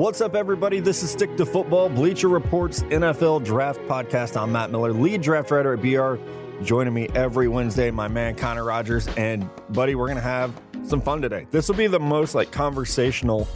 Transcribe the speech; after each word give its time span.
What's 0.00 0.22
up, 0.22 0.34
everybody? 0.34 0.80
This 0.80 1.02
is 1.02 1.10
Stick 1.10 1.36
to 1.36 1.44
Football, 1.44 1.90
Bleacher 1.90 2.28
Reports 2.28 2.80
NFL 2.84 3.44
Draft 3.44 3.82
Podcast. 3.82 4.34
I'm 4.34 4.50
Matt 4.50 4.70
Miller, 4.70 4.94
lead 4.94 5.20
draft 5.20 5.50
writer 5.50 5.74
at 5.74 5.82
BR. 5.82 6.14
Joining 6.64 6.94
me 6.94 7.08
every 7.14 7.48
Wednesday, 7.48 7.90
my 7.90 8.08
man 8.08 8.34
Connor 8.34 8.64
Rogers. 8.64 9.08
And, 9.18 9.46
buddy, 9.68 9.94
we're 9.94 10.06
going 10.06 10.16
to 10.16 10.22
have 10.22 10.58
some 10.84 11.02
fun 11.02 11.20
today. 11.20 11.46
This 11.50 11.68
will 11.68 11.74
be 11.74 11.86
the 11.86 12.00
most 12.00 12.34
like 12.34 12.50
conversational 12.50 13.46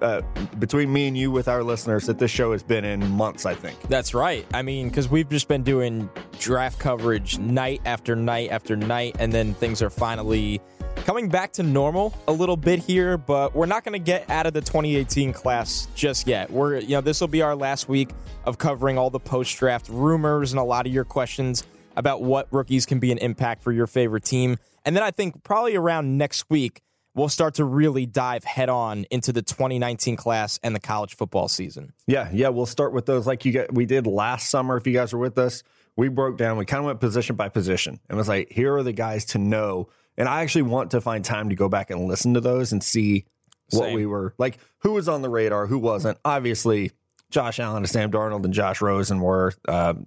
uh, 0.00 0.22
between 0.60 0.92
me 0.92 1.08
and 1.08 1.18
you 1.18 1.32
with 1.32 1.48
our 1.48 1.64
listeners 1.64 2.06
that 2.06 2.20
this 2.20 2.30
show 2.30 2.52
has 2.52 2.62
been 2.62 2.84
in 2.84 3.04
months, 3.10 3.44
I 3.44 3.54
think. 3.54 3.82
That's 3.88 4.14
right. 4.14 4.46
I 4.54 4.62
mean, 4.62 4.90
because 4.90 5.08
we've 5.08 5.28
just 5.28 5.48
been 5.48 5.64
doing 5.64 6.08
draft 6.38 6.78
coverage 6.78 7.40
night 7.40 7.80
after 7.84 8.14
night 8.14 8.50
after 8.52 8.76
night, 8.76 9.16
and 9.18 9.32
then 9.32 9.52
things 9.54 9.82
are 9.82 9.90
finally 9.90 10.60
coming 11.04 11.28
back 11.28 11.52
to 11.54 11.62
normal 11.62 12.14
a 12.28 12.32
little 12.32 12.56
bit 12.56 12.78
here, 12.78 13.16
but 13.16 13.54
we're 13.54 13.66
not 13.66 13.84
going 13.84 13.92
to 13.92 14.04
get 14.04 14.28
out 14.30 14.46
of 14.46 14.52
the 14.52 14.60
2018 14.60 15.32
class 15.32 15.88
just 15.94 16.26
yet. 16.26 16.50
We're, 16.50 16.78
you 16.78 16.90
know, 16.90 17.00
this 17.00 17.20
will 17.20 17.28
be 17.28 17.42
our 17.42 17.56
last 17.56 17.88
week 17.88 18.10
of 18.44 18.58
covering 18.58 18.98
all 18.98 19.10
the 19.10 19.20
post 19.20 19.56
draft 19.58 19.88
rumors 19.88 20.52
and 20.52 20.60
a 20.60 20.64
lot 20.64 20.86
of 20.86 20.92
your 20.92 21.04
questions 21.04 21.64
about 21.96 22.22
what 22.22 22.48
rookies 22.50 22.86
can 22.86 22.98
be 22.98 23.10
an 23.12 23.18
impact 23.18 23.62
for 23.62 23.72
your 23.72 23.86
favorite 23.86 24.24
team. 24.24 24.56
And 24.84 24.94
then 24.94 25.02
I 25.02 25.10
think 25.10 25.42
probably 25.42 25.76
around 25.76 26.16
next 26.16 26.48
week, 26.48 26.82
we'll 27.14 27.28
start 27.28 27.54
to 27.54 27.64
really 27.64 28.06
dive 28.06 28.44
head 28.44 28.68
on 28.68 29.04
into 29.10 29.32
the 29.32 29.42
2019 29.42 30.16
class 30.16 30.60
and 30.62 30.74
the 30.74 30.80
college 30.80 31.16
football 31.16 31.48
season. 31.48 31.92
Yeah, 32.06 32.30
yeah, 32.32 32.48
we'll 32.48 32.66
start 32.66 32.92
with 32.92 33.06
those 33.06 33.26
like 33.26 33.44
you 33.44 33.52
get 33.52 33.74
we 33.74 33.86
did 33.86 34.06
last 34.06 34.50
summer 34.50 34.76
if 34.76 34.86
you 34.86 34.92
guys 34.92 35.12
were 35.12 35.18
with 35.18 35.36
us. 35.38 35.62
We 35.96 36.08
broke 36.08 36.38
down, 36.38 36.56
we 36.56 36.64
kind 36.64 36.78
of 36.78 36.86
went 36.86 37.00
position 37.00 37.34
by 37.34 37.48
position 37.48 37.98
and 38.08 38.16
was 38.16 38.28
like, 38.28 38.52
here 38.52 38.76
are 38.76 38.84
the 38.84 38.92
guys 38.92 39.24
to 39.26 39.38
know. 39.38 39.88
And 40.18 40.28
I 40.28 40.42
actually 40.42 40.62
want 40.62 40.90
to 40.90 41.00
find 41.00 41.24
time 41.24 41.48
to 41.48 41.54
go 41.54 41.68
back 41.68 41.90
and 41.90 42.06
listen 42.06 42.34
to 42.34 42.40
those 42.40 42.72
and 42.72 42.82
see 42.82 43.24
what 43.70 43.86
Same. 43.86 43.94
we 43.94 44.04
were 44.04 44.34
like, 44.36 44.58
who 44.80 44.92
was 44.92 45.08
on 45.08 45.22
the 45.22 45.30
radar, 45.30 45.66
who 45.66 45.78
wasn't. 45.78 46.18
Obviously, 46.24 46.90
Josh 47.30 47.60
Allen 47.60 47.78
and 47.84 47.88
Sam 47.88 48.10
Darnold 48.10 48.44
and 48.44 48.52
Josh 48.52 48.82
Rosen 48.82 49.20
were. 49.20 49.54
Um, 49.66 50.06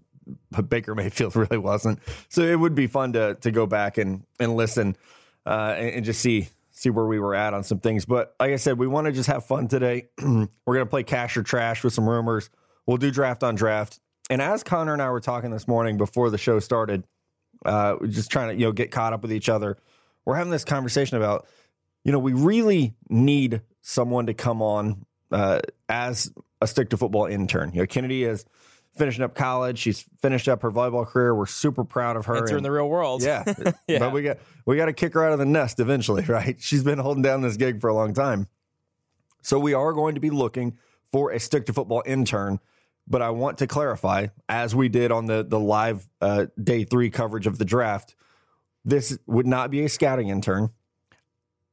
but 0.51 0.69
Baker 0.69 0.93
Mayfield 0.93 1.35
really 1.35 1.57
wasn't. 1.57 1.99
So 2.29 2.41
it 2.41 2.59
would 2.59 2.75
be 2.75 2.87
fun 2.87 3.13
to 3.13 3.35
to 3.35 3.51
go 3.51 3.65
back 3.65 3.97
and 3.97 4.23
and 4.39 4.55
listen 4.55 4.95
uh, 5.45 5.75
and, 5.77 5.89
and 5.95 6.05
just 6.05 6.21
see 6.21 6.49
see 6.71 6.89
where 6.89 7.05
we 7.05 7.19
were 7.19 7.35
at 7.35 7.53
on 7.53 7.63
some 7.63 7.79
things. 7.79 8.05
But 8.05 8.35
like 8.39 8.51
I 8.51 8.57
said, 8.57 8.77
we 8.77 8.87
want 8.87 9.05
to 9.05 9.13
just 9.13 9.27
have 9.27 9.45
fun 9.45 9.67
today. 9.67 10.09
we're 10.21 10.47
gonna 10.65 10.85
play 10.85 11.03
cash 11.03 11.37
or 11.37 11.43
trash 11.43 11.83
with 11.83 11.93
some 11.93 12.07
rumors. 12.07 12.49
We'll 12.85 12.97
do 12.97 13.11
draft 13.11 13.43
on 13.43 13.55
draft. 13.55 13.99
And 14.29 14.41
as 14.41 14.63
Connor 14.63 14.93
and 14.93 15.01
I 15.01 15.09
were 15.09 15.19
talking 15.19 15.51
this 15.51 15.67
morning 15.67 15.97
before 15.97 16.29
the 16.29 16.37
show 16.37 16.59
started, 16.59 17.05
uh, 17.65 17.95
we're 17.99 18.07
just 18.07 18.31
trying 18.31 18.49
to 18.49 18.55
you 18.55 18.65
know 18.65 18.71
get 18.71 18.91
caught 18.91 19.13
up 19.13 19.21
with 19.21 19.31
each 19.33 19.49
other. 19.49 19.77
We're 20.25 20.35
having 20.35 20.51
this 20.51 20.65
conversation 20.65 21.17
about 21.17 21.47
you 22.03 22.11
know 22.11 22.19
we 22.19 22.33
really 22.33 22.95
need 23.09 23.61
someone 23.81 24.27
to 24.27 24.33
come 24.33 24.61
on 24.61 25.05
uh, 25.31 25.59
as 25.89 26.31
a 26.61 26.67
stick 26.67 26.89
to 26.89 26.97
football 26.97 27.25
intern. 27.25 27.71
You 27.73 27.81
know, 27.81 27.87
Kennedy 27.87 28.23
is 28.23 28.45
finishing 28.95 29.23
up 29.23 29.35
college. 29.35 29.79
She's 29.79 30.05
finished 30.21 30.47
up 30.47 30.61
her 30.61 30.71
volleyball 30.71 31.07
career. 31.07 31.33
We're 31.33 31.45
super 31.45 31.83
proud 31.83 32.17
of 32.17 32.25
her. 32.25 32.37
Enter 32.37 32.57
in 32.57 32.63
the 32.63 32.71
real 32.71 32.89
world. 32.89 33.23
yeah. 33.23 33.43
Yeah. 33.87 33.99
But 33.99 34.13
we 34.13 34.21
got 34.21 34.37
we 34.65 34.77
got 34.77 34.85
to 34.85 34.93
kick 34.93 35.13
her 35.13 35.25
out 35.25 35.33
of 35.33 35.39
the 35.39 35.45
nest 35.45 35.79
eventually, 35.79 36.23
right? 36.27 36.57
She's 36.59 36.83
been 36.83 36.99
holding 36.99 37.23
down 37.23 37.41
this 37.41 37.57
gig 37.57 37.81
for 37.81 37.89
a 37.89 37.93
long 37.93 38.13
time. 38.13 38.47
So 39.41 39.59
we 39.59 39.73
are 39.73 39.93
going 39.93 40.15
to 40.15 40.21
be 40.21 40.29
looking 40.29 40.77
for 41.11 41.31
a 41.31 41.39
stick 41.39 41.65
to 41.65 41.73
football 41.73 42.03
intern, 42.05 42.59
but 43.07 43.21
I 43.21 43.31
want 43.31 43.57
to 43.57 43.67
clarify 43.67 44.27
as 44.47 44.75
we 44.75 44.87
did 44.87 45.11
on 45.11 45.25
the 45.25 45.43
the 45.43 45.59
live 45.59 46.07
uh, 46.21 46.47
day 46.61 46.83
3 46.83 47.09
coverage 47.09 47.47
of 47.47 47.57
the 47.57 47.65
draft, 47.65 48.15
this 48.83 49.17
would 49.27 49.47
not 49.47 49.71
be 49.71 49.83
a 49.83 49.89
scouting 49.89 50.29
intern. 50.29 50.69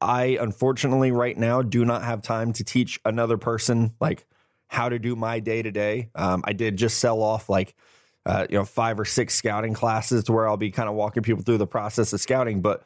I 0.01 0.39
unfortunately 0.41 1.11
right 1.11 1.37
now 1.37 1.62
do 1.62 1.84
not 1.84 2.05
have 2.05 2.23
time 2.23 2.53
to 2.55 2.65
teach 2.65 3.00
another 3.05 3.37
person 3.37 3.95
like 4.00 4.27
how 4.69 4.89
to 4.89 4.98
do 4.98 5.17
my 5.17 5.41
day 5.41 5.62
to 5.62 5.70
day. 5.70 6.11
I 6.15 6.53
did 6.53 6.77
just 6.77 6.98
sell 6.98 7.23
off 7.23 7.48
like 7.48 7.75
uh, 8.27 8.47
you 8.48 8.59
know 8.59 8.65
five 8.65 9.00
or 9.00 9.05
six 9.05 9.34
scouting 9.34 9.75
classes 9.75 10.25
to 10.25 10.32
where 10.32 10.47
I'll 10.47 10.56
be 10.56 10.71
kind 10.71 10.88
of 10.88 10.94
walking 10.94 11.22
people 11.22 11.43
through 11.43 11.59
the 11.59 11.66
process 11.66 12.12
of 12.12 12.21
scouting. 12.21 12.60
But 12.60 12.84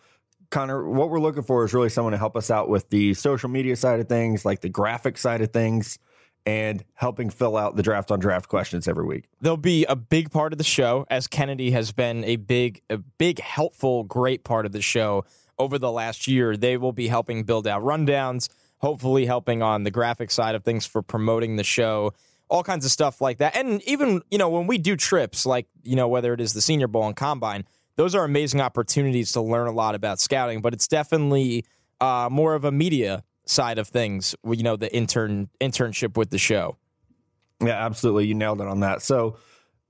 Connor, 0.51 0.89
what 0.89 1.11
we're 1.11 1.21
looking 1.21 1.43
for 1.43 1.65
is 1.65 1.75
really 1.75 1.89
someone 1.89 2.13
to 2.13 2.19
help 2.19 2.37
us 2.37 2.51
out 2.51 2.69
with 2.69 2.89
the 2.91 3.15
social 3.15 3.49
media 3.49 3.75
side 3.75 4.01
of 4.01 4.09
things, 4.09 4.45
like 4.45 4.61
the 4.61 4.69
graphic 4.69 5.19
side 5.19 5.41
of 5.41 5.51
things, 5.51 5.99
and 6.45 6.85
helping 6.95 7.31
fill 7.31 7.57
out 7.57 7.77
the 7.77 7.83
draft 7.83 8.11
on 8.11 8.19
draft 8.19 8.49
questions 8.49 8.89
every 8.89 9.05
week. 9.05 9.29
they'll 9.41 9.57
be 9.57 9.85
a 9.87 9.97
big 9.97 10.31
part 10.31 10.53
of 10.53 10.59
the 10.59 10.65
show 10.65 11.07
as 11.11 11.27
Kennedy 11.27 11.71
has 11.71 11.93
been 11.93 12.25
a 12.25 12.37
big 12.37 12.83
a 12.91 12.99
big 12.99 13.41
helpful 13.41 14.05
great 14.05 14.45
part 14.45 14.67
of 14.67 14.73
the 14.73 14.83
show 14.83 15.25
over 15.59 15.79
the 15.79 15.91
last 15.93 16.27
year 16.27 16.57
they 16.57 16.77
will 16.77 16.93
be 16.93 17.09
helping 17.09 17.45
build 17.45 17.67
out 17.67 17.83
rundowns 17.83 18.49
hopefully 18.79 19.27
helping 19.27 19.63
on 19.63 19.85
the 19.85 19.91
graphic 19.91 20.31
side 20.31 20.55
of 20.55 20.65
things 20.65 20.85
for 20.85 21.03
promoting 21.03 21.57
the 21.57 21.65
show 21.65 22.13
all 22.49 22.63
kinds 22.65 22.85
of 22.85 22.91
stuff 22.91 23.21
like 23.21 23.39
that 23.39 23.55
and 23.57 23.81
even 23.85 24.21
you 24.31 24.39
know 24.39 24.49
when 24.49 24.67
we 24.67 24.77
do 24.79 24.97
trips 24.97 25.47
like 25.47 25.67
you 25.83 25.97
know 25.97 26.09
whether 26.09 26.35
it 26.35 26.41
is 26.41 26.53
the 26.53 26.61
senior 26.61 26.89
bowl 26.89 27.07
and 27.07 27.17
combine 27.17 27.65
those 27.97 28.15
are 28.15 28.25
amazing 28.25 28.61
opportunities 28.61 29.33
to 29.33 29.41
learn 29.41 29.69
a 29.69 29.73
lot 29.73 29.95
about 29.95 30.19
scouting 30.21 30.61
but 30.61 30.73
it's 30.75 30.89
definitely 30.89 31.65
uh, 32.01 32.29
more 32.31 32.55
of 32.55 32.65
a 32.65 32.73
media 32.73 33.23
side 33.45 33.79
of 33.79 33.89
things 33.89 34.35
you 34.45 34.63
know 34.63 34.77
the 34.77 34.95
intern 34.95 35.49
internship 35.61 36.17
with 36.17 36.31
the 36.31 36.39
show 36.39 36.77
Yeah, 37.63 37.85
absolutely. 37.85 38.27
You 38.27 38.35
nailed 38.35 38.61
it 38.61 38.67
on 38.67 38.81
that. 38.81 39.03
So 39.03 39.37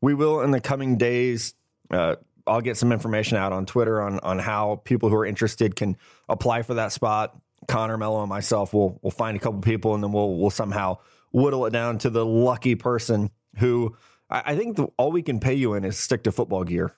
we 0.00 0.14
will 0.14 0.42
in 0.42 0.50
the 0.50 0.60
coming 0.60 0.98
days. 0.98 1.54
Uh, 1.90 2.16
I'll 2.46 2.60
get 2.60 2.76
some 2.76 2.92
information 2.92 3.38
out 3.38 3.52
on 3.52 3.66
Twitter 3.66 4.02
on 4.02 4.20
on 4.20 4.38
how 4.38 4.82
people 4.84 5.08
who 5.08 5.16
are 5.16 5.26
interested 5.26 5.76
can 5.76 5.96
apply 6.28 6.62
for 6.62 6.74
that 6.74 6.92
spot. 6.92 7.36
Connor 7.68 7.96
Mello 7.96 8.20
and 8.20 8.28
myself 8.28 8.74
will 8.74 8.98
will 9.02 9.10
find 9.10 9.36
a 9.36 9.40
couple 9.40 9.60
people 9.60 9.94
and 9.94 10.02
then 10.02 10.12
we'll 10.12 10.36
we'll 10.36 10.50
somehow 10.50 10.98
whittle 11.32 11.64
it 11.66 11.70
down 11.70 11.98
to 11.98 12.10
the 12.10 12.26
lucky 12.26 12.74
person 12.74 13.30
who 13.58 13.96
I, 14.28 14.42
I 14.46 14.56
think 14.56 14.76
the, 14.76 14.88
all 14.96 15.12
we 15.12 15.22
can 15.22 15.40
pay 15.40 15.54
you 15.54 15.74
in 15.74 15.84
is 15.84 15.96
stick 15.96 16.24
to 16.24 16.32
football 16.32 16.64
gear. 16.64 16.94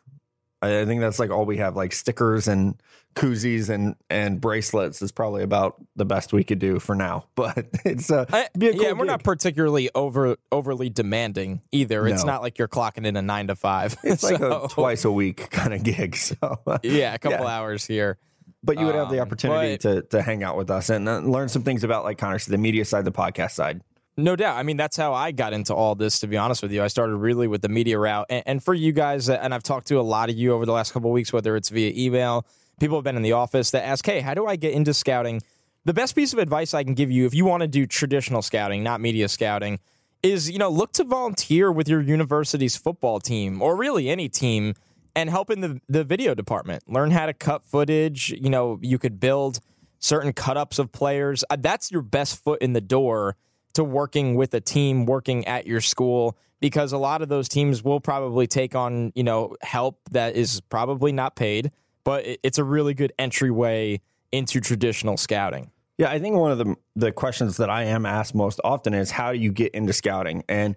I, 0.63 0.81
I 0.81 0.85
think 0.87 1.01
that's 1.01 1.19
like 1.19 1.31
all 1.31 1.45
we 1.45 1.59
have, 1.59 1.77
like 1.77 1.93
stickers 1.93 2.49
and 2.49 2.81
koozies 3.15 3.69
and 3.71 3.95
and 4.11 4.41
bracelets 4.41 5.01
is 5.01 5.13
probably 5.13 5.43
about 5.45 5.77
the 5.95 6.05
best 6.05 6.33
we 6.33 6.43
could 6.43 6.59
do 6.59 6.79
for 6.81 6.95
now. 6.97 7.27
But 7.37 7.67
it's 7.85 8.11
uh, 8.11 8.25
I- 8.33 8.49
be 8.59 8.69
a 8.69 8.73
cool 8.73 8.83
yeah, 8.83 8.93
we're 8.93 9.05
not 9.05 9.23
particularly 9.23 9.89
over 9.95 10.37
overly 10.51 10.89
demanding 10.91 11.61
either. 11.73 12.07
It's 12.09 12.25
not 12.25 12.43
like 12.43 12.59
you're 12.59 12.69
clocking 12.69 13.07
in 13.07 13.17
a 13.17 13.23
nine 13.23 13.49
to 13.49 13.55
five. 13.57 13.97
It's 14.05 14.23
like 14.23 14.41
a 14.41 14.67
twice 14.71 15.05
a 15.05 15.13
week 15.13 15.51
kind 15.51 15.73
of 15.75 15.83
gig. 15.83 16.17
So, 16.25 16.59
Yeah, 16.83 17.15
a 17.15 17.19
couple 17.19 17.39
Yeah. 17.47 17.57
hours 17.59 17.85
here. 17.87 18.19
but 18.63 18.79
you 18.79 18.87
would 18.87 18.95
have 18.95 19.11
the 19.11 19.21
Um, 19.21 19.27
opportunity 19.27 19.75
but- 19.77 19.81
to 19.83 20.03
to 20.17 20.23
hang 20.23 20.43
out 20.43 20.57
with 20.57 20.71
us 20.71 20.89
and 20.91 21.09
uh, 21.09 21.19
learn 21.19 21.49
some 21.49 21.63
things 21.63 21.85
about, 21.85 22.03
like 22.05 22.19
Connor 22.19 22.39
said, 22.39 22.53
the 22.53 22.59
media 22.59 22.85
side, 22.85 23.05
the 23.05 23.13
podcast 23.13 23.53
side. 23.53 23.83
No 24.17 24.37
doubt. 24.37 24.57
I 24.57 24.63
mean, 24.63 24.77
that's 24.77 24.97
how 24.97 25.13
I 25.13 25.33
got 25.33 25.53
into 25.53 25.75
all 25.75 25.97
this, 25.97 26.21
to 26.21 26.29
be 26.29 26.37
honest 26.37 26.63
with 26.63 26.71
you. 26.71 26.83
I 26.83 26.87
started 26.87 27.17
really 27.17 27.49
with 27.49 27.63
the 27.63 27.69
media 27.69 27.99
route. 27.99 28.27
And, 28.31 28.43
and 28.47 28.63
for 28.63 28.73
you 28.73 28.93
guys, 28.93 29.29
and 29.29 29.53
I've 29.53 29.65
talked 29.65 29.89
to 29.89 29.99
a 29.99 30.03
lot 30.03 30.31
of 30.31 30.37
you 30.37 30.53
over 30.53 30.65
the 30.65 30.73
last 30.73 30.93
couple 30.93 31.11
weeks, 31.11 31.33
whether 31.33 31.57
it's 31.57 31.69
via 31.69 31.93
email, 31.97 32.47
people 32.79 32.97
have 32.97 33.05
been 33.05 33.17
in 33.17 33.23
the 33.23 33.33
office 33.33 33.73
that 33.73 33.85
ask, 33.85 34.07
hey, 34.07 34.21
how 34.21 34.35
do 34.35 34.47
I 34.47 34.55
get 34.55 34.73
into 34.73 34.95
scouting? 34.95 35.43
The 35.85 35.93
best 35.93 36.15
piece 36.15 36.33
of 36.33 36.39
advice 36.39 36.75
I 36.75 36.85
can 36.85 36.95
give 36.95 37.11
you 37.11 37.27
if 37.27 37.35
you 37.35 37.45
want 37.45 37.63
to 37.63 37.69
do 37.69 37.87
traditional 37.87 38.41
scouting, 38.41 38.85
not 38.85 39.01
media 39.01 39.29
scouting, 39.29 39.81
is, 40.23 40.49
you 40.49 40.59
know, 40.59 40.71
look 40.71 40.93
to 40.93 41.05
volunteer 41.05 41.71
with 41.73 41.89
your 41.89 42.01
university's 42.01 42.77
football 42.77 43.19
team 43.21 43.61
or 43.61 43.77
really 43.77 44.09
any 44.09 44.29
team 44.29 44.75
and 45.17 45.29
help 45.29 45.51
in 45.51 45.61
the, 45.61 45.81
the 45.89 46.05
video 46.05 46.35
department. 46.35 46.85
Learn 46.89 47.11
how 47.11 47.27
to 47.27 47.35
cut 47.35 47.65
footage. 47.65 48.31
You 48.31 48.49
know, 48.49 48.79
you 48.81 48.99
could 48.99 49.19
build 49.19 49.59
certain 49.99 50.33
cut 50.33 50.57
ups 50.57 50.79
of 50.79 50.93
players. 50.93 51.45
Uh, 51.51 51.57
That's 51.59 51.91
your 51.91 52.03
best 52.03 52.43
foot 52.43 52.63
in 52.63 52.75
the 52.75 52.81
door 52.81 53.37
to 53.75 53.85
working 53.85 54.35
with 54.35 54.55
a 54.55 54.61
team, 54.61 55.07
working 55.07 55.47
at 55.47 55.67
your 55.67 55.81
school, 55.81 56.37
because 56.61 56.93
a 56.93 56.99
lot 56.99 57.23
of 57.23 57.29
those 57.29 57.49
teams 57.49 57.85
will 57.85 58.01
probably 58.01 58.47
take 58.47 58.75
on, 58.75 59.13
you 59.15 59.23
know, 59.23 59.57
help 59.63 60.01
that 60.11 60.35
is 60.35 60.61
probably 60.63 61.13
not 61.13 61.37
paid, 61.37 61.71
but 62.05 62.25
it's 62.43 62.59
a 62.59 62.65
really 62.65 62.95
good 62.95 63.13
entryway 63.19 64.01
into 64.33 64.61
traditional 64.61 65.17
scouting. 65.17 65.71
Yeah, 65.99 66.11
I 66.11 66.19
think 66.19 66.37
one 66.37 66.51
of 66.51 66.59
the 66.59 66.75
the 66.97 67.13
questions 67.13 67.59
that 67.59 67.71
I 67.71 67.85
am 67.85 68.05
asked 68.05 68.35
most 68.35 68.61
often 68.65 68.95
is 68.95 69.11
how 69.11 69.33
do 69.33 69.39
you 69.39 69.53
get 69.53 69.75
into 69.75 69.93
scouting, 69.93 70.43
and 70.49 70.75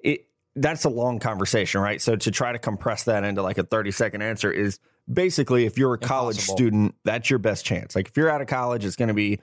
it 0.00 0.26
that's 0.56 0.84
a 0.84 0.90
long 0.90 1.20
conversation, 1.20 1.80
right? 1.80 2.02
So 2.02 2.16
to 2.16 2.30
try 2.30 2.52
to 2.52 2.58
compress 2.58 3.04
that 3.04 3.24
into 3.24 3.42
like 3.42 3.56
a 3.56 3.62
thirty 3.62 3.92
second 3.92 4.20
answer 4.22 4.50
is 4.50 4.78
basically 5.10 5.64
if 5.64 5.78
you're 5.78 5.94
a 5.94 5.98
college 5.98 6.36
Impossible. 6.36 6.56
student, 6.56 6.94
that's 7.04 7.30
your 7.30 7.38
best 7.38 7.64
chance. 7.64 7.96
Like 7.96 8.08
if 8.08 8.16
you're 8.16 8.28
out 8.28 8.42
of 8.42 8.46
college, 8.46 8.84
it's 8.84 8.96
going 8.96 9.08
to 9.08 9.14
be 9.14 9.40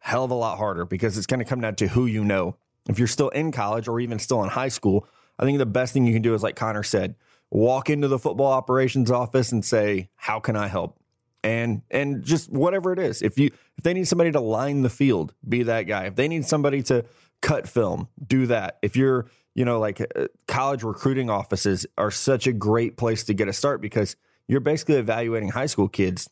hell 0.00 0.24
of 0.24 0.30
a 0.30 0.34
lot 0.34 0.58
harder 0.58 0.84
because 0.84 1.16
it's 1.16 1.26
going 1.26 1.38
to 1.38 1.44
come 1.44 1.60
down 1.60 1.76
to 1.76 1.88
who 1.88 2.06
you 2.06 2.24
know. 2.24 2.56
If 2.88 2.98
you're 2.98 3.08
still 3.08 3.28
in 3.28 3.52
college 3.52 3.86
or 3.86 4.00
even 4.00 4.18
still 4.18 4.42
in 4.42 4.50
high 4.50 4.68
school, 4.68 5.06
I 5.38 5.44
think 5.44 5.58
the 5.58 5.66
best 5.66 5.92
thing 5.92 6.06
you 6.06 6.12
can 6.12 6.22
do 6.22 6.34
is 6.34 6.42
like 6.42 6.56
Connor 6.56 6.82
said, 6.82 7.14
walk 7.50 7.88
into 7.88 8.08
the 8.08 8.18
football 8.18 8.52
operations 8.52 9.10
office 9.10 9.52
and 9.52 9.64
say, 9.64 10.08
"How 10.16 10.40
can 10.40 10.56
I 10.56 10.68
help?" 10.68 11.00
and 11.42 11.82
and 11.90 12.22
just 12.22 12.50
whatever 12.50 12.92
it 12.92 12.98
is. 12.98 13.22
If 13.22 13.38
you 13.38 13.46
if 13.76 13.84
they 13.84 13.94
need 13.94 14.08
somebody 14.08 14.32
to 14.32 14.40
line 14.40 14.82
the 14.82 14.90
field, 14.90 15.34
be 15.48 15.62
that 15.64 15.82
guy. 15.82 16.06
If 16.06 16.16
they 16.16 16.28
need 16.28 16.44
somebody 16.46 16.82
to 16.84 17.04
cut 17.40 17.68
film, 17.68 18.08
do 18.24 18.46
that. 18.46 18.78
If 18.82 18.96
you're 18.96 19.26
you 19.54 19.64
know 19.64 19.78
like 19.78 20.00
uh, 20.00 20.26
college 20.46 20.82
recruiting 20.82 21.30
offices 21.30 21.86
are 21.98 22.10
such 22.10 22.46
a 22.46 22.52
great 22.52 22.96
place 22.96 23.24
to 23.24 23.34
get 23.34 23.48
a 23.48 23.52
start 23.52 23.80
because 23.80 24.16
you're 24.48 24.60
basically 24.60 24.96
evaluating 24.96 25.50
high 25.50 25.66
school 25.66 25.88
kids 25.88 26.28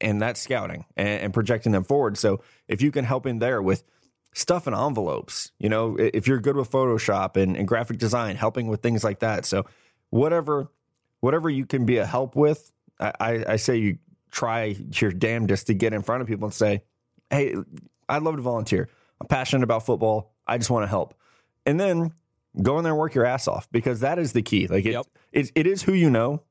and 0.00 0.20
that's 0.20 0.40
scouting 0.40 0.84
and, 0.96 1.08
and 1.08 1.34
projecting 1.34 1.72
them 1.72 1.84
forward. 1.84 2.18
So 2.18 2.42
if 2.68 2.82
you 2.82 2.90
can 2.90 3.04
help 3.04 3.26
in 3.26 3.38
there 3.38 3.62
with 3.62 3.82
stuff 4.36 4.66
in 4.66 4.74
envelopes. 4.74 5.50
You 5.58 5.70
know, 5.70 5.96
if 5.98 6.28
you're 6.28 6.38
good 6.38 6.56
with 6.56 6.70
Photoshop 6.70 7.36
and, 7.36 7.56
and 7.56 7.66
graphic 7.66 7.96
design, 7.96 8.36
helping 8.36 8.66
with 8.68 8.82
things 8.82 9.02
like 9.02 9.20
that. 9.20 9.46
So 9.46 9.64
whatever 10.10 10.68
whatever 11.20 11.48
you 11.48 11.64
can 11.64 11.86
be 11.86 11.96
a 11.96 12.04
help 12.06 12.36
with, 12.36 12.70
I, 13.00 13.12
I, 13.18 13.44
I 13.48 13.56
say 13.56 13.78
you 13.78 13.98
try 14.30 14.76
your 14.92 15.10
damnedest 15.10 15.68
to 15.68 15.74
get 15.74 15.94
in 15.94 16.02
front 16.02 16.20
of 16.20 16.28
people 16.28 16.46
and 16.46 16.54
say, 16.54 16.82
Hey, 17.30 17.54
I'd 18.08 18.22
love 18.22 18.36
to 18.36 18.42
volunteer. 18.42 18.88
I'm 19.20 19.26
passionate 19.26 19.64
about 19.64 19.86
football. 19.86 20.34
I 20.46 20.58
just 20.58 20.68
want 20.68 20.82
to 20.84 20.88
help. 20.88 21.14
And 21.64 21.80
then 21.80 22.12
go 22.62 22.76
in 22.76 22.84
there 22.84 22.92
and 22.92 23.00
work 23.00 23.14
your 23.14 23.24
ass 23.24 23.48
off 23.48 23.68
because 23.72 24.00
that 24.00 24.18
is 24.18 24.32
the 24.32 24.42
key. 24.42 24.66
Like 24.66 24.84
it, 24.84 24.92
Yep. 24.92 25.06
it, 25.32 25.52
it 25.54 25.66
is 25.66 25.82
who 25.82 25.94
you 25.94 26.10
know, 26.10 26.42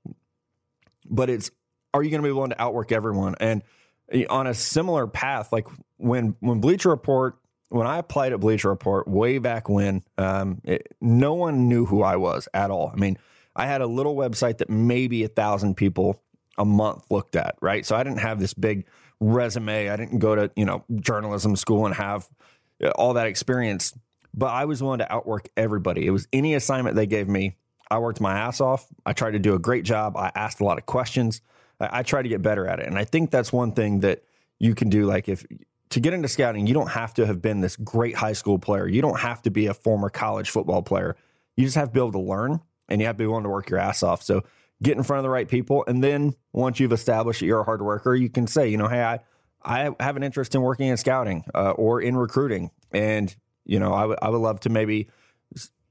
but 1.08 1.30
it's 1.30 1.52
are 1.96 2.04
you 2.04 2.10
going 2.10 2.22
to 2.22 2.28
be 2.28 2.32
willing 2.34 2.50
to 2.50 2.62
outwork 2.62 2.92
everyone? 2.92 3.36
And 3.40 3.64
eh, 4.12 4.26
on 4.30 4.48
a 4.48 4.54
similar 4.54 5.08
path, 5.08 5.54
like 5.54 5.68
when 5.98 6.36
when 6.42 6.60
Bleacher 6.60 6.90
Report, 6.90 7.38
when 7.70 7.88
I 7.88 7.98
applied 8.00 8.34
at 8.34 8.42
Bleacher 8.42 8.70
Report 8.70 9.08
way 9.08 9.38
back 9.38 9.70
when, 9.70 10.04
um, 10.18 10.62
it, 10.66 10.96
no 11.00 11.34
one 11.36 11.70
knew 11.70 11.86
who 11.86 12.04
I 12.04 12.18
was 12.18 12.50
at 12.54 12.70
all. 12.70 12.92
I 12.94 13.00
mean, 13.00 13.18
I 13.56 13.66
had 13.66 13.82
a 13.82 13.88
little 13.88 14.16
website 14.16 14.58
that 14.58 14.70
maybe 14.70 15.24
a 15.24 15.30
thousand 15.30 15.76
people 15.76 16.22
a 16.58 16.66
month 16.66 17.10
looked 17.10 17.38
at, 17.38 17.56
right? 17.62 17.86
So 17.86 17.96
I 17.96 18.04
didn't 18.04 18.20
have 18.20 18.40
this 18.40 18.54
big 18.54 18.86
resume. 19.22 19.90
I 19.90 19.96
didn't 19.96 20.20
go 20.20 20.36
to 20.36 20.52
you 20.58 20.66
know 20.66 20.84
journalism 20.98 21.56
school 21.56 21.86
and 21.86 21.96
have 21.96 22.28
uh, 22.84 22.90
all 22.90 23.14
that 23.14 23.28
experience. 23.28 23.94
But 24.34 24.48
I 24.48 24.66
was 24.66 24.84
willing 24.84 25.00
to 25.00 25.12
outwork 25.12 25.48
everybody. 25.56 26.06
It 26.06 26.12
was 26.12 26.28
any 26.34 26.56
assignment 26.56 26.98
they 26.98 27.08
gave 27.08 27.30
me. 27.30 27.56
I 27.90 28.00
worked 28.00 28.20
my 28.20 28.38
ass 28.38 28.60
off. 28.60 28.86
I 29.06 29.14
tried 29.14 29.32
to 29.32 29.40
do 29.40 29.54
a 29.54 29.60
great 29.60 29.86
job. 29.86 30.18
I 30.18 30.30
asked 30.36 30.60
a 30.60 30.66
lot 30.66 30.78
of 30.78 30.86
questions. 30.86 31.40
I, 31.80 32.00
I 32.00 32.04
tried 32.04 32.24
to 32.24 32.30
get 32.30 32.42
better 32.42 32.68
at 32.68 32.80
it. 32.80 32.88
And 32.88 32.98
I 32.98 33.06
think 33.06 33.32
that's 33.32 33.52
one 33.52 33.72
thing 33.72 34.00
that 34.02 34.24
you 34.60 34.76
can 34.76 34.90
do. 34.90 35.06
Like 35.06 35.30
if 35.30 35.46
to 35.90 36.00
get 36.00 36.14
into 36.14 36.28
scouting, 36.28 36.68
you 36.68 36.74
don't 36.74 36.92
have 36.92 37.14
to 37.16 37.26
have 37.26 37.42
been 37.42 37.62
this 37.62 37.76
great 37.76 38.16
high 38.16 38.34
school 38.34 38.60
player. 38.60 38.88
You 38.88 39.02
don't 39.02 39.20
have 39.20 39.42
to 39.44 39.50
be 39.50 39.68
a 39.68 39.74
former 39.74 40.10
college 40.10 40.50
football 40.50 40.82
player. 40.82 41.16
You 41.56 41.66
just 41.66 41.76
have 41.76 41.90
to 41.90 41.94
be 41.94 42.00
able 42.00 42.12
to 42.14 42.20
learn 42.20 42.60
and 42.90 43.02
you 43.02 43.08
have 43.08 43.16
to 43.16 43.24
be 43.24 43.28
willing 43.28 43.44
to 43.44 43.50
work 43.50 43.70
your 43.70 43.80
ass 43.80 44.04
off. 44.04 44.22
So 44.24 44.44
get 44.84 44.98
in 44.98 45.04
front 45.04 45.20
of 45.20 45.24
the 45.24 45.30
right 45.30 45.48
people. 45.48 45.84
And 45.88 46.04
then 46.04 46.36
once 46.52 46.80
you've 46.80 46.92
established 46.92 47.40
that 47.40 47.46
you're 47.46 47.62
a 47.62 47.64
hard 47.66 47.82
worker, 47.82 48.16
you 48.16 48.30
can 48.30 48.48
say, 48.48 48.68
you 48.68 48.78
know, 48.78 48.88
hey, 48.88 49.04
I, 49.04 49.20
I 49.64 49.96
have 50.00 50.18
an 50.18 50.24
interest 50.24 50.54
in 50.54 50.62
working 50.62 50.88
in 50.88 50.98
scouting 50.98 51.46
uh, 51.54 51.72
or 51.72 52.02
in 52.02 52.16
recruiting. 52.18 52.72
And, 52.92 53.34
you 53.66 53.80
know, 53.80 53.94
I 53.94 54.06
would 54.06 54.20
I 54.22 54.30
would 54.30 54.42
love 54.42 54.60
to 54.62 54.70
maybe 54.70 55.10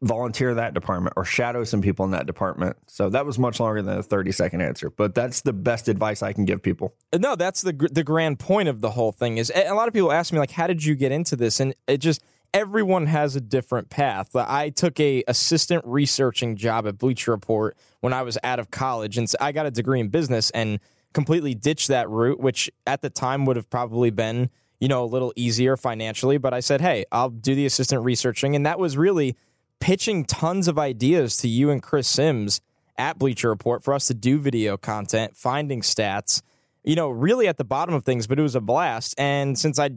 volunteer 0.04 0.54
that 0.54 0.74
department 0.74 1.14
or 1.16 1.24
shadow 1.24 1.64
some 1.64 1.80
people 1.80 2.04
in 2.04 2.10
that 2.10 2.26
department. 2.26 2.76
So 2.86 3.08
that 3.08 3.24
was 3.24 3.38
much 3.38 3.58
longer 3.58 3.80
than 3.80 3.98
a 3.98 4.02
30 4.02 4.32
second 4.32 4.60
answer, 4.60 4.90
but 4.90 5.14
that's 5.14 5.40
the 5.40 5.52
best 5.52 5.88
advice 5.88 6.22
I 6.22 6.32
can 6.32 6.44
give 6.44 6.62
people. 6.62 6.94
No, 7.18 7.34
that's 7.36 7.62
the 7.62 7.72
the 7.72 8.04
grand 8.04 8.38
point 8.38 8.68
of 8.68 8.80
the 8.80 8.90
whole 8.90 9.12
thing. 9.12 9.38
Is 9.38 9.50
a 9.54 9.72
lot 9.72 9.88
of 9.88 9.94
people 9.94 10.12
ask 10.12 10.32
me 10.32 10.38
like, 10.38 10.50
how 10.50 10.66
did 10.66 10.84
you 10.84 10.94
get 10.94 11.10
into 11.10 11.36
this? 11.36 11.58
And 11.58 11.74
it 11.88 11.98
just 11.98 12.22
everyone 12.52 13.06
has 13.06 13.34
a 13.34 13.40
different 13.40 13.88
path. 13.90 14.36
I 14.36 14.70
took 14.70 15.00
a 15.00 15.24
assistant 15.26 15.82
researching 15.86 16.56
job 16.56 16.86
at 16.86 16.98
Bleacher 16.98 17.32
Report 17.32 17.76
when 18.00 18.12
I 18.12 18.22
was 18.22 18.38
out 18.44 18.58
of 18.58 18.70
college, 18.70 19.16
and 19.16 19.30
I 19.40 19.52
got 19.52 19.66
a 19.66 19.70
degree 19.70 20.00
in 20.00 20.08
business 20.08 20.50
and 20.50 20.80
completely 21.14 21.54
ditched 21.54 21.88
that 21.88 22.10
route, 22.10 22.40
which 22.40 22.70
at 22.86 23.00
the 23.00 23.10
time 23.10 23.46
would 23.46 23.56
have 23.56 23.70
probably 23.70 24.10
been 24.10 24.50
you 24.80 24.88
know 24.88 25.02
a 25.02 25.06
little 25.06 25.32
easier 25.34 25.78
financially. 25.78 26.36
But 26.36 26.52
I 26.52 26.60
said, 26.60 26.82
hey, 26.82 27.06
I'll 27.10 27.30
do 27.30 27.54
the 27.54 27.64
assistant 27.64 28.04
researching, 28.04 28.54
and 28.54 28.66
that 28.66 28.78
was 28.78 28.98
really 28.98 29.36
pitching 29.84 30.24
tons 30.24 30.66
of 30.66 30.78
ideas 30.78 31.36
to 31.36 31.46
you 31.46 31.68
and 31.68 31.82
Chris 31.82 32.08
Sims 32.08 32.62
at 32.96 33.18
Bleacher 33.18 33.50
Report 33.50 33.84
for 33.84 33.92
us 33.92 34.06
to 34.06 34.14
do 34.14 34.38
video 34.38 34.78
content, 34.78 35.36
finding 35.36 35.82
stats, 35.82 36.40
you 36.84 36.96
know, 36.96 37.10
really 37.10 37.46
at 37.48 37.58
the 37.58 37.64
bottom 37.64 37.94
of 37.94 38.02
things, 38.02 38.26
but 38.26 38.38
it 38.38 38.42
was 38.42 38.54
a 38.54 38.62
blast. 38.62 39.14
And 39.18 39.58
since 39.58 39.78
I, 39.78 39.90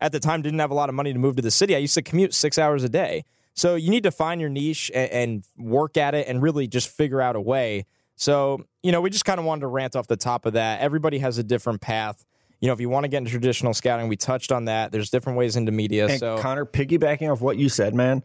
at 0.00 0.12
the 0.12 0.20
time, 0.20 0.42
didn't 0.42 0.60
have 0.60 0.70
a 0.70 0.74
lot 0.74 0.88
of 0.88 0.94
money 0.94 1.12
to 1.12 1.18
move 1.18 1.34
to 1.34 1.42
the 1.42 1.50
city, 1.50 1.74
I 1.74 1.78
used 1.78 1.94
to 1.94 2.02
commute 2.02 2.34
six 2.34 2.56
hours 2.56 2.84
a 2.84 2.88
day. 2.88 3.24
So 3.54 3.74
you 3.74 3.90
need 3.90 4.04
to 4.04 4.12
find 4.12 4.40
your 4.40 4.48
niche 4.48 4.92
and, 4.94 5.10
and 5.10 5.44
work 5.58 5.96
at 5.96 6.14
it 6.14 6.28
and 6.28 6.40
really 6.40 6.68
just 6.68 6.88
figure 6.88 7.20
out 7.20 7.34
a 7.34 7.40
way. 7.40 7.86
So, 8.14 8.64
you 8.84 8.92
know, 8.92 9.00
we 9.00 9.10
just 9.10 9.24
kind 9.24 9.40
of 9.40 9.44
wanted 9.44 9.62
to 9.62 9.66
rant 9.66 9.96
off 9.96 10.06
the 10.06 10.16
top 10.16 10.46
of 10.46 10.52
that. 10.52 10.82
Everybody 10.82 11.18
has 11.18 11.38
a 11.38 11.42
different 11.42 11.80
path. 11.80 12.24
You 12.60 12.68
know, 12.68 12.74
if 12.74 12.80
you 12.80 12.88
want 12.88 13.02
to 13.02 13.08
get 13.08 13.18
into 13.18 13.32
traditional 13.32 13.74
scouting, 13.74 14.06
we 14.06 14.14
touched 14.14 14.52
on 14.52 14.66
that. 14.66 14.92
There's 14.92 15.10
different 15.10 15.36
ways 15.36 15.56
into 15.56 15.72
media. 15.72 16.06
And 16.06 16.20
so, 16.20 16.38
Connor, 16.38 16.64
piggybacking 16.64 17.28
off 17.32 17.40
what 17.40 17.56
you 17.56 17.68
said, 17.68 17.92
man, 17.92 18.22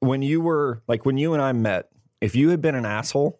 when 0.00 0.22
you 0.22 0.40
were 0.40 0.82
like 0.88 1.04
when 1.06 1.18
you 1.18 1.32
and 1.34 1.42
I 1.42 1.52
met, 1.52 1.88
if 2.20 2.34
you 2.36 2.50
had 2.50 2.60
been 2.60 2.74
an 2.74 2.86
asshole, 2.86 3.38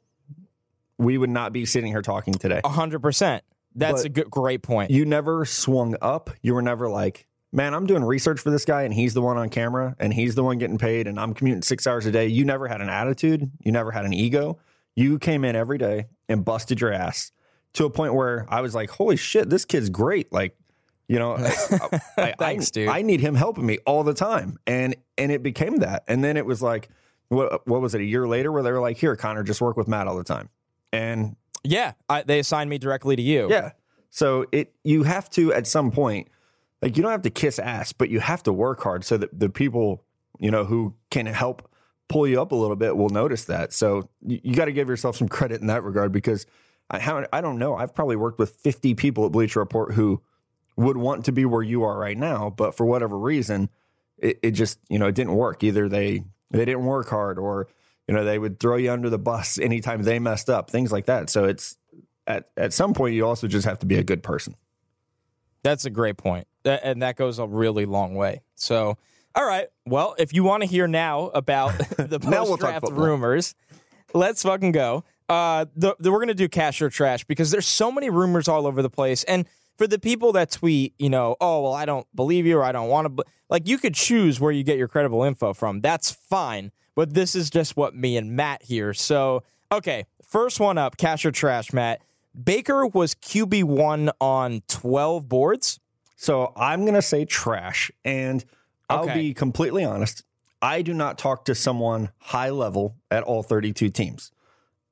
we 0.98 1.16
would 1.18 1.30
not 1.30 1.52
be 1.52 1.64
sitting 1.64 1.90
here 1.92 2.02
talking 2.02 2.34
today. 2.34 2.60
100%. 2.64 3.40
That's 3.74 4.00
But- 4.02 4.06
a 4.06 4.08
good, 4.08 4.30
great 4.30 4.62
point. 4.62 4.90
You 4.90 5.04
never 5.04 5.44
swung 5.44 5.96
up. 6.02 6.30
You 6.42 6.54
were 6.54 6.62
never 6.62 6.88
like, 6.88 7.26
man, 7.52 7.74
I'm 7.74 7.86
doing 7.86 8.02
research 8.04 8.40
for 8.40 8.50
this 8.50 8.64
guy 8.64 8.82
and 8.82 8.92
he's 8.92 9.14
the 9.14 9.22
one 9.22 9.36
on 9.36 9.48
camera 9.48 9.94
and 10.00 10.12
he's 10.12 10.34
the 10.34 10.42
one 10.42 10.58
getting 10.58 10.78
paid 10.78 11.06
and 11.06 11.18
I'm 11.20 11.34
commuting 11.34 11.62
six 11.62 11.86
hours 11.86 12.04
a 12.06 12.10
day. 12.10 12.26
You 12.26 12.44
never 12.44 12.66
had 12.66 12.80
an 12.80 12.88
attitude. 12.88 13.50
You 13.64 13.72
never 13.72 13.90
had 13.92 14.04
an 14.04 14.12
ego. 14.12 14.58
You 14.96 15.18
came 15.18 15.44
in 15.44 15.54
every 15.54 15.78
day 15.78 16.06
and 16.28 16.44
busted 16.44 16.80
your 16.80 16.92
ass 16.92 17.30
to 17.74 17.84
a 17.84 17.90
point 17.90 18.14
where 18.14 18.44
I 18.48 18.60
was 18.60 18.74
like, 18.74 18.90
holy 18.90 19.16
shit, 19.16 19.48
this 19.48 19.64
kid's 19.64 19.90
great. 19.90 20.32
Like, 20.32 20.56
you 21.08 21.18
know, 21.18 21.36
I, 21.36 22.00
I, 22.18 22.32
Thanks, 22.38 22.68
I, 22.68 22.70
dude. 22.72 22.88
I 22.88 23.02
need 23.02 23.20
him 23.20 23.34
helping 23.34 23.66
me 23.66 23.78
all 23.86 24.04
the 24.04 24.14
time. 24.14 24.58
And 24.66 24.94
and 25.16 25.32
it 25.32 25.42
became 25.42 25.78
that. 25.78 26.04
And 26.06 26.22
then 26.22 26.36
it 26.36 26.46
was 26.46 26.62
like, 26.62 26.90
what, 27.28 27.66
what 27.66 27.80
was 27.80 27.94
it, 27.94 28.00
a 28.00 28.04
year 28.04 28.28
later 28.28 28.52
where 28.52 28.62
they 28.62 28.70
were 28.70 28.80
like, 28.80 28.98
here, 28.98 29.16
Connor, 29.16 29.42
just 29.42 29.60
work 29.60 29.76
with 29.76 29.88
Matt 29.88 30.06
all 30.06 30.16
the 30.16 30.24
time. 30.24 30.50
And 30.92 31.36
yeah, 31.64 31.92
I, 32.08 32.22
they 32.22 32.38
assigned 32.38 32.70
me 32.70 32.78
directly 32.78 33.16
to 33.16 33.22
you. 33.22 33.48
yeah. 33.50 33.72
So 34.10 34.46
it 34.52 34.72
you 34.84 35.02
have 35.02 35.28
to 35.30 35.52
at 35.52 35.66
some 35.66 35.90
point, 35.90 36.28
like 36.80 36.96
you 36.96 37.02
don't 37.02 37.12
have 37.12 37.22
to 37.22 37.30
kiss 37.30 37.58
ass, 37.58 37.92
but 37.92 38.10
you 38.10 38.20
have 38.20 38.42
to 38.44 38.52
work 38.52 38.82
hard 38.82 39.04
so 39.04 39.16
that 39.16 39.38
the 39.38 39.48
people, 39.48 40.04
you 40.38 40.50
know, 40.50 40.64
who 40.64 40.94
can 41.10 41.26
help 41.26 41.70
pull 42.08 42.26
you 42.26 42.40
up 42.40 42.52
a 42.52 42.54
little 42.54 42.76
bit 42.76 42.96
will 42.96 43.10
notice 43.10 43.44
that. 43.44 43.72
So 43.72 44.08
you, 44.22 44.40
you 44.42 44.54
got 44.54 44.64
to 44.64 44.72
give 44.72 44.88
yourself 44.88 45.16
some 45.16 45.28
credit 45.28 45.60
in 45.60 45.66
that 45.66 45.84
regard 45.84 46.10
because 46.10 46.46
I 46.90 46.98
how 46.98 47.26
I 47.32 47.40
don't 47.40 47.58
know. 47.58 47.76
I've 47.76 47.94
probably 47.94 48.16
worked 48.16 48.38
with 48.38 48.52
50 48.52 48.94
people 48.94 49.26
at 49.26 49.32
Bleacher 49.32 49.60
Report 49.60 49.92
who 49.92 50.22
would 50.78 50.96
want 50.96 51.24
to 51.24 51.32
be 51.32 51.44
where 51.44 51.62
you 51.62 51.82
are 51.82 51.98
right 51.98 52.16
now, 52.16 52.50
but 52.50 52.76
for 52.76 52.86
whatever 52.86 53.18
reason, 53.18 53.68
it, 54.16 54.38
it 54.42 54.50
just, 54.52 54.78
you 54.88 54.98
know, 54.98 55.08
it 55.08 55.14
didn't 55.14 55.34
work. 55.34 55.64
Either 55.64 55.88
they 55.88 56.22
they 56.50 56.64
didn't 56.64 56.84
work 56.84 57.08
hard 57.08 57.38
or 57.38 57.68
you 58.06 58.14
know, 58.14 58.24
they 58.24 58.38
would 58.38 58.58
throw 58.58 58.76
you 58.76 58.90
under 58.90 59.10
the 59.10 59.18
bus 59.18 59.58
anytime 59.58 60.02
they 60.02 60.18
messed 60.18 60.48
up, 60.48 60.70
things 60.70 60.90
like 60.90 61.06
that. 61.06 61.28
So 61.28 61.44
it's 61.44 61.76
at 62.26 62.48
at 62.56 62.72
some 62.72 62.94
point 62.94 63.14
you 63.14 63.26
also 63.26 63.48
just 63.48 63.66
have 63.66 63.80
to 63.80 63.86
be 63.86 63.96
a 63.96 64.04
good 64.04 64.22
person. 64.22 64.54
That's 65.62 65.84
a 65.84 65.90
great 65.90 66.16
point. 66.16 66.46
That, 66.62 66.80
and 66.84 67.02
that 67.02 67.16
goes 67.16 67.38
a 67.38 67.46
really 67.46 67.84
long 67.84 68.14
way. 68.14 68.42
So, 68.54 68.96
all 69.34 69.46
right. 69.46 69.66
Well, 69.84 70.14
if 70.16 70.32
you 70.32 70.44
want 70.44 70.62
to 70.62 70.68
hear 70.68 70.86
now 70.86 71.26
about 71.28 71.76
the 71.96 72.20
we'll 72.22 72.46
post 72.46 72.60
draft 72.60 72.88
rumors, 72.90 73.54
let's 74.14 74.42
fucking 74.44 74.72
go. 74.72 75.04
Uh, 75.28 75.66
the, 75.76 75.94
the, 75.98 76.10
we're 76.10 76.18
going 76.18 76.28
to 76.28 76.34
do 76.34 76.48
cash 76.48 76.80
or 76.80 76.88
trash 76.88 77.24
because 77.24 77.50
there's 77.50 77.66
so 77.66 77.92
many 77.92 78.08
rumors 78.08 78.48
all 78.48 78.66
over 78.66 78.80
the 78.80 78.88
place. 78.88 79.24
And 79.24 79.46
for 79.78 79.86
the 79.86 79.98
people 79.98 80.32
that 80.32 80.50
tweet, 80.50 80.92
you 80.98 81.08
know, 81.08 81.36
oh, 81.40 81.62
well, 81.62 81.72
I 81.72 81.86
don't 81.86 82.06
believe 82.14 82.44
you 82.44 82.58
or 82.58 82.64
I 82.64 82.72
don't 82.72 82.88
want 82.88 83.16
to, 83.16 83.24
like, 83.48 83.66
you 83.66 83.78
could 83.78 83.94
choose 83.94 84.38
where 84.40 84.52
you 84.52 84.64
get 84.64 84.76
your 84.76 84.88
credible 84.88 85.22
info 85.22 85.54
from. 85.54 85.80
That's 85.80 86.10
fine. 86.10 86.72
But 86.94 87.14
this 87.14 87.34
is 87.36 87.48
just 87.48 87.76
what 87.76 87.94
me 87.94 88.16
and 88.16 88.32
Matt 88.36 88.62
here. 88.64 88.92
So, 88.92 89.44
okay. 89.72 90.04
First 90.24 90.58
one 90.60 90.76
up, 90.76 90.96
cash 90.98 91.24
or 91.24 91.30
trash, 91.30 91.72
Matt. 91.72 92.02
Baker 92.44 92.86
was 92.86 93.14
QB1 93.14 94.10
on 94.20 94.62
12 94.68 95.28
boards. 95.28 95.80
So 96.16 96.52
I'm 96.56 96.84
gonna 96.84 97.00
say 97.00 97.24
trash, 97.24 97.90
and 98.04 98.44
I'll 98.90 99.04
Okay. 99.04 99.14
be 99.14 99.34
completely 99.34 99.84
honest. 99.84 100.24
I 100.60 100.82
do 100.82 100.92
not 100.92 101.16
talk 101.16 101.44
to 101.44 101.54
someone 101.54 102.10
high 102.18 102.50
level 102.50 102.96
at 103.10 103.22
all 103.22 103.44
32 103.44 103.88
teams. 103.90 104.32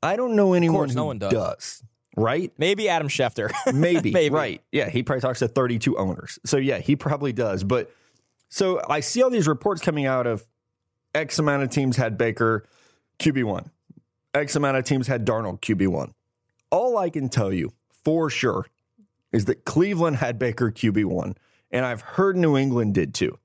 I 0.02 0.14
don't 0.14 0.36
know 0.36 0.52
anyone 0.54 0.76
course, 0.82 0.90
who 0.92 0.96
no 0.96 1.04
one 1.06 1.18
does. 1.18 1.82
Right? 2.16 2.52
Maybe 2.58 2.88
Adam 2.88 3.08
Schefter. 3.08 3.50
Maybe, 3.74 4.10
Maybe. 4.10 4.34
right? 4.34 4.62
Yeah, 4.72 4.88
he 4.88 5.02
probably 5.02 5.20
talks 5.20 5.38
to 5.40 5.48
32 5.48 5.96
owners. 5.96 6.38
So 6.44 6.56
yeah, 6.56 6.78
he 6.78 6.96
probably 6.96 7.32
does. 7.32 7.62
But 7.62 7.92
so 8.48 8.82
I 8.88 9.00
see 9.00 9.22
all 9.22 9.30
these 9.30 9.46
reports 9.46 9.82
coming 9.82 10.06
out 10.06 10.26
of 10.26 10.46
X 11.14 11.38
amount 11.38 11.62
of 11.62 11.70
teams 11.70 11.96
had 11.96 12.18
Baker 12.18 12.66
QB 13.18 13.44
one, 13.44 13.70
X 14.34 14.56
amount 14.56 14.76
of 14.76 14.84
teams 14.84 15.06
had 15.06 15.24
Darnold 15.26 15.60
QB 15.60 15.88
one. 15.88 16.12
All 16.70 16.98
I 16.98 17.10
can 17.10 17.28
tell 17.28 17.52
you 17.52 17.72
for 18.04 18.28
sure 18.28 18.66
is 19.32 19.46
that 19.46 19.64
Cleveland 19.64 20.16
had 20.16 20.38
Baker 20.38 20.70
QB 20.70 21.04
one, 21.06 21.36
and 21.70 21.84
I've 21.84 22.00
heard 22.00 22.36
New 22.36 22.56
England 22.56 22.94
did 22.94 23.14
too. 23.14 23.38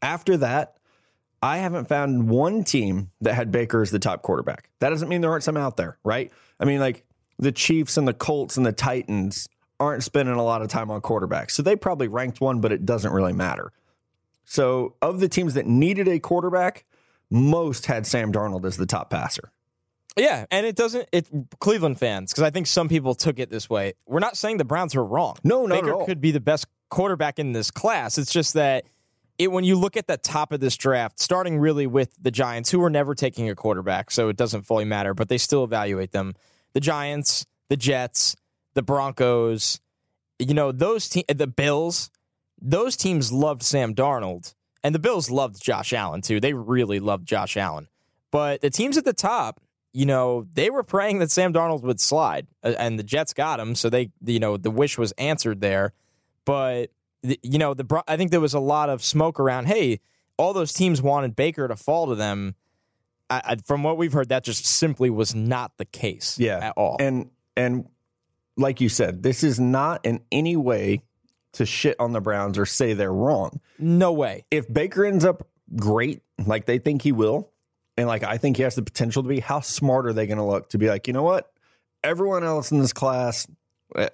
After 0.00 0.36
that, 0.38 0.76
I 1.42 1.58
haven't 1.58 1.88
found 1.88 2.28
one 2.28 2.64
team 2.64 3.10
that 3.20 3.34
had 3.34 3.50
Baker 3.52 3.82
as 3.82 3.90
the 3.90 3.98
top 3.98 4.22
quarterback. 4.22 4.70
That 4.80 4.90
doesn't 4.90 5.08
mean 5.08 5.20
there 5.20 5.30
aren't 5.30 5.44
some 5.44 5.56
out 5.56 5.76
there, 5.76 5.98
right? 6.04 6.32
I 6.60 6.64
mean, 6.64 6.80
like 6.80 7.04
the 7.38 7.52
Chiefs 7.52 7.96
and 7.96 8.06
the 8.06 8.14
Colts 8.14 8.56
and 8.56 8.66
the 8.66 8.72
Titans 8.72 9.48
aren't 9.80 10.02
spending 10.02 10.34
a 10.34 10.42
lot 10.42 10.62
of 10.62 10.68
time 10.68 10.90
on 10.90 11.00
quarterbacks. 11.00 11.52
So 11.52 11.62
they 11.62 11.76
probably 11.76 12.08
ranked 12.08 12.40
one, 12.40 12.60
but 12.60 12.72
it 12.72 12.84
doesn't 12.84 13.12
really 13.12 13.32
matter. 13.32 13.72
So 14.44 14.96
of 15.02 15.20
the 15.20 15.28
teams 15.28 15.54
that 15.54 15.66
needed 15.66 16.08
a 16.08 16.18
quarterback, 16.18 16.84
most 17.30 17.86
had 17.86 18.06
Sam 18.06 18.32
Darnold 18.32 18.64
as 18.64 18.76
the 18.76 18.86
top 18.86 19.10
passer. 19.10 19.52
yeah, 20.16 20.46
and 20.50 20.66
it 20.66 20.74
doesn't. 20.74 21.08
It 21.12 21.28
Cleveland 21.60 21.98
fans 21.98 22.32
because 22.32 22.42
I 22.42 22.50
think 22.50 22.66
some 22.66 22.88
people 22.88 23.14
took 23.14 23.38
it 23.38 23.50
this 23.50 23.68
way. 23.68 23.92
We're 24.06 24.20
not 24.20 24.36
saying 24.36 24.56
the 24.56 24.64
Browns 24.64 24.96
are 24.96 25.04
wrong. 25.04 25.36
No, 25.44 25.66
not 25.66 25.76
Baker 25.76 25.90
at 25.90 25.94
all. 25.94 26.06
could 26.06 26.20
be 26.20 26.30
the 26.32 26.40
best 26.40 26.66
quarterback 26.88 27.38
in 27.38 27.52
this 27.52 27.70
class. 27.70 28.18
It's 28.18 28.32
just 28.32 28.54
that 28.54 28.86
it, 29.38 29.52
when 29.52 29.64
you 29.64 29.76
look 29.76 29.96
at 29.96 30.06
the 30.08 30.16
top 30.16 30.52
of 30.52 30.60
this 30.60 30.76
draft, 30.76 31.20
starting 31.20 31.58
really 31.58 31.86
with 31.86 32.10
the 32.20 32.30
Giants, 32.30 32.70
who 32.70 32.80
were 32.80 32.90
never 32.90 33.14
taking 33.14 33.48
a 33.48 33.54
quarterback, 33.54 34.10
so 34.10 34.28
it 34.28 34.36
doesn't 34.36 34.62
fully 34.62 34.84
matter, 34.84 35.14
but 35.14 35.28
they 35.28 35.38
still 35.38 35.62
evaluate 35.62 36.10
them. 36.10 36.34
The 36.78 36.82
Giants, 36.82 37.44
the 37.70 37.76
Jets, 37.76 38.36
the 38.74 38.82
Broncos, 38.82 39.80
you 40.38 40.54
know, 40.54 40.70
those 40.70 41.08
te- 41.08 41.24
the 41.26 41.48
Bills, 41.48 42.08
those 42.62 42.96
teams 42.96 43.32
loved 43.32 43.64
Sam 43.64 43.96
Darnold, 43.96 44.54
and 44.84 44.94
the 44.94 45.00
Bills 45.00 45.28
loved 45.28 45.60
Josh 45.60 45.92
Allen 45.92 46.20
too. 46.20 46.38
They 46.38 46.52
really 46.52 47.00
loved 47.00 47.26
Josh 47.26 47.56
Allen. 47.56 47.88
But 48.30 48.60
the 48.60 48.70
teams 48.70 48.96
at 48.96 49.04
the 49.04 49.12
top, 49.12 49.60
you 49.92 50.06
know, 50.06 50.46
they 50.54 50.70
were 50.70 50.84
praying 50.84 51.18
that 51.18 51.32
Sam 51.32 51.52
Darnold 51.52 51.82
would 51.82 51.98
slide, 51.98 52.46
and 52.62 52.96
the 52.96 53.02
Jets 53.02 53.32
got 53.32 53.58
him, 53.58 53.74
so 53.74 53.90
they, 53.90 54.12
you 54.24 54.38
know, 54.38 54.56
the 54.56 54.70
wish 54.70 54.96
was 54.96 55.10
answered 55.18 55.60
there. 55.60 55.94
But 56.44 56.92
you 57.24 57.58
know, 57.58 57.74
the 57.74 58.04
I 58.06 58.16
think 58.16 58.30
there 58.30 58.38
was 58.38 58.54
a 58.54 58.60
lot 58.60 58.88
of 58.88 59.02
smoke 59.02 59.40
around. 59.40 59.66
Hey, 59.66 59.98
all 60.36 60.52
those 60.52 60.72
teams 60.72 61.02
wanted 61.02 61.34
Baker 61.34 61.66
to 61.66 61.74
fall 61.74 62.06
to 62.06 62.14
them. 62.14 62.54
I, 63.30 63.42
I, 63.44 63.56
from 63.66 63.82
what 63.82 63.96
we've 63.96 64.12
heard, 64.12 64.30
that 64.30 64.44
just 64.44 64.64
simply 64.64 65.10
was 65.10 65.34
not 65.34 65.76
the 65.76 65.84
case. 65.84 66.38
Yeah, 66.38 66.58
at 66.58 66.74
all. 66.76 66.96
And 66.98 67.30
and 67.56 67.88
like 68.56 68.80
you 68.80 68.88
said, 68.88 69.22
this 69.22 69.44
is 69.44 69.60
not 69.60 70.04
in 70.04 70.20
any 70.32 70.56
way 70.56 71.02
to 71.52 71.66
shit 71.66 71.96
on 71.98 72.12
the 72.12 72.20
Browns 72.20 72.58
or 72.58 72.66
say 72.66 72.92
they're 72.92 73.12
wrong. 73.12 73.60
No 73.78 74.12
way. 74.12 74.44
If 74.50 74.72
Baker 74.72 75.04
ends 75.04 75.24
up 75.24 75.48
great, 75.76 76.22
like 76.44 76.66
they 76.66 76.78
think 76.78 77.02
he 77.02 77.12
will, 77.12 77.50
and 77.96 78.06
like 78.06 78.22
I 78.22 78.38
think 78.38 78.56
he 78.56 78.62
has 78.62 78.74
the 78.74 78.82
potential 78.82 79.22
to 79.22 79.28
be, 79.28 79.40
how 79.40 79.60
smart 79.60 80.06
are 80.06 80.12
they 80.12 80.26
going 80.26 80.38
to 80.38 80.44
look 80.44 80.70
to 80.70 80.78
be 80.78 80.88
like, 80.88 81.06
you 81.06 81.12
know 81.12 81.22
what? 81.22 81.50
Everyone 82.04 82.44
else 82.44 82.70
in 82.70 82.78
this 82.78 82.92
class, 82.92 83.46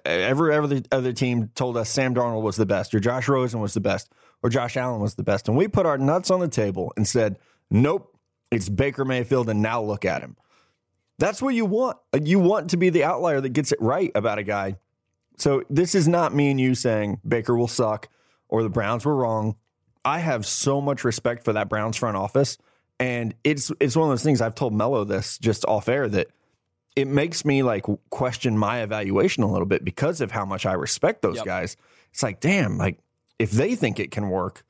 every 0.05 0.53
every 0.53 0.83
other 0.91 1.13
team 1.13 1.51
told 1.55 1.77
us 1.77 1.89
Sam 1.89 2.15
Darnold 2.15 2.41
was 2.41 2.55
the 2.55 2.65
best, 2.65 2.95
or 2.95 2.99
Josh 2.99 3.27
Rosen 3.27 3.59
was 3.59 3.73
the 3.73 3.81
best, 3.81 4.11
or 4.41 4.49
Josh 4.49 4.77
Allen 4.77 5.01
was 5.01 5.15
the 5.15 5.23
best, 5.23 5.47
and 5.47 5.57
we 5.57 5.67
put 5.67 5.85
our 5.85 5.97
nuts 5.97 6.31
on 6.31 6.39
the 6.39 6.47
table 6.47 6.93
and 6.97 7.07
said, 7.07 7.37
nope, 7.69 8.14
it's 8.55 8.69
Baker 8.69 9.03
Mayfield, 9.03 9.49
and 9.49 9.61
now 9.61 9.81
look 9.81 10.05
at 10.05 10.21
him. 10.21 10.37
That's 11.19 11.41
what 11.41 11.53
you 11.53 11.65
want. 11.65 11.97
You 12.19 12.39
want 12.39 12.69
to 12.69 12.77
be 12.77 12.89
the 12.89 13.03
outlier 13.03 13.41
that 13.41 13.49
gets 13.49 13.73
it 13.73 13.81
right 13.81 14.11
about 14.15 14.37
a 14.37 14.43
guy. 14.43 14.77
So 15.37 15.63
this 15.69 15.93
is 15.93 16.07
not 16.07 16.33
me 16.33 16.51
and 16.51 16.59
you 16.59 16.73
saying 16.73 17.19
Baker 17.27 17.57
will 17.57 17.67
suck 17.67 18.07
or 18.47 18.63
the 18.63 18.69
Browns 18.69 19.03
were 19.03 19.15
wrong. 19.15 19.55
I 20.05 20.19
have 20.19 20.45
so 20.45 20.79
much 20.79 21.03
respect 21.03 21.43
for 21.43 21.53
that 21.53 21.67
Browns 21.67 21.97
front 21.97 22.15
office. 22.15 22.57
And 22.97 23.33
it's 23.43 23.71
it's 23.81 23.95
one 23.95 24.07
of 24.07 24.11
those 24.11 24.23
things 24.23 24.39
I've 24.39 24.55
told 24.55 24.73
Mello 24.73 25.03
this 25.03 25.37
just 25.37 25.65
off 25.65 25.89
air 25.89 26.07
that 26.07 26.27
it 26.95 27.07
makes 27.07 27.43
me 27.43 27.61
like 27.61 27.85
question 28.09 28.57
my 28.57 28.81
evaluation 28.83 29.43
a 29.43 29.51
little 29.51 29.65
bit 29.65 29.83
because 29.83 30.21
of 30.21 30.31
how 30.31 30.45
much 30.45 30.65
I 30.65 30.73
respect 30.73 31.21
those 31.21 31.37
yep. 31.37 31.45
guys. 31.45 31.75
It's 32.13 32.23
like, 32.23 32.39
damn, 32.39 32.77
like 32.77 32.99
if 33.37 33.51
they 33.51 33.75
think 33.75 33.99
it 33.99 34.11
can 34.11 34.29
work, 34.29 34.63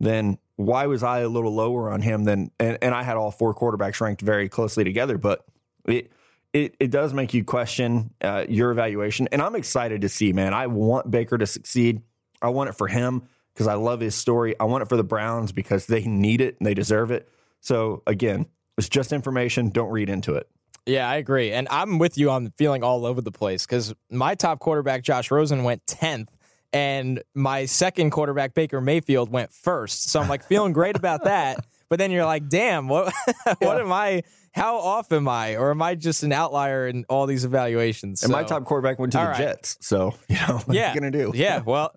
then 0.00 0.38
why 0.56 0.86
was 0.86 1.02
I 1.02 1.20
a 1.20 1.28
little 1.28 1.54
lower 1.54 1.90
on 1.90 2.02
him 2.02 2.24
than 2.24 2.50
and, 2.60 2.78
and 2.82 2.94
I 2.94 3.02
had 3.02 3.16
all 3.16 3.30
four 3.30 3.54
quarterbacks 3.54 4.00
ranked 4.00 4.22
very 4.22 4.48
closely 4.48 4.84
together, 4.84 5.18
but 5.18 5.44
it 5.86 6.10
it, 6.52 6.76
it 6.78 6.90
does 6.92 7.12
make 7.12 7.34
you 7.34 7.44
question 7.44 8.14
uh, 8.22 8.44
your 8.48 8.70
evaluation. 8.70 9.28
And 9.32 9.42
I'm 9.42 9.56
excited 9.56 10.02
to 10.02 10.08
see, 10.08 10.32
man. 10.32 10.54
I 10.54 10.68
want 10.68 11.10
Baker 11.10 11.36
to 11.36 11.46
succeed. 11.46 12.00
I 12.40 12.50
want 12.50 12.70
it 12.70 12.74
for 12.74 12.86
him 12.86 13.24
because 13.52 13.66
I 13.66 13.74
love 13.74 14.00
his 14.00 14.14
story. 14.14 14.54
I 14.60 14.64
want 14.64 14.82
it 14.82 14.88
for 14.88 14.96
the 14.96 15.04
Browns 15.04 15.50
because 15.50 15.86
they 15.86 16.04
need 16.04 16.40
it 16.40 16.56
and 16.58 16.66
they 16.66 16.74
deserve 16.74 17.10
it. 17.10 17.28
So 17.60 18.02
again, 18.06 18.46
it's 18.78 18.88
just 18.88 19.12
information. 19.12 19.70
Don't 19.70 19.90
read 19.90 20.08
into 20.08 20.34
it. 20.34 20.48
Yeah, 20.86 21.08
I 21.08 21.16
agree. 21.16 21.50
And 21.50 21.66
I'm 21.70 21.98
with 21.98 22.18
you 22.18 22.30
on 22.30 22.52
feeling 22.56 22.84
all 22.84 23.06
over 23.06 23.20
the 23.20 23.32
place 23.32 23.66
because 23.66 23.94
my 24.10 24.34
top 24.34 24.60
quarterback, 24.60 25.02
Josh 25.02 25.30
Rosen, 25.30 25.64
went 25.64 25.84
10th. 25.86 26.28
And 26.74 27.22
my 27.34 27.66
second 27.66 28.10
quarterback, 28.10 28.54
Baker 28.54 28.80
Mayfield, 28.80 29.30
went 29.30 29.52
first. 29.52 30.10
So 30.10 30.20
I'm 30.20 30.28
like 30.28 30.44
feeling 30.44 30.72
great 30.72 30.96
about 30.96 31.24
that. 31.24 31.64
But 31.88 31.98
then 31.98 32.10
you're 32.10 32.24
like, 32.24 32.48
damn, 32.48 32.88
what 32.88 33.12
what 33.44 33.58
yeah. 33.60 33.78
am 33.78 33.92
I 33.92 34.22
how 34.54 34.78
off 34.78 35.10
am 35.10 35.28
I, 35.28 35.56
or 35.56 35.72
am 35.72 35.82
I 35.82 35.96
just 35.96 36.22
an 36.22 36.32
outlier 36.32 36.86
in 36.86 37.04
all 37.08 37.26
these 37.26 37.44
evaluations? 37.44 38.22
And 38.22 38.30
so, 38.30 38.36
my 38.36 38.44
top 38.44 38.64
quarterback 38.64 39.00
went 39.00 39.12
to 39.12 39.18
the 39.18 39.24
right. 39.24 39.36
Jets, 39.36 39.76
so 39.80 40.14
you 40.28 40.36
know 40.36 40.58
what 40.64 40.74
yeah, 40.76 40.90
are 40.90 40.94
you 40.94 41.00
gonna 41.00 41.10
do? 41.10 41.32
Yeah, 41.34 41.60
well, 41.66 41.92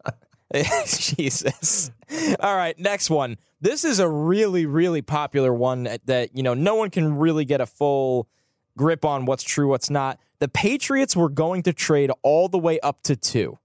Jesus. 0.85 1.91
All 2.39 2.55
right, 2.55 2.77
next 2.79 3.09
one. 3.09 3.37
This 3.61 3.85
is 3.85 3.99
a 3.99 4.09
really, 4.09 4.65
really 4.65 5.01
popular 5.03 5.53
one 5.53 5.87
that 6.05 6.35
you 6.35 6.43
know 6.43 6.53
no 6.53 6.75
one 6.75 6.89
can 6.89 7.17
really 7.17 7.45
get 7.45 7.61
a 7.61 7.67
full 7.67 8.27
grip 8.75 9.05
on 9.05 9.25
what's 9.25 9.43
true, 9.43 9.67
what's 9.67 9.89
not. 9.89 10.19
The 10.39 10.47
Patriots 10.47 11.15
were 11.15 11.29
going 11.29 11.63
to 11.63 11.73
trade 11.73 12.11
all 12.23 12.47
the 12.47 12.59
way 12.59 12.79
up 12.79 13.03
to 13.03 13.15
two. 13.15 13.57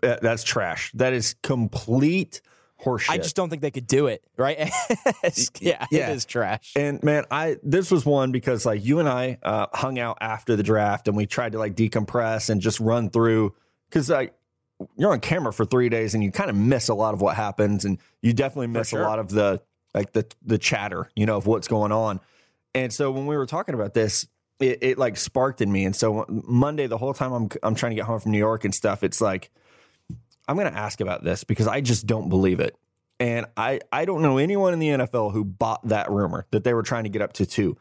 That's 0.00 0.44
trash. 0.44 0.92
That 0.94 1.12
is 1.12 1.34
complete 1.42 2.40
horseshit. 2.84 3.10
I 3.10 3.18
just 3.18 3.36
don't 3.36 3.50
think 3.50 3.62
they 3.62 3.70
could 3.70 3.86
do 3.86 4.06
it, 4.06 4.22
right? 4.36 4.58
yeah, 5.60 5.86
yeah, 5.90 6.10
it 6.10 6.16
is 6.16 6.24
trash. 6.24 6.72
And 6.76 7.02
man, 7.02 7.24
I 7.30 7.56
this 7.62 7.90
was 7.90 8.04
one 8.04 8.32
because 8.32 8.66
like 8.66 8.84
you 8.84 8.98
and 8.98 9.08
I 9.08 9.38
uh, 9.42 9.66
hung 9.72 9.98
out 9.98 10.18
after 10.20 10.56
the 10.56 10.62
draft 10.62 11.08
and 11.08 11.16
we 11.16 11.26
tried 11.26 11.52
to 11.52 11.58
like 11.58 11.74
decompress 11.74 12.50
and 12.50 12.60
just 12.60 12.80
run 12.80 13.10
through 13.10 13.54
because 13.88 14.10
like 14.10 14.34
you're 14.96 15.12
on 15.12 15.20
camera 15.20 15.52
for 15.52 15.64
three 15.64 15.88
days 15.88 16.14
and 16.14 16.22
you 16.22 16.30
kind 16.30 16.50
of 16.50 16.56
miss 16.56 16.88
a 16.88 16.94
lot 16.94 17.14
of 17.14 17.20
what 17.20 17.36
happens 17.36 17.84
and 17.84 17.98
you 18.22 18.32
definitely 18.32 18.66
miss 18.66 18.88
sure. 18.88 19.02
a 19.02 19.06
lot 19.06 19.18
of 19.18 19.28
the 19.28 19.60
like 19.94 20.12
the 20.12 20.26
the 20.44 20.58
chatter, 20.58 21.10
you 21.14 21.26
know, 21.26 21.36
of 21.36 21.46
what's 21.46 21.68
going 21.68 21.92
on. 21.92 22.20
And 22.74 22.92
so 22.92 23.10
when 23.10 23.26
we 23.26 23.36
were 23.36 23.46
talking 23.46 23.74
about 23.74 23.94
this, 23.94 24.26
it, 24.60 24.78
it 24.82 24.98
like 24.98 25.16
sparked 25.16 25.60
in 25.60 25.70
me. 25.70 25.84
And 25.84 25.94
so 25.94 26.24
Monday, 26.28 26.86
the 26.86 26.98
whole 26.98 27.14
time 27.14 27.32
I'm 27.32 27.48
I'm 27.62 27.74
trying 27.74 27.90
to 27.90 27.96
get 27.96 28.04
home 28.04 28.20
from 28.20 28.32
New 28.32 28.38
York 28.38 28.64
and 28.64 28.74
stuff, 28.74 29.02
it's 29.02 29.20
like 29.20 29.50
I'm 30.48 30.56
going 30.56 30.70
to 30.70 30.78
ask 30.78 31.00
about 31.00 31.24
this 31.24 31.44
because 31.44 31.66
I 31.66 31.80
just 31.80 32.06
don't 32.06 32.28
believe 32.28 32.60
it. 32.60 32.76
And 33.20 33.46
I, 33.56 33.80
I 33.92 34.04
don't 34.04 34.22
know 34.22 34.38
anyone 34.38 34.72
in 34.72 34.78
the 34.78 34.88
NFL 34.88 35.32
who 35.32 35.44
bought 35.44 35.86
that 35.88 36.10
rumor 36.10 36.46
that 36.50 36.64
they 36.64 36.74
were 36.74 36.82
trying 36.82 37.04
to 37.04 37.10
get 37.10 37.22
up 37.22 37.32
to 37.34 37.46
two. 37.46 37.76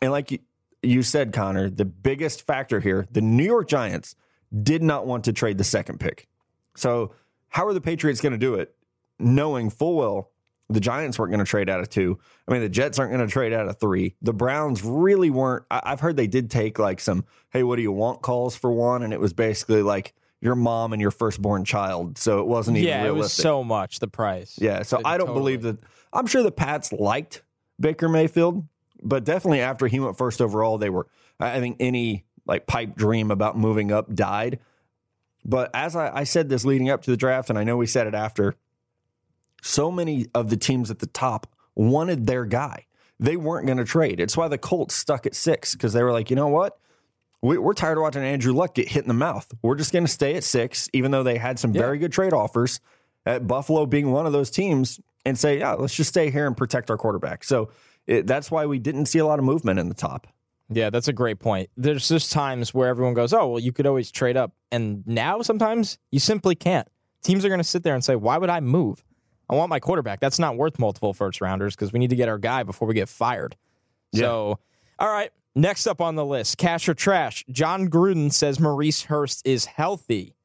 And 0.00 0.10
like 0.10 0.30
you, 0.30 0.38
you 0.82 1.02
said, 1.02 1.32
Connor, 1.32 1.68
the 1.68 1.84
biggest 1.84 2.46
factor 2.46 2.80
here, 2.80 3.06
the 3.10 3.20
New 3.20 3.44
York 3.44 3.68
Giants 3.68 4.16
did 4.62 4.82
not 4.82 5.06
want 5.06 5.24
to 5.24 5.32
trade 5.32 5.58
the 5.58 5.64
second 5.64 6.00
pick. 6.00 6.28
So, 6.74 7.14
how 7.50 7.66
are 7.66 7.72
the 7.72 7.80
Patriots 7.80 8.20
going 8.20 8.32
to 8.32 8.38
do 8.38 8.54
it? 8.54 8.74
Knowing 9.18 9.70
full 9.70 9.96
well 9.96 10.30
the 10.70 10.80
Giants 10.80 11.18
weren't 11.18 11.30
going 11.30 11.44
to 11.44 11.50
trade 11.50 11.68
out 11.68 11.80
of 11.80 11.88
two. 11.88 12.18
I 12.46 12.52
mean, 12.52 12.60
the 12.60 12.68
Jets 12.68 12.98
aren't 12.98 13.12
going 13.12 13.26
to 13.26 13.32
trade 13.32 13.52
out 13.52 13.68
of 13.68 13.78
three. 13.78 14.14
The 14.20 14.34
Browns 14.34 14.84
really 14.84 15.30
weren't. 15.30 15.64
I, 15.70 15.82
have 15.86 16.00
heard 16.00 16.16
they 16.16 16.26
did 16.26 16.50
take 16.50 16.78
like 16.78 17.00
some, 17.00 17.24
hey, 17.50 17.62
what 17.62 17.76
do 17.76 17.82
you 17.82 17.92
want 17.92 18.22
calls 18.22 18.54
for 18.54 18.70
one? 18.70 19.02
And 19.02 19.12
it 19.12 19.20
was 19.20 19.32
basically 19.32 19.82
like, 19.82 20.14
your 20.40 20.54
mom 20.54 20.92
and 20.92 21.02
your 21.02 21.10
firstborn 21.10 21.64
child. 21.64 22.18
So 22.18 22.40
it 22.40 22.46
wasn't 22.46 22.76
even 22.78 22.88
yeah, 22.88 23.02
realistic. 23.04 23.16
it 23.16 23.22
was 23.22 23.32
so 23.32 23.64
much 23.64 23.98
the 23.98 24.08
price. 24.08 24.56
Yeah, 24.60 24.82
so 24.82 24.98
it 24.98 25.06
I 25.06 25.18
don't 25.18 25.28
totally. 25.28 25.56
believe 25.56 25.62
that. 25.62 25.78
I'm 26.12 26.26
sure 26.26 26.42
the 26.42 26.52
Pats 26.52 26.92
liked 26.92 27.42
Baker 27.80 28.08
Mayfield, 28.08 28.66
but 29.02 29.24
definitely 29.24 29.60
after 29.60 29.86
he 29.86 30.00
went 30.00 30.16
first 30.16 30.40
overall, 30.40 30.78
they 30.78 30.90
were. 30.90 31.06
I 31.40 31.60
think 31.60 31.76
any 31.80 32.24
like 32.46 32.66
pipe 32.66 32.96
dream 32.96 33.30
about 33.30 33.56
moving 33.56 33.92
up 33.92 34.12
died. 34.12 34.58
But 35.44 35.70
as 35.74 35.94
I, 35.94 36.10
I 36.14 36.24
said 36.24 36.48
this 36.48 36.64
leading 36.64 36.90
up 36.90 37.02
to 37.02 37.10
the 37.10 37.16
draft, 37.16 37.48
and 37.50 37.58
I 37.58 37.64
know 37.64 37.76
we 37.76 37.86
said 37.86 38.06
it 38.06 38.14
after, 38.14 38.56
so 39.62 39.90
many 39.90 40.26
of 40.34 40.50
the 40.50 40.56
teams 40.56 40.90
at 40.90 40.98
the 40.98 41.06
top 41.06 41.46
wanted 41.74 42.26
their 42.26 42.44
guy. 42.44 42.86
They 43.20 43.36
weren't 43.36 43.66
going 43.66 43.78
to 43.78 43.84
trade. 43.84 44.20
It's 44.20 44.36
why 44.36 44.48
the 44.48 44.58
Colts 44.58 44.94
stuck 44.94 45.26
at 45.26 45.34
six 45.34 45.74
because 45.74 45.92
they 45.92 46.02
were 46.02 46.12
like, 46.12 46.30
you 46.30 46.36
know 46.36 46.48
what? 46.48 46.78
We, 47.42 47.56
are 47.56 47.74
tired 47.74 47.98
of 47.98 48.02
watching 48.02 48.22
Andrew 48.22 48.52
Luck 48.52 48.74
get 48.74 48.88
hit 48.88 49.02
in 49.02 49.08
the 49.08 49.14
mouth. 49.14 49.52
We're 49.62 49.76
just 49.76 49.92
going 49.92 50.04
to 50.04 50.10
stay 50.10 50.34
at 50.34 50.44
six, 50.44 50.88
even 50.92 51.10
though 51.10 51.22
they 51.22 51.38
had 51.38 51.58
some 51.58 51.72
yeah. 51.72 51.80
very 51.80 51.98
good 51.98 52.12
trade 52.12 52.32
offers. 52.32 52.80
At 53.26 53.46
Buffalo 53.46 53.84
being 53.84 54.10
one 54.10 54.24
of 54.26 54.32
those 54.32 54.48
teams, 54.48 55.00
and 55.28 55.38
say, 55.38 55.58
yeah, 55.58 55.74
let's 55.74 55.94
just 55.94 56.08
stay 56.08 56.30
here 56.30 56.46
and 56.46 56.56
protect 56.56 56.90
our 56.90 56.96
quarterback. 56.96 57.44
So 57.44 57.70
it, 58.06 58.26
that's 58.26 58.50
why 58.50 58.66
we 58.66 58.78
didn't 58.78 59.06
see 59.06 59.18
a 59.18 59.26
lot 59.26 59.38
of 59.38 59.44
movement 59.44 59.78
in 59.78 59.88
the 59.88 59.94
top. 59.94 60.26
Yeah, 60.70 60.90
that's 60.90 61.08
a 61.08 61.12
great 61.12 61.38
point. 61.38 61.70
There's 61.76 62.08
just 62.08 62.32
times 62.32 62.74
where 62.74 62.88
everyone 62.88 63.14
goes, 63.14 63.32
oh, 63.32 63.48
well, 63.48 63.58
you 63.58 63.72
could 63.72 63.86
always 63.86 64.10
trade 64.10 64.36
up. 64.36 64.52
And 64.70 65.06
now 65.06 65.40
sometimes 65.42 65.98
you 66.10 66.18
simply 66.18 66.54
can't. 66.54 66.86
Teams 67.22 67.44
are 67.44 67.48
going 67.48 67.60
to 67.60 67.64
sit 67.64 67.82
there 67.82 67.94
and 67.94 68.04
say, 68.04 68.16
why 68.16 68.38
would 68.38 68.50
I 68.50 68.60
move? 68.60 69.02
I 69.48 69.54
want 69.54 69.70
my 69.70 69.80
quarterback. 69.80 70.20
That's 70.20 70.38
not 70.38 70.56
worth 70.56 70.78
multiple 70.78 71.14
first 71.14 71.40
rounders 71.40 71.74
because 71.74 71.92
we 71.92 71.98
need 71.98 72.10
to 72.10 72.16
get 72.16 72.28
our 72.28 72.38
guy 72.38 72.64
before 72.64 72.86
we 72.86 72.94
get 72.94 73.08
fired. 73.08 73.56
Yeah. 74.12 74.20
So, 74.20 74.58
all 74.98 75.08
right, 75.08 75.30
Next 75.58 75.88
up 75.88 76.00
on 76.00 76.14
the 76.14 76.24
list, 76.24 76.56
cash 76.56 76.88
or 76.88 76.94
trash. 76.94 77.44
Jon 77.50 77.88
Gruden 77.88 78.32
says 78.32 78.60
Maurice 78.60 79.02
Hurst 79.02 79.44
is 79.44 79.64
healthy. 79.64 80.36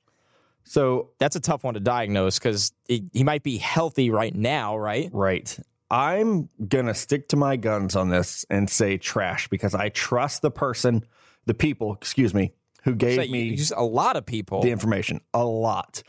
So 0.64 1.10
that's 1.20 1.36
a 1.36 1.40
tough 1.40 1.64
one 1.64 1.76
to 1.76 1.80
diagnose 1.80 2.40
because 2.40 2.72
he, 2.88 3.06
he 3.14 3.24
might 3.24 3.44
be 3.44 3.58
healthy 3.58 4.10
right 4.10 4.34
now, 4.34 4.76
right? 4.76 5.12
Right. 5.14 5.56
I'm 5.92 6.50
going 6.68 6.88
to 6.88 6.96
stick 6.96 7.28
to 7.30 7.36
my 7.36 7.58
guns 7.58 7.96
on 7.96 8.10
this 8.10 8.44
and 8.50 8.68
say 8.68 8.98
trash 8.98 9.48
because 9.50 9.76
I 9.76 9.90
trust 9.90 10.42
the 10.42 10.50
person, 10.50 11.04
the 11.46 11.54
people, 11.54 11.94
excuse 11.94 12.34
me, 12.34 12.54
who 12.84 12.96
gave 12.96 13.24
so 13.24 13.32
me 13.32 13.56
just 13.56 13.74
a 13.76 13.84
lot 13.84 14.16
of 14.16 14.26
people 14.26 14.64
the 14.64 14.72
information, 14.72 15.22
a 15.32 15.46
lot. 15.46 16.02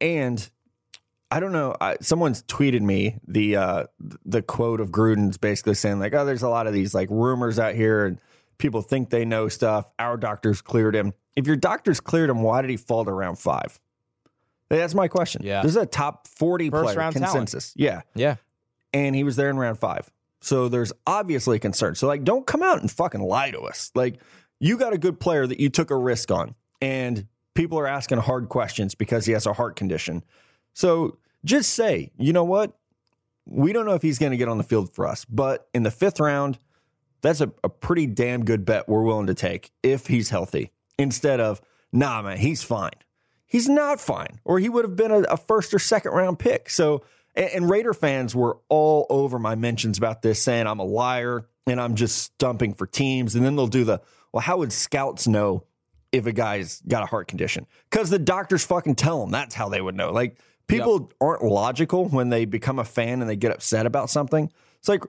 And 0.00 0.48
I 1.30 1.40
don't 1.40 1.52
know. 1.52 1.76
I, 1.78 1.96
someone's 2.00 2.42
tweeted 2.44 2.80
me 2.80 3.18
the 3.28 3.56
uh, 3.56 3.84
the 4.24 4.40
quote 4.40 4.80
of 4.80 4.90
Gruden's 4.90 5.36
basically 5.36 5.74
saying 5.74 5.98
like, 5.98 6.14
"Oh, 6.14 6.24
there's 6.24 6.42
a 6.42 6.48
lot 6.48 6.66
of 6.66 6.72
these 6.72 6.94
like 6.94 7.08
rumors 7.10 7.58
out 7.58 7.74
here, 7.74 8.06
and 8.06 8.20
People 8.58 8.82
think 8.82 9.10
they 9.10 9.24
know 9.24 9.48
stuff. 9.48 9.86
Our 9.98 10.16
doctors 10.16 10.60
cleared 10.60 10.94
him. 10.94 11.12
If 11.34 11.46
your 11.46 11.56
doctors 11.56 12.00
cleared 12.00 12.30
him, 12.30 12.42
why 12.42 12.62
did 12.62 12.70
he 12.70 12.76
fall 12.76 13.04
to 13.04 13.12
round 13.12 13.38
five? 13.38 13.78
That's 14.68 14.94
my 14.94 15.08
question. 15.08 15.42
Yeah. 15.44 15.62
This 15.62 15.72
is 15.72 15.76
a 15.76 15.86
top 15.86 16.26
40 16.26 16.70
First 16.70 16.84
player 16.84 16.96
round 16.98 17.14
talent. 17.14 17.32
consensus. 17.32 17.72
Yeah. 17.76 18.02
Yeah. 18.14 18.36
And 18.92 19.14
he 19.14 19.22
was 19.24 19.36
there 19.36 19.50
in 19.50 19.56
round 19.58 19.78
five. 19.78 20.10
So 20.40 20.68
there's 20.68 20.92
obviously 21.06 21.56
a 21.56 21.60
concern. 21.60 21.94
So, 21.94 22.06
like, 22.06 22.24
don't 22.24 22.46
come 22.46 22.62
out 22.62 22.80
and 22.80 22.90
fucking 22.90 23.20
lie 23.20 23.50
to 23.50 23.60
us. 23.60 23.90
Like, 23.94 24.20
you 24.60 24.78
got 24.78 24.92
a 24.92 24.98
good 24.98 25.20
player 25.20 25.46
that 25.46 25.60
you 25.60 25.68
took 25.68 25.90
a 25.90 25.96
risk 25.96 26.30
on, 26.30 26.54
and 26.80 27.26
people 27.54 27.78
are 27.78 27.86
asking 27.86 28.18
hard 28.18 28.48
questions 28.48 28.94
because 28.94 29.26
he 29.26 29.32
has 29.32 29.46
a 29.46 29.52
heart 29.52 29.76
condition. 29.76 30.24
So 30.72 31.18
just 31.44 31.72
say, 31.74 32.10
you 32.18 32.32
know 32.32 32.44
what? 32.44 32.76
We 33.44 33.72
don't 33.72 33.86
know 33.86 33.94
if 33.94 34.02
he's 34.02 34.18
going 34.18 34.32
to 34.32 34.36
get 34.38 34.48
on 34.48 34.58
the 34.58 34.64
field 34.64 34.92
for 34.94 35.06
us, 35.06 35.24
but 35.24 35.68
in 35.74 35.82
the 35.82 35.90
fifth 35.90 36.20
round, 36.20 36.58
that's 37.26 37.40
a, 37.40 37.52
a 37.64 37.68
pretty 37.68 38.06
damn 38.06 38.44
good 38.44 38.64
bet 38.64 38.88
we're 38.88 39.02
willing 39.02 39.26
to 39.26 39.34
take 39.34 39.70
if 39.82 40.06
he's 40.06 40.30
healthy 40.30 40.72
instead 40.98 41.40
of, 41.40 41.60
nah, 41.92 42.22
man, 42.22 42.38
he's 42.38 42.62
fine. 42.62 42.90
He's 43.46 43.68
not 43.68 44.00
fine, 44.00 44.40
or 44.44 44.58
he 44.58 44.68
would 44.68 44.84
have 44.84 44.96
been 44.96 45.10
a, 45.10 45.20
a 45.22 45.36
first 45.36 45.72
or 45.72 45.78
second 45.78 46.12
round 46.12 46.38
pick. 46.38 46.68
So, 46.68 47.04
and, 47.34 47.50
and 47.50 47.70
Raider 47.70 47.94
fans 47.94 48.34
were 48.34 48.58
all 48.68 49.06
over 49.08 49.38
my 49.38 49.54
mentions 49.54 49.98
about 49.98 50.22
this, 50.22 50.42
saying 50.42 50.66
I'm 50.66 50.80
a 50.80 50.84
liar 50.84 51.46
and 51.66 51.80
I'm 51.80 51.94
just 51.94 52.18
stumping 52.18 52.74
for 52.74 52.86
teams. 52.86 53.34
And 53.34 53.44
then 53.44 53.56
they'll 53.56 53.66
do 53.66 53.84
the, 53.84 54.00
well, 54.32 54.40
how 54.40 54.58
would 54.58 54.72
scouts 54.72 55.26
know 55.26 55.64
if 56.12 56.26
a 56.26 56.32
guy's 56.32 56.82
got 56.88 57.02
a 57.02 57.06
heart 57.06 57.28
condition? 57.28 57.66
Because 57.90 58.10
the 58.10 58.18
doctors 58.18 58.64
fucking 58.64 58.96
tell 58.96 59.20
them. 59.20 59.30
That's 59.30 59.54
how 59.54 59.68
they 59.68 59.80
would 59.80 59.94
know. 59.94 60.10
Like, 60.10 60.38
people 60.66 61.12
aren't 61.20 61.42
logical 61.42 62.08
when 62.08 62.28
they 62.28 62.44
become 62.44 62.78
a 62.78 62.84
fan 62.84 63.20
and 63.20 63.30
they 63.30 63.36
get 63.36 63.52
upset 63.52 63.86
about 63.86 64.10
something. 64.10 64.50
It's 64.78 64.88
like 64.88 65.04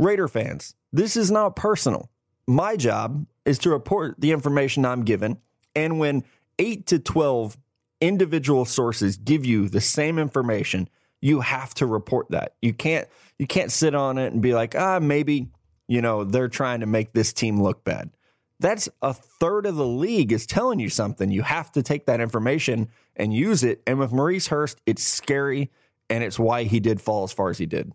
Raider 0.00 0.28
fans, 0.28 0.74
this 0.92 1.14
is 1.14 1.30
not 1.30 1.54
personal. 1.54 2.10
My 2.46 2.74
job 2.76 3.26
is 3.44 3.58
to 3.58 3.70
report 3.70 4.16
the 4.18 4.32
information 4.32 4.86
I'm 4.86 5.04
given. 5.04 5.36
And 5.76 5.98
when 5.98 6.24
eight 6.58 6.86
to 6.86 6.98
12 6.98 7.58
individual 8.00 8.64
sources 8.64 9.18
give 9.18 9.44
you 9.44 9.68
the 9.68 9.80
same 9.82 10.18
information, 10.18 10.88
you 11.20 11.40
have 11.40 11.74
to 11.74 11.86
report 11.86 12.30
that. 12.30 12.54
You 12.62 12.72
can't 12.72 13.06
you 13.38 13.46
can't 13.46 13.70
sit 13.70 13.94
on 13.94 14.16
it 14.16 14.32
and 14.32 14.40
be 14.40 14.54
like, 14.54 14.74
ah, 14.74 15.00
maybe, 15.00 15.48
you 15.86 16.00
know, 16.00 16.24
they're 16.24 16.48
trying 16.48 16.80
to 16.80 16.86
make 16.86 17.12
this 17.12 17.34
team 17.34 17.62
look 17.62 17.84
bad. 17.84 18.10
That's 18.58 18.88
a 19.02 19.12
third 19.12 19.66
of 19.66 19.76
the 19.76 19.86
league 19.86 20.32
is 20.32 20.46
telling 20.46 20.80
you 20.80 20.88
something. 20.88 21.30
You 21.30 21.42
have 21.42 21.72
to 21.72 21.82
take 21.82 22.06
that 22.06 22.20
information 22.20 22.88
and 23.16 23.34
use 23.34 23.64
it. 23.64 23.82
And 23.86 23.98
with 23.98 24.12
Maurice 24.12 24.48
Hurst, 24.48 24.80
it's 24.86 25.02
scary 25.02 25.70
and 26.08 26.24
it's 26.24 26.38
why 26.38 26.64
he 26.64 26.80
did 26.80 27.02
fall 27.02 27.24
as 27.24 27.32
far 27.32 27.50
as 27.50 27.58
he 27.58 27.66
did. 27.66 27.92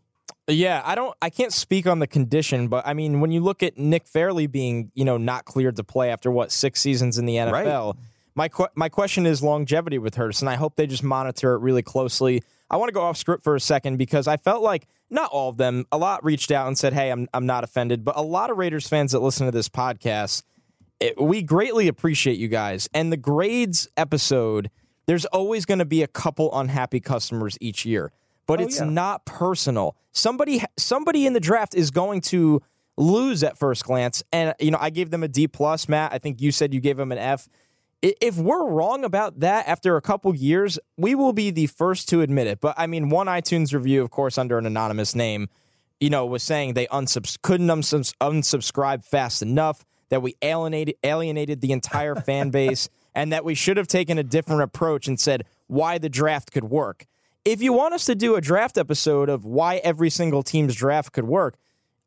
Yeah, 0.47 0.81
I 0.85 0.95
don't 0.95 1.15
I 1.21 1.29
can't 1.29 1.51
speak 1.53 1.87
on 1.87 1.99
the 1.99 2.07
condition, 2.07 2.67
but 2.67 2.85
I 2.85 2.93
mean 2.93 3.19
when 3.19 3.31
you 3.31 3.41
look 3.41 3.63
at 3.63 3.77
Nick 3.77 4.07
Fairley 4.07 4.47
being, 4.47 4.91
you 4.93 5.05
know, 5.05 5.17
not 5.17 5.45
cleared 5.45 5.75
to 5.77 5.83
play 5.83 6.11
after 6.11 6.29
what, 6.29 6.51
6 6.51 6.79
seasons 6.79 7.17
in 7.17 7.25
the 7.25 7.35
NFL. 7.35 7.97
My 8.35 8.49
que- 8.49 8.69
my 8.75 8.89
question 8.89 9.25
is 9.25 9.41
longevity 9.41 9.97
with 9.97 10.15
Hurst 10.15 10.41
and 10.41 10.49
I 10.49 10.55
hope 10.55 10.75
they 10.75 10.87
just 10.87 11.03
monitor 11.03 11.53
it 11.53 11.59
really 11.61 11.81
closely. 11.81 12.43
I 12.69 12.77
want 12.77 12.89
to 12.89 12.93
go 12.93 13.01
off 13.01 13.17
script 13.17 13.43
for 13.43 13.55
a 13.55 13.59
second 13.59 13.97
because 13.97 14.27
I 14.27 14.37
felt 14.37 14.61
like 14.61 14.87
not 15.09 15.29
all 15.31 15.49
of 15.49 15.57
them, 15.57 15.85
a 15.91 15.97
lot 15.97 16.23
reached 16.25 16.51
out 16.51 16.67
and 16.67 16.77
said, 16.77 16.93
"Hey, 16.93 17.11
I'm 17.11 17.27
I'm 17.33 17.45
not 17.45 17.63
offended," 17.63 18.03
but 18.03 18.17
a 18.17 18.23
lot 18.23 18.49
of 18.49 18.57
Raiders 18.57 18.87
fans 18.87 19.11
that 19.11 19.19
listen 19.19 19.45
to 19.45 19.51
this 19.51 19.69
podcast 19.69 20.43
it, 20.99 21.21
we 21.21 21.41
greatly 21.41 21.87
appreciate 21.87 22.37
you 22.37 22.47
guys. 22.47 22.89
And 22.93 23.11
the 23.11 23.17
grades 23.17 23.87
episode, 23.97 24.69
there's 25.05 25.25
always 25.25 25.65
going 25.65 25.79
to 25.79 25.85
be 25.85 26.03
a 26.03 26.07
couple 26.07 26.57
unhappy 26.57 26.99
customers 26.99 27.57
each 27.61 27.85
year, 27.85 28.11
but 28.47 28.59
Oh, 28.59 28.63
it's 28.63 28.79
yeah. 28.79 28.85
not 28.85 29.25
personal. 29.25 29.95
Somebody 30.11 30.61
somebody 30.77 31.25
in 31.25 31.33
the 31.33 31.39
draft 31.39 31.75
is 31.75 31.91
going 31.91 32.21
to 32.21 32.61
lose 32.97 33.43
at 33.43 33.57
first 33.57 33.83
glance, 33.83 34.23
and 34.31 34.53
you 34.59 34.71
know 34.71 34.77
I 34.79 34.89
gave 34.89 35.09
them 35.11 35.23
a 35.23 35.27
D 35.27 35.47
plus. 35.47 35.89
Matt, 35.89 36.13
I 36.13 36.17
think 36.19 36.41
you 36.41 36.51
said 36.51 36.73
you 36.73 36.79
gave 36.79 36.97
them 36.97 37.11
an 37.11 37.17
F. 37.17 37.47
If 38.01 38.37
we're 38.37 38.69
wrong 38.69 39.03
about 39.03 39.39
that 39.39 39.67
after 39.67 39.95
a 39.97 40.01
couple 40.01 40.33
years, 40.35 40.77
we 40.95 41.15
will 41.15 41.33
be 41.33 41.49
the 41.49 41.65
first 41.67 42.07
to 42.09 42.21
admit 42.21 42.45
it. 42.47 42.59
But 42.61 42.75
I 42.77 42.85
mean, 42.87 43.09
one 43.09 43.27
iTunes 43.27 43.73
review, 43.73 44.01
of 44.03 44.11
course, 44.11 44.37
under 44.37 44.57
an 44.59 44.65
anonymous 44.67 45.15
name, 45.15 45.49
you 45.99 46.11
know, 46.11 46.25
was 46.25 46.43
saying 46.43 46.75
they 46.75 46.85
unsubs- 46.87 47.41
couldn't 47.41 47.67
unsubs- 47.67 48.13
unsubscribe 48.21 49.03
fast 49.03 49.41
enough, 49.41 49.83
that 50.09 50.21
we 50.21 50.35
alienated 50.43 50.95
alienated 51.03 51.61
the 51.61 51.71
entire 51.71 52.15
fan 52.27 52.51
base, 52.51 52.89
and 53.15 53.31
that 53.33 53.43
we 53.43 53.55
should 53.55 53.77
have 53.77 53.87
taken 53.87 54.19
a 54.19 54.23
different 54.23 54.61
approach 54.61 55.07
and 55.07 55.19
said 55.19 55.45
why 55.67 55.97
the 55.97 56.09
draft 56.09 56.51
could 56.51 56.65
work. 56.65 57.07
If 57.45 57.61
you 57.61 57.73
want 57.73 57.93
us 57.93 58.05
to 58.05 58.15
do 58.15 58.35
a 58.35 58.41
draft 58.41 58.77
episode 58.77 59.29
of 59.29 59.45
why 59.45 59.77
every 59.77 60.09
single 60.09 60.41
team's 60.43 60.75
draft 60.75 61.13
could 61.13 61.25
work, 61.25 61.55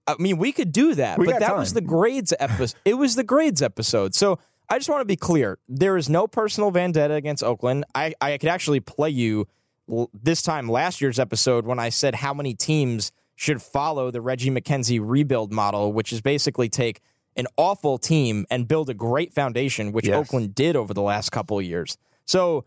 I 0.06 0.16
mean, 0.18 0.36
we 0.38 0.52
could 0.52 0.72
do 0.72 0.94
that, 0.96 1.18
We 1.18 1.26
but 1.26 1.38
that 1.38 1.48
time. 1.50 1.58
was 1.58 1.72
the 1.74 1.80
grades 1.80 2.34
episode. 2.40 2.76
it 2.84 2.94
was 2.94 3.14
the 3.14 3.22
grades 3.24 3.62
episode. 3.62 4.14
So 4.14 4.38
I 4.68 4.78
just 4.78 4.88
want 4.90 5.00
to 5.00 5.04
be 5.06 5.16
clear: 5.16 5.58
there 5.68 5.96
is 5.96 6.08
no 6.08 6.26
personal 6.26 6.70
vendetta 6.70 7.14
against 7.14 7.42
Oakland. 7.44 7.84
I 7.94 8.14
I 8.20 8.36
could 8.38 8.48
actually 8.48 8.80
play 8.80 9.10
you 9.10 9.46
l- 9.90 10.10
this 10.12 10.42
time 10.42 10.68
last 10.68 11.00
year's 11.00 11.18
episode 11.18 11.66
when 11.66 11.78
I 11.78 11.90
said 11.90 12.16
how 12.16 12.34
many 12.34 12.54
teams 12.54 13.12
should 13.36 13.62
follow 13.62 14.10
the 14.10 14.20
Reggie 14.20 14.50
McKenzie 14.50 14.98
rebuild 15.00 15.52
model, 15.52 15.92
which 15.92 16.12
is 16.12 16.20
basically 16.20 16.68
take 16.68 17.00
an 17.36 17.46
awful 17.56 17.96
team 17.96 18.44
and 18.50 18.66
build 18.66 18.90
a 18.90 18.94
great 18.94 19.32
foundation, 19.32 19.92
which 19.92 20.08
Yes. 20.08 20.16
Oakland 20.16 20.56
did 20.56 20.74
over 20.74 20.92
the 20.92 21.02
last 21.02 21.30
couple 21.30 21.56
of 21.58 21.64
years. 21.64 21.96
So 22.24 22.64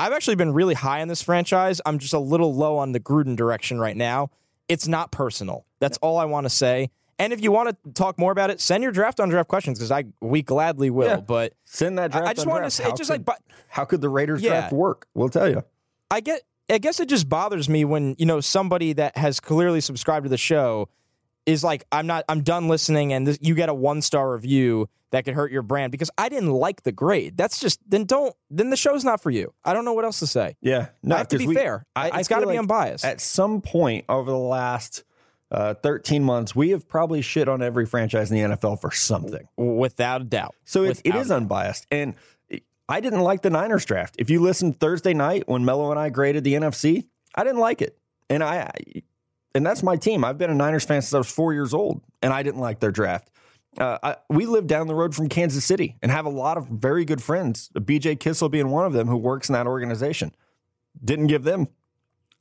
I've 0.00 0.12
actually 0.12 0.36
been 0.36 0.52
really 0.52 0.74
high 0.74 1.02
on 1.02 1.08
this 1.08 1.22
franchise. 1.22 1.80
I'm 1.84 1.98
just 1.98 2.14
a 2.14 2.18
little 2.18 2.54
low 2.54 2.78
on 2.78 2.92
the 2.92 3.00
Gruden 3.00 3.36
direction 3.36 3.78
right 3.78 3.96
now. 3.96 4.30
It's 4.68 4.88
not 4.88 5.12
personal. 5.12 5.66
That's 5.78 5.98
all 5.98 6.16
I 6.18 6.24
want 6.24 6.44
to 6.46 6.50
say. 6.50 6.90
And 7.18 7.32
if 7.34 7.42
you 7.42 7.52
want 7.52 7.68
to 7.84 7.92
talk 7.92 8.18
more 8.18 8.32
about 8.32 8.48
it, 8.50 8.60
send 8.62 8.82
your 8.82 8.92
draft 8.92 9.20
on 9.20 9.28
draft 9.28 9.48
questions 9.48 9.78
because 9.78 9.90
I 9.90 10.04
we 10.22 10.40
gladly 10.42 10.88
will. 10.88 11.06
Yeah. 11.08 11.16
But 11.16 11.52
Send 11.64 11.98
that 11.98 12.14
I- 12.14 12.18
draft. 12.18 12.28
I 12.28 12.32
just 12.34 12.46
on 12.46 12.52
wanted 12.52 12.64
to 12.64 12.70
say, 12.70 12.84
How 12.84 12.90
just 12.94 13.10
could- 13.10 13.14
like, 13.18 13.24
but 13.26 13.42
how 13.68 13.84
could 13.84 14.00
the 14.00 14.08
Raiders 14.08 14.40
Yeah. 14.40 14.50
draft 14.50 14.72
work? 14.72 15.06
We'll 15.14 15.28
tell 15.28 15.48
you. 15.50 15.62
I 16.10 16.20
get 16.20 16.42
I 16.70 16.78
guess 16.78 16.98
it 17.00 17.08
just 17.08 17.28
bothers 17.28 17.68
me 17.68 17.84
when, 17.84 18.14
you 18.16 18.24
know, 18.26 18.40
somebody 18.40 18.92
that 18.94 19.16
has 19.18 19.38
clearly 19.40 19.80
subscribed 19.80 20.24
to 20.24 20.30
the 20.30 20.38
show 20.38 20.88
is 21.44 21.62
like, 21.64 21.84
I'm 21.92 22.06
not 22.06 22.24
I'm 22.28 22.42
done 22.42 22.68
listening 22.68 23.12
and 23.12 23.26
this, 23.26 23.38
you 23.42 23.54
get 23.54 23.68
a 23.68 23.74
one 23.74 24.00
star 24.02 24.32
review 24.32 24.88
that 25.10 25.24
could 25.24 25.34
hurt 25.34 25.50
your 25.52 25.62
brand 25.62 25.90
because 25.92 26.10
I 26.16 26.28
didn't 26.28 26.50
like 26.50 26.82
the 26.82 26.92
grade. 26.92 27.36
That's 27.36 27.58
just 27.60 27.80
then 27.88 28.04
don't 28.04 28.34
then 28.50 28.70
the 28.70 28.76
show's 28.76 29.04
not 29.04 29.20
for 29.22 29.30
you. 29.30 29.52
I 29.64 29.72
don't 29.72 29.84
know 29.84 29.92
what 29.92 30.04
else 30.04 30.20
to 30.20 30.26
say. 30.26 30.56
Yeah, 30.60 30.88
I 31.10 31.18
have 31.18 31.28
to 31.28 31.38
be 31.38 31.46
we- 31.48 31.54
fair. 31.54 31.84
I- 31.96 32.10
I 32.10 32.18
it's 32.20 32.28
got 32.28 32.36
to 32.36 32.42
feel 32.42 32.50
be 32.52 32.58
unbiased. 32.58 33.04
At 33.04 33.20
some 33.20 33.60
point 33.60 34.04
over 34.08 34.30
the 34.30 34.36
last 34.38 35.04
uh, 35.50 35.74
13 35.74 36.22
months, 36.22 36.54
we 36.54 36.70
have 36.70 36.88
probably 36.88 37.22
shit 37.22 37.48
on 37.48 37.60
every 37.62 37.84
franchise 37.86 38.30
in 38.30 38.50
the 38.50 38.56
NFL 38.56 38.80
for 38.80 38.92
something. 38.92 39.48
without 39.56 40.20
a 40.20 40.24
doubt. 40.24 40.54
So 40.64 40.84
it, 40.84 41.00
it 41.04 41.14
is 41.16 41.30
unbiased. 41.32 41.86
And 41.90 42.14
I 42.88 43.00
didn't 43.00 43.20
like 43.22 43.42
the 43.42 43.50
Niners 43.50 43.84
draft. 43.84 44.14
If 44.18 44.30
you 44.30 44.40
listened 44.40 44.78
Thursday 44.78 45.12
night 45.14 45.44
when 45.48 45.64
Mello 45.64 45.90
and 45.90 45.98
I 45.98 46.08
graded 46.10 46.44
the 46.44 46.54
NFC, 46.54 47.06
I 47.34 47.42
didn't 47.44 47.58
like 47.60 47.82
it. 47.82 47.98
And 48.28 48.44
I, 48.44 48.62
I- 48.62 49.02
and 49.52 49.66
that's 49.66 49.82
my 49.82 49.96
team. 49.96 50.24
I've 50.24 50.38
been 50.38 50.50
a 50.50 50.54
Niners 50.54 50.84
fan 50.84 51.02
since 51.02 51.12
I 51.12 51.18
was 51.18 51.28
four 51.28 51.52
years 51.52 51.74
old, 51.74 52.00
and 52.22 52.32
I 52.32 52.44
didn't 52.44 52.60
like 52.60 52.78
their 52.78 52.92
draft. 52.92 53.28
Uh, 53.78 53.98
I, 54.02 54.16
we 54.28 54.46
live 54.46 54.66
down 54.66 54.88
the 54.88 54.94
road 54.94 55.14
from 55.14 55.28
Kansas 55.28 55.64
City 55.64 55.96
and 56.02 56.10
have 56.10 56.26
a 56.26 56.30
lot 56.30 56.56
of 56.56 56.66
very 56.66 57.04
good 57.04 57.22
friends. 57.22 57.70
BJ 57.74 58.18
Kissel 58.18 58.48
being 58.48 58.68
one 58.68 58.84
of 58.84 58.92
them, 58.92 59.06
who 59.06 59.16
works 59.16 59.48
in 59.48 59.52
that 59.52 59.66
organization, 59.66 60.34
didn't 61.04 61.28
give 61.28 61.44
them 61.44 61.68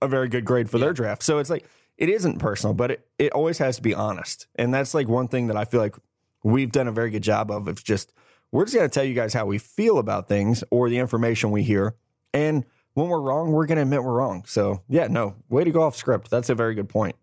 a 0.02 0.08
very 0.08 0.28
good 0.28 0.46
grade 0.46 0.70
for 0.70 0.80
their 0.80 0.94
draft. 0.94 1.24
So 1.24 1.38
it's 1.38 1.50
like 1.50 1.66
it 1.98 2.10
isn't 2.10 2.40
personal, 2.40 2.74
but 2.74 2.92
it, 2.92 3.08
it 3.20 3.32
always 3.34 3.58
has 3.60 3.76
to 3.76 3.82
be 3.82 3.94
honest. 3.94 4.48
And 4.56 4.74
that's 4.74 4.94
like 4.94 5.08
one 5.08 5.28
thing 5.28 5.48
that 5.48 5.58
I 5.58 5.66
feel 5.66 5.82
like 5.82 5.96
we've 6.44 6.72
done 6.72 6.88
a 6.88 6.92
very 6.92 7.12
good 7.12 7.24
job 7.24 7.52
of. 7.52 7.68
It's 7.68 7.84
just 7.84 8.14
we're 8.52 8.66
just 8.66 8.76
going 8.76 8.90
to 8.90 8.94
tell 8.94 9.04
you 9.04 9.14
guys 9.14 9.34
how 9.34 9.46
we 9.46 9.58
feel 9.58 10.00
about 10.00 10.28
things 10.28 10.64
or 10.72 10.90
the 10.90 10.98
information 10.98 11.52
we 11.52 11.64
hear. 11.64 11.96
And 12.34 12.66
when 12.94 13.08
we're 13.08 13.22
wrong, 13.22 13.52
we're 13.52 13.66
going 13.66 13.76
to 13.76 13.84
admit 13.84 14.04
we're 14.04 14.14
wrong. 14.14 14.44
So 14.48 14.82
yeah, 14.90 15.08
no, 15.08 15.36
way 15.50 15.64
to 15.64 15.72
go 15.72 15.84
off 15.84 15.96
script. 15.96 16.30
That's 16.32 16.50
a 16.50 16.56
very 16.56 16.74
good 16.74 16.90
point. 16.90 17.16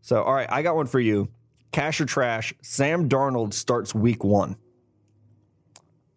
So 0.00 0.22
all 0.22 0.32
right, 0.32 0.48
I 0.50 0.62
got 0.62 0.76
one 0.76 0.86
for 0.86 1.00
you. 1.00 1.28
Cash 1.72 2.00
or 2.00 2.06
trash. 2.06 2.54
Sam 2.62 3.08
Darnold 3.08 3.52
starts 3.52 3.94
week 3.94 4.24
one. 4.24 4.56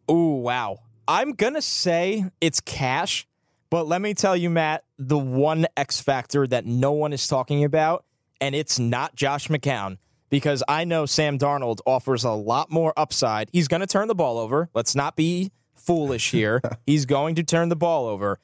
Ooh, 0.09 0.35
wow. 0.35 0.79
I'm 1.07 1.33
going 1.33 1.53
to 1.55 1.61
say 1.61 2.25
it's 2.39 2.59
cash, 2.61 3.27
but 3.69 3.87
let 3.87 4.01
me 4.01 4.13
tell 4.13 4.35
you, 4.35 4.49
Matt, 4.49 4.83
the 4.97 5.17
one 5.17 5.67
X 5.75 6.01
factor 6.01 6.47
that 6.47 6.65
no 6.65 6.91
one 6.91 7.13
is 7.13 7.27
talking 7.27 7.63
about, 7.63 8.05
and 8.39 8.55
it's 8.55 8.79
not 8.79 9.15
Josh 9.15 9.47
McCown, 9.47 9.97
because 10.29 10.63
I 10.67 10.83
know 10.83 11.05
Sam 11.05 11.37
Darnold 11.37 11.79
offers 11.85 12.23
a 12.23 12.31
lot 12.31 12.71
more 12.71 12.93
upside. 12.97 13.49
He's 13.51 13.67
going 13.67 13.81
to 13.81 13.87
turn 13.87 14.07
the 14.07 14.15
ball 14.15 14.37
over. 14.37 14.69
Let's 14.73 14.95
not 14.95 15.15
be 15.15 15.51
foolish 15.75 16.31
here. 16.31 16.61
He's 16.85 17.05
going 17.05 17.35
to 17.35 17.43
turn 17.43 17.69
the 17.69 17.75
ball 17.75 18.07
over. 18.07 18.39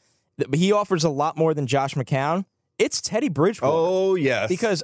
He 0.53 0.71
offers 0.71 1.03
a 1.03 1.09
lot 1.09 1.37
more 1.37 1.53
than 1.53 1.67
Josh 1.67 1.95
McCown. 1.95 2.45
It's 2.77 3.01
Teddy 3.01 3.29
Bridgewater 3.29 3.73
Oh 3.75 4.15
yes, 4.15 4.49
because 4.49 4.83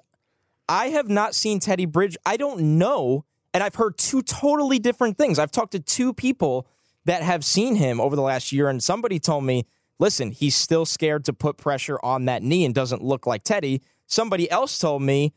I 0.68 0.88
have 0.88 1.10
not 1.10 1.36
seen 1.36 1.60
Teddy 1.60 1.86
Bridge. 1.86 2.18
I 2.26 2.38
don't 2.38 2.78
know, 2.78 3.26
and 3.54 3.64
I've 3.64 3.76
heard 3.76 3.98
two 3.98 4.22
totally 4.22 4.80
different 4.80 5.18
things. 5.18 5.40
I've 5.40 5.52
talked 5.52 5.74
to 5.74 5.80
two 5.80 6.14
people 6.14 6.68
that 7.06 7.22
have 7.22 7.44
seen 7.44 7.76
him 7.76 8.00
over 8.00 8.16
the 8.16 8.22
last 8.22 8.52
year, 8.52 8.70
and 8.70 8.82
somebody 8.82 9.20
told 9.20 9.44
me, 9.44 9.66
"Listen, 10.00 10.32
he's 10.32 10.56
still 10.56 10.86
scared 10.86 11.26
to 11.26 11.34
put 11.34 11.58
pressure 11.58 12.00
on 12.04 12.26
that 12.26 12.44
knee 12.44 12.66
and 12.66 12.74
doesn't 12.74 13.04
look 13.04 13.28
like 13.28 13.44
Teddy." 13.44 13.82
Somebody 14.08 14.50
else 14.50 14.78
told 14.78 15.02
me, 15.02 15.34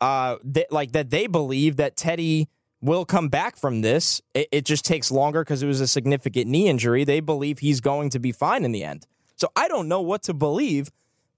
uh, 0.00 0.36
that 0.44 0.70
like 0.70 0.92
that 0.92 1.10
they 1.10 1.26
believe 1.26 1.76
that 1.76 1.96
Teddy 1.96 2.48
will 2.80 3.04
come 3.04 3.28
back 3.28 3.56
from 3.56 3.80
this. 3.80 4.20
It, 4.34 4.48
it 4.52 4.64
just 4.64 4.84
takes 4.84 5.10
longer 5.10 5.42
because 5.42 5.62
it 5.62 5.66
was 5.66 5.80
a 5.80 5.88
significant 5.88 6.46
knee 6.48 6.68
injury. 6.68 7.04
They 7.04 7.20
believe 7.20 7.58
he's 7.58 7.80
going 7.80 8.10
to 8.10 8.18
be 8.18 8.32
fine 8.32 8.64
in 8.64 8.72
the 8.72 8.84
end. 8.84 9.06
So 9.36 9.48
I 9.56 9.68
don't 9.68 9.88
know 9.88 10.00
what 10.00 10.22
to 10.24 10.34
believe. 10.34 10.90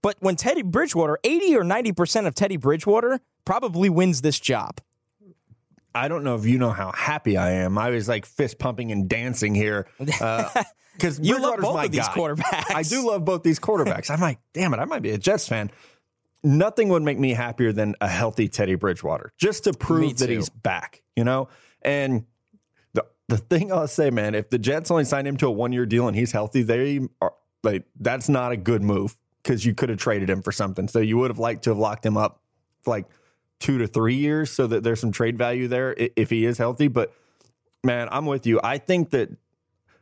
But 0.03 0.17
when 0.21 0.37
Teddy 0.37 0.63
Bridgewater, 0.63 1.19
80 1.25 1.57
or 1.57 1.65
90% 1.65 2.27
of 2.27 2.35
Teddy 2.35 2.57
Bridgewater 2.57 3.21
probably 3.45 3.89
wins 3.89 4.21
this 4.21 4.39
job. 4.39 4.81
I 5.95 6.07
don't 6.09 6.23
know 6.23 6.37
if 6.37 6.47
you 6.47 6.59
know 6.59 6.71
how 6.71 6.93
happy 6.93 7.37
I 7.37 7.53
am. 7.53 7.77
I 7.79 7.91
was 7.91 8.09
like 8.09 8.27
fist 8.27 8.59
pumping 8.59 8.93
and 8.93 9.09
dancing 9.09 9.55
here. 9.55 9.89
Because 9.99 10.21
uh, 10.21 10.65
you 11.23 11.41
love 11.41 11.61
both 11.61 11.85
of 11.85 11.91
these 11.91 12.07
guy. 12.07 12.15
quarterbacks. 12.15 12.75
I 12.75 12.83
do 12.83 13.07
love 13.07 13.25
both 13.25 13.43
these 13.43 13.59
quarterbacks. 13.59 14.11
I'm 14.11 14.21
like, 14.21 14.39
damn 14.53 14.73
it, 14.75 14.79
I 14.79 14.85
might 14.85 15.03
be 15.03 15.11
a 15.11 15.19
Jets 15.19 15.49
fan. 15.49 15.71
Nothing 16.45 16.91
would 16.91 17.03
make 17.03 17.19
me 17.19 17.31
happier 17.31 17.73
than 17.73 17.97
a 18.01 18.07
healthy 18.07 18.49
Teddy 18.49 18.77
Bridgewater, 18.77 19.33
just 19.39 19.65
to 19.65 19.73
prove 19.73 20.19
that 20.19 20.31
he's 20.31 20.49
back, 20.49 21.03
you 21.17 21.25
know? 21.25 21.49
And 21.83 22.27
the 22.93 23.05
the 23.27 23.39
thing 23.39 23.73
I'll 23.73 23.89
say, 23.89 24.11
man, 24.11 24.37
if 24.37 24.49
the 24.51 24.59
Jets 24.59 24.93
only 24.93 25.05
signed 25.05 25.27
him 25.27 25.37
to 25.39 25.49
a 25.49 25.51
one 25.51 25.73
year 25.73 25.85
deal 25.85 26.07
and 26.07 26.17
he's 26.17 26.31
healthy, 26.31 26.63
they 26.63 27.01
are 27.21 27.35
like 27.65 27.87
that's 27.99 28.29
not 28.29 28.53
a 28.53 28.57
good 28.57 28.83
move 28.83 29.17
because 29.43 29.65
you 29.65 29.75
could 29.75 29.89
have 29.89 29.99
traded 29.99 30.29
him 30.29 30.43
for 30.43 30.53
something. 30.53 30.89
So 30.89 30.99
you 30.99 31.19
would 31.19 31.31
have 31.31 31.39
liked 31.39 31.65
to 31.65 31.71
have 31.71 31.79
locked 31.79 32.05
him 32.05 32.17
up 32.17 32.41
for 32.83 32.91
like 32.91 33.07
two 33.61 33.79
to 33.79 33.87
three 33.87 34.15
years 34.15 34.51
so 34.51 34.67
that 34.67 34.83
there's 34.83 35.01
some 35.01 35.13
trade 35.13 35.39
value 35.39 35.69
there 35.69 35.95
if 35.97 36.31
he 36.31 36.45
is 36.45 36.59
healthy. 36.59 36.89
But 36.89 37.13
man, 37.83 38.09
I'm 38.11 38.27
with 38.27 38.47
you. 38.47 38.61
I 38.63 38.79
think 38.79 39.11
that 39.11 39.31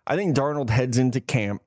I 0.07 0.17
think 0.17 0.37
Darnold 0.37 0.71
heads 0.71 0.99
into 0.99 1.21
camp 1.21 1.63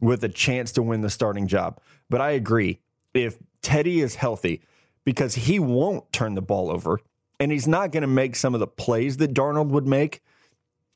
with 0.00 0.24
a 0.24 0.28
chance 0.28 0.72
to 0.72 0.82
win 0.82 1.00
the 1.00 1.10
starting 1.10 1.46
job. 1.46 1.80
But 2.08 2.20
I 2.20 2.30
agree. 2.30 2.80
If 3.14 3.38
Teddy 3.62 4.00
is 4.00 4.14
healthy, 4.14 4.62
because 5.04 5.34
he 5.34 5.58
won't 5.58 6.12
turn 6.12 6.34
the 6.34 6.42
ball 6.42 6.70
over 6.70 7.00
and 7.38 7.50
he's 7.50 7.66
not 7.66 7.90
going 7.90 8.02
to 8.02 8.06
make 8.06 8.36
some 8.36 8.54
of 8.54 8.60
the 8.60 8.66
plays 8.66 9.16
that 9.16 9.34
Darnold 9.34 9.68
would 9.68 9.86
make. 9.86 10.22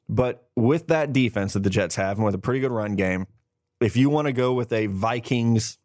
But 0.09 0.47
with 0.55 0.89
that 0.89 1.13
defense 1.13 1.55
that 1.55 1.63
the 1.63 1.71
Jets 1.71 1.97
have 1.97 2.19
and 2.19 2.25
with 2.25 2.35
a 2.35 2.39
pretty 2.39 2.61
good 2.61 2.71
run 2.71 2.95
game, 2.97 3.27
if 3.81 3.97
you 3.97 4.11
want 4.11 4.27
to 4.27 4.33
go 4.33 4.53
with 4.53 4.73
a 4.73 4.87
Vikings 4.87 5.79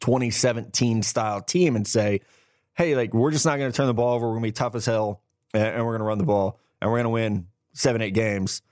2017 0.00 1.02
style 1.02 1.40
team 1.40 1.76
and 1.76 1.86
say, 1.86 2.20
hey, 2.74 2.96
like 2.96 3.14
we're 3.14 3.30
just 3.30 3.46
not 3.46 3.58
going 3.58 3.70
to 3.70 3.76
turn 3.76 3.86
the 3.86 3.94
ball 3.94 4.14
over. 4.14 4.26
We're 4.26 4.34
going 4.34 4.42
to 4.44 4.48
be 4.48 4.52
tough 4.52 4.74
as 4.74 4.86
hell, 4.86 5.22
and, 5.54 5.84
we're 5.84 5.92
going 5.92 6.00
to 6.00 6.04
run 6.04 6.18
the 6.18 6.24
ball, 6.24 6.58
and 6.80 6.90
we're 6.90 6.98
going 6.98 7.04
to 7.04 7.10
win 7.10 7.46
seven, 7.72 8.02
eight 8.02 8.14
games. 8.14 8.62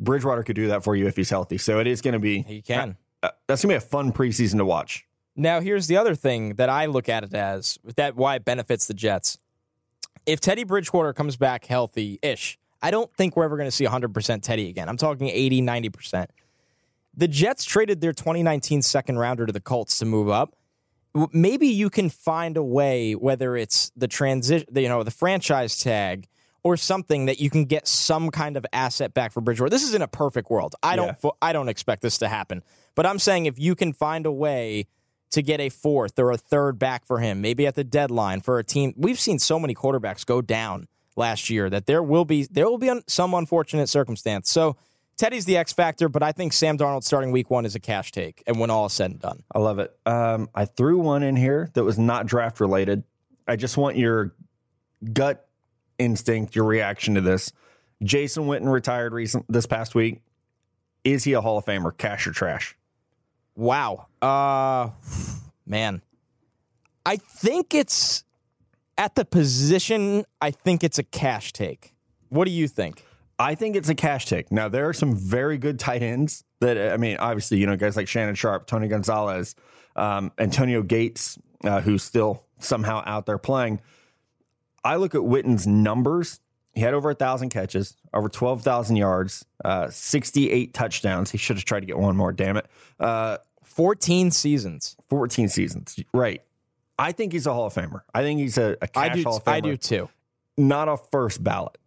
Bridgewater 0.00 0.42
could 0.42 0.56
do 0.56 0.68
that 0.68 0.84
for 0.84 0.96
you 0.96 1.06
if 1.06 1.16
he's 1.16 1.30
healthy. 1.30 1.58
So 1.58 1.78
it 1.78 1.86
is 1.86 2.00
going 2.00 2.12
to 2.12 2.18
be. 2.18 2.42
He 2.42 2.62
can. 2.62 2.96
Uh, 3.22 3.30
that's 3.46 3.64
going 3.64 3.74
to 3.74 3.80
be 3.80 3.86
a 3.86 3.88
fun 3.88 4.12
preseason 4.12 4.58
to 4.58 4.64
watch. 4.64 5.06
Now, 5.36 5.60
here's 5.60 5.86
the 5.86 5.96
other 5.96 6.14
thing 6.14 6.54
that 6.56 6.68
I 6.68 6.86
look 6.86 7.08
at 7.08 7.24
it 7.24 7.34
as 7.34 7.78
that 7.96 8.16
why 8.16 8.36
it 8.36 8.44
benefits 8.44 8.86
the 8.86 8.94
Jets. 8.94 9.38
If 10.26 10.40
Teddy 10.40 10.64
Bridgewater 10.64 11.12
comes 11.12 11.36
back 11.36 11.64
healthy 11.64 12.18
ish, 12.22 12.58
I 12.82 12.90
don't 12.90 13.12
think 13.14 13.36
we're 13.36 13.44
ever 13.44 13.56
going 13.56 13.66
to 13.66 13.74
see 13.74 13.86
100% 13.86 14.42
Teddy 14.42 14.68
again. 14.68 14.88
I'm 14.88 14.96
talking 14.96 15.28
80, 15.28 15.62
90%. 15.62 16.26
The 17.16 17.28
Jets 17.28 17.64
traded 17.64 18.00
their 18.00 18.12
2019 18.12 18.82
second 18.82 19.18
rounder 19.18 19.46
to 19.46 19.52
the 19.52 19.60
Colts 19.60 19.98
to 19.98 20.04
move 20.04 20.28
up 20.28 20.54
maybe 21.32 21.68
you 21.68 21.90
can 21.90 22.10
find 22.10 22.56
a 22.56 22.62
way, 22.62 23.12
whether 23.12 23.56
it's 23.56 23.90
the 23.96 24.08
transition, 24.08 24.66
you 24.74 24.88
know, 24.88 25.02
the 25.02 25.10
franchise 25.10 25.78
tag 25.78 26.28
or 26.62 26.76
something 26.76 27.26
that 27.26 27.40
you 27.40 27.50
can 27.50 27.66
get 27.66 27.86
some 27.86 28.30
kind 28.30 28.56
of 28.56 28.64
asset 28.72 29.14
back 29.14 29.32
for 29.32 29.40
Bridgewater. 29.40 29.70
This 29.70 29.82
is 29.82 29.94
in 29.94 30.02
a 30.02 30.08
perfect 30.08 30.50
world. 30.50 30.74
I 30.82 30.96
don't, 30.96 31.16
yeah. 31.22 31.30
I 31.42 31.52
don't 31.52 31.68
expect 31.68 32.02
this 32.02 32.18
to 32.18 32.28
happen, 32.28 32.62
but 32.94 33.06
I'm 33.06 33.18
saying 33.18 33.46
if 33.46 33.58
you 33.58 33.74
can 33.74 33.92
find 33.92 34.26
a 34.26 34.32
way 34.32 34.86
to 35.34 35.42
get 35.42 35.60
a 35.60 35.68
fourth 35.68 36.18
or 36.18 36.30
a 36.30 36.36
third 36.36 36.78
back 36.78 37.04
for 37.04 37.18
him, 37.18 37.40
maybe 37.40 37.66
at 37.66 37.74
the 37.74 37.82
deadline 37.82 38.40
for 38.40 38.60
a 38.60 38.64
team. 38.64 38.94
We've 38.96 39.18
seen 39.18 39.40
so 39.40 39.58
many 39.58 39.74
quarterbacks 39.74 40.24
go 40.24 40.40
down 40.40 40.86
last 41.16 41.50
year 41.50 41.68
that 41.70 41.86
there 41.86 42.04
will 42.04 42.24
be 42.24 42.44
there 42.44 42.66
will 42.66 42.78
be 42.78 42.92
some 43.08 43.34
unfortunate 43.34 43.88
circumstance. 43.88 44.50
So 44.50 44.76
Teddy's 45.16 45.44
the 45.44 45.56
X 45.56 45.72
factor, 45.72 46.08
but 46.08 46.22
I 46.22 46.32
think 46.32 46.52
Sam 46.52 46.76
Darnold 46.76 47.04
starting 47.04 47.30
week 47.30 47.50
one 47.50 47.64
is 47.64 47.74
a 47.74 47.80
cash 47.80 48.12
take. 48.12 48.42
And 48.46 48.58
when 48.58 48.70
all 48.70 48.86
is 48.86 48.92
said 48.92 49.12
and 49.12 49.20
done, 49.20 49.42
I 49.54 49.58
love 49.58 49.78
it. 49.78 49.96
Um, 50.06 50.48
I 50.54 50.64
threw 50.64 50.98
one 50.98 51.22
in 51.22 51.36
here 51.36 51.70
that 51.74 51.84
was 51.84 51.98
not 51.98 52.26
draft 52.26 52.60
related. 52.60 53.04
I 53.46 53.56
just 53.56 53.76
want 53.76 53.96
your 53.96 54.34
gut 55.12 55.48
instinct, 55.98 56.56
your 56.56 56.64
reaction 56.64 57.14
to 57.14 57.20
this. 57.20 57.52
Jason 58.02 58.44
Witten 58.44 58.70
retired 58.70 59.12
recent 59.12 59.44
this 59.48 59.66
past 59.66 59.94
week. 59.94 60.20
Is 61.04 61.24
he 61.24 61.34
a 61.34 61.40
Hall 61.40 61.58
of 61.58 61.64
Famer, 61.64 61.96
cash 61.96 62.26
or 62.26 62.32
trash? 62.32 62.76
Wow. 63.54 64.06
Uh 64.20 64.90
man. 65.66 66.02
I 67.06 67.16
think 67.16 67.74
it's 67.74 68.24
at 68.96 69.14
the 69.14 69.24
position, 69.24 70.24
I 70.40 70.50
think 70.50 70.82
it's 70.82 70.98
a 70.98 71.02
cash 71.02 71.52
take. 71.52 71.94
What 72.30 72.46
do 72.46 72.50
you 72.50 72.68
think? 72.68 73.04
I 73.38 73.54
think 73.54 73.76
it's 73.76 73.88
a 73.88 73.94
cash 73.94 74.26
take. 74.26 74.52
Now 74.52 74.68
there 74.68 74.88
are 74.88 74.92
some 74.92 75.16
very 75.16 75.58
good 75.58 75.78
tight 75.78 76.02
ends 76.02 76.44
that 76.60 76.92
I 76.92 76.96
mean, 76.96 77.16
obviously, 77.16 77.58
you 77.58 77.66
know, 77.66 77.76
guys 77.76 77.96
like 77.96 78.08
Shannon 78.08 78.34
Sharpe, 78.34 78.66
Tony 78.66 78.88
Gonzalez, 78.88 79.54
um, 79.96 80.32
Antonio 80.38 80.82
Gates, 80.82 81.38
uh, 81.64 81.80
who's 81.80 82.02
still 82.02 82.44
somehow 82.58 83.02
out 83.06 83.26
there 83.26 83.38
playing. 83.38 83.80
I 84.84 84.96
look 84.96 85.14
at 85.14 85.24
Witten's 85.24 85.66
numbers. 85.66 86.40
He 86.74 86.80
had 86.80 86.92
over 86.92 87.10
a 87.10 87.14
thousand 87.14 87.50
catches, 87.50 87.96
over 88.12 88.28
twelve 88.28 88.62
thousand 88.62 88.96
yards, 88.96 89.44
uh, 89.64 89.88
sixty-eight 89.90 90.74
touchdowns. 90.74 91.30
He 91.30 91.38
should 91.38 91.56
have 91.56 91.64
tried 91.64 91.80
to 91.80 91.86
get 91.86 91.98
one 91.98 92.16
more. 92.16 92.32
Damn 92.32 92.56
it! 92.56 92.66
Uh, 92.98 93.38
fourteen 93.62 94.30
seasons. 94.30 94.96
Fourteen 95.08 95.48
seasons. 95.48 95.98
Right. 96.12 96.42
I 96.98 97.12
think 97.12 97.32
he's 97.32 97.46
a 97.46 97.52
Hall 97.52 97.66
of 97.66 97.74
Famer. 97.74 98.02
I 98.14 98.22
think 98.22 98.40
he's 98.40 98.58
a, 98.58 98.76
a 98.80 98.88
cash 98.88 99.10
I 99.10 99.14
do, 99.14 99.22
Hall 99.22 99.36
of 99.36 99.44
Famer. 99.44 99.52
I 99.52 99.60
do 99.60 99.76
too. 99.76 100.08
Not 100.56 100.88
a 100.88 100.96
first 100.96 101.42
ballot 101.42 101.78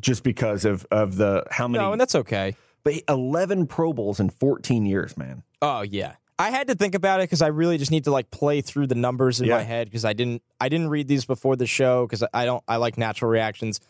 just 0.00 0.22
because 0.22 0.64
of 0.64 0.86
of 0.90 1.16
the 1.16 1.44
how 1.50 1.68
many. 1.68 1.82
No, 1.82 1.92
and 1.92 2.00
that's 2.00 2.14
okay. 2.14 2.56
But 2.82 2.94
eleven 3.08 3.66
Pro 3.66 3.92
Bowls 3.92 4.20
in 4.20 4.30
fourteen 4.30 4.86
years, 4.86 5.16
man. 5.16 5.42
Oh 5.62 5.82
yeah, 5.82 6.16
I 6.38 6.50
had 6.50 6.66
to 6.68 6.74
think 6.74 6.94
about 6.94 7.20
it 7.20 7.24
because 7.24 7.42
I 7.42 7.48
really 7.48 7.78
just 7.78 7.90
need 7.90 8.04
to 8.04 8.10
like 8.10 8.30
play 8.30 8.60
through 8.60 8.88
the 8.88 8.94
numbers 8.94 9.40
in 9.40 9.46
yeah. 9.46 9.56
my 9.56 9.62
head 9.62 9.86
because 9.86 10.04
I 10.04 10.12
didn't 10.12 10.42
I 10.60 10.68
didn't 10.68 10.88
read 10.88 11.06
these 11.06 11.24
before 11.24 11.56
the 11.56 11.66
show 11.66 12.06
because 12.06 12.24
I 12.34 12.44
don't 12.44 12.62
I 12.66 12.76
like 12.76 12.98
natural 12.98 13.30
reactions. 13.30 13.80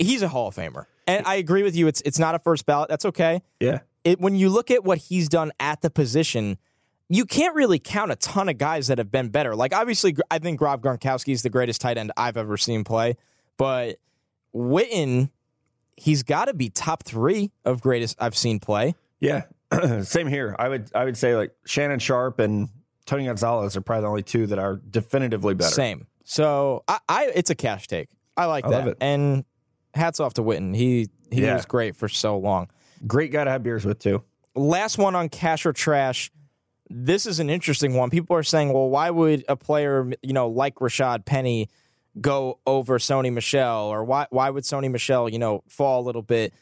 He's 0.00 0.22
a 0.22 0.28
Hall 0.28 0.48
of 0.48 0.54
Famer, 0.54 0.86
and 1.06 1.26
I 1.26 1.36
agree 1.36 1.62
with 1.62 1.76
you. 1.76 1.88
It's 1.88 2.00
it's 2.02 2.18
not 2.18 2.34
a 2.34 2.38
first 2.38 2.66
ballot. 2.66 2.88
That's 2.88 3.04
okay. 3.06 3.42
Yeah. 3.60 3.80
It 4.04 4.20
when 4.20 4.36
you 4.36 4.48
look 4.48 4.70
at 4.70 4.84
what 4.84 4.98
he's 4.98 5.28
done 5.28 5.52
at 5.60 5.80
the 5.82 5.90
position. 5.90 6.58
You 7.08 7.26
can't 7.26 7.54
really 7.54 7.78
count 7.78 8.10
a 8.10 8.16
ton 8.16 8.48
of 8.48 8.56
guys 8.56 8.86
that 8.86 8.96
have 8.96 9.10
been 9.10 9.28
better. 9.28 9.54
Like 9.54 9.74
obviously, 9.74 10.16
I 10.30 10.38
think 10.38 10.62
Rob 10.62 10.82
Gronkowski 10.82 11.34
is 11.34 11.42
the 11.42 11.50
greatest 11.50 11.82
tight 11.82 11.98
end 11.98 12.10
I've 12.16 12.38
ever 12.38 12.56
seen 12.56 12.84
play, 12.84 13.18
but 13.58 13.98
Witten 14.54 15.30
he's 15.96 16.22
got 16.22 16.46
to 16.46 16.54
be 16.54 16.68
top 16.68 17.04
three 17.04 17.50
of 17.64 17.80
greatest 17.80 18.16
I've 18.20 18.36
seen 18.36 18.58
play. 18.58 18.94
Yeah, 19.20 19.44
same 20.02 20.26
here. 20.26 20.56
I 20.58 20.68
would 20.68 20.90
I 20.94 21.04
would 21.04 21.16
say 21.16 21.36
like 21.36 21.52
Shannon 21.64 21.98
Sharpe 21.98 22.40
and 22.40 22.68
Tony 23.06 23.26
Gonzalez 23.26 23.76
are 23.76 23.80
probably 23.80 24.02
the 24.02 24.08
only 24.08 24.22
two 24.22 24.46
that 24.48 24.58
are 24.58 24.76
definitively 24.76 25.54
better. 25.54 25.70
Same. 25.70 26.06
So 26.24 26.84
I, 26.88 26.98
I 27.08 27.32
it's 27.34 27.50
a 27.50 27.54
cash 27.54 27.86
take. 27.86 28.08
I 28.36 28.46
like 28.46 28.64
I 28.64 28.70
that. 28.70 28.96
And 29.00 29.44
hats 29.94 30.20
off 30.20 30.34
to 30.34 30.42
Witten. 30.42 30.74
He 30.74 31.08
he 31.30 31.42
yeah. 31.42 31.54
was 31.54 31.66
great 31.66 31.96
for 31.96 32.08
so 32.08 32.38
long. 32.38 32.68
Great 33.06 33.32
guy 33.32 33.44
to 33.44 33.50
have 33.50 33.62
beers 33.62 33.84
with 33.84 33.98
too. 33.98 34.22
Last 34.54 34.98
one 34.98 35.14
on 35.14 35.28
cash 35.28 35.64
or 35.66 35.72
trash. 35.72 36.30
This 36.90 37.24
is 37.24 37.40
an 37.40 37.48
interesting 37.48 37.94
one. 37.94 38.10
People 38.10 38.36
are 38.36 38.42
saying, 38.42 38.70
well, 38.72 38.90
why 38.90 39.08
would 39.08 39.44
a 39.48 39.56
player, 39.56 40.12
you 40.22 40.34
know, 40.34 40.48
like 40.48 40.74
Rashaad 40.74 41.24
Penny 41.24 41.70
go 42.20 42.58
over 42.66 42.98
Sony 42.98 43.32
Michel 43.32 43.86
or 43.86 44.04
why 44.04 44.26
why 44.30 44.50
would 44.50 44.64
Sony 44.64 44.90
Michel, 44.90 45.28
you 45.28 45.38
know, 45.38 45.62
fall 45.68 46.02
a 46.02 46.04
little 46.04 46.22
bit? 46.22 46.52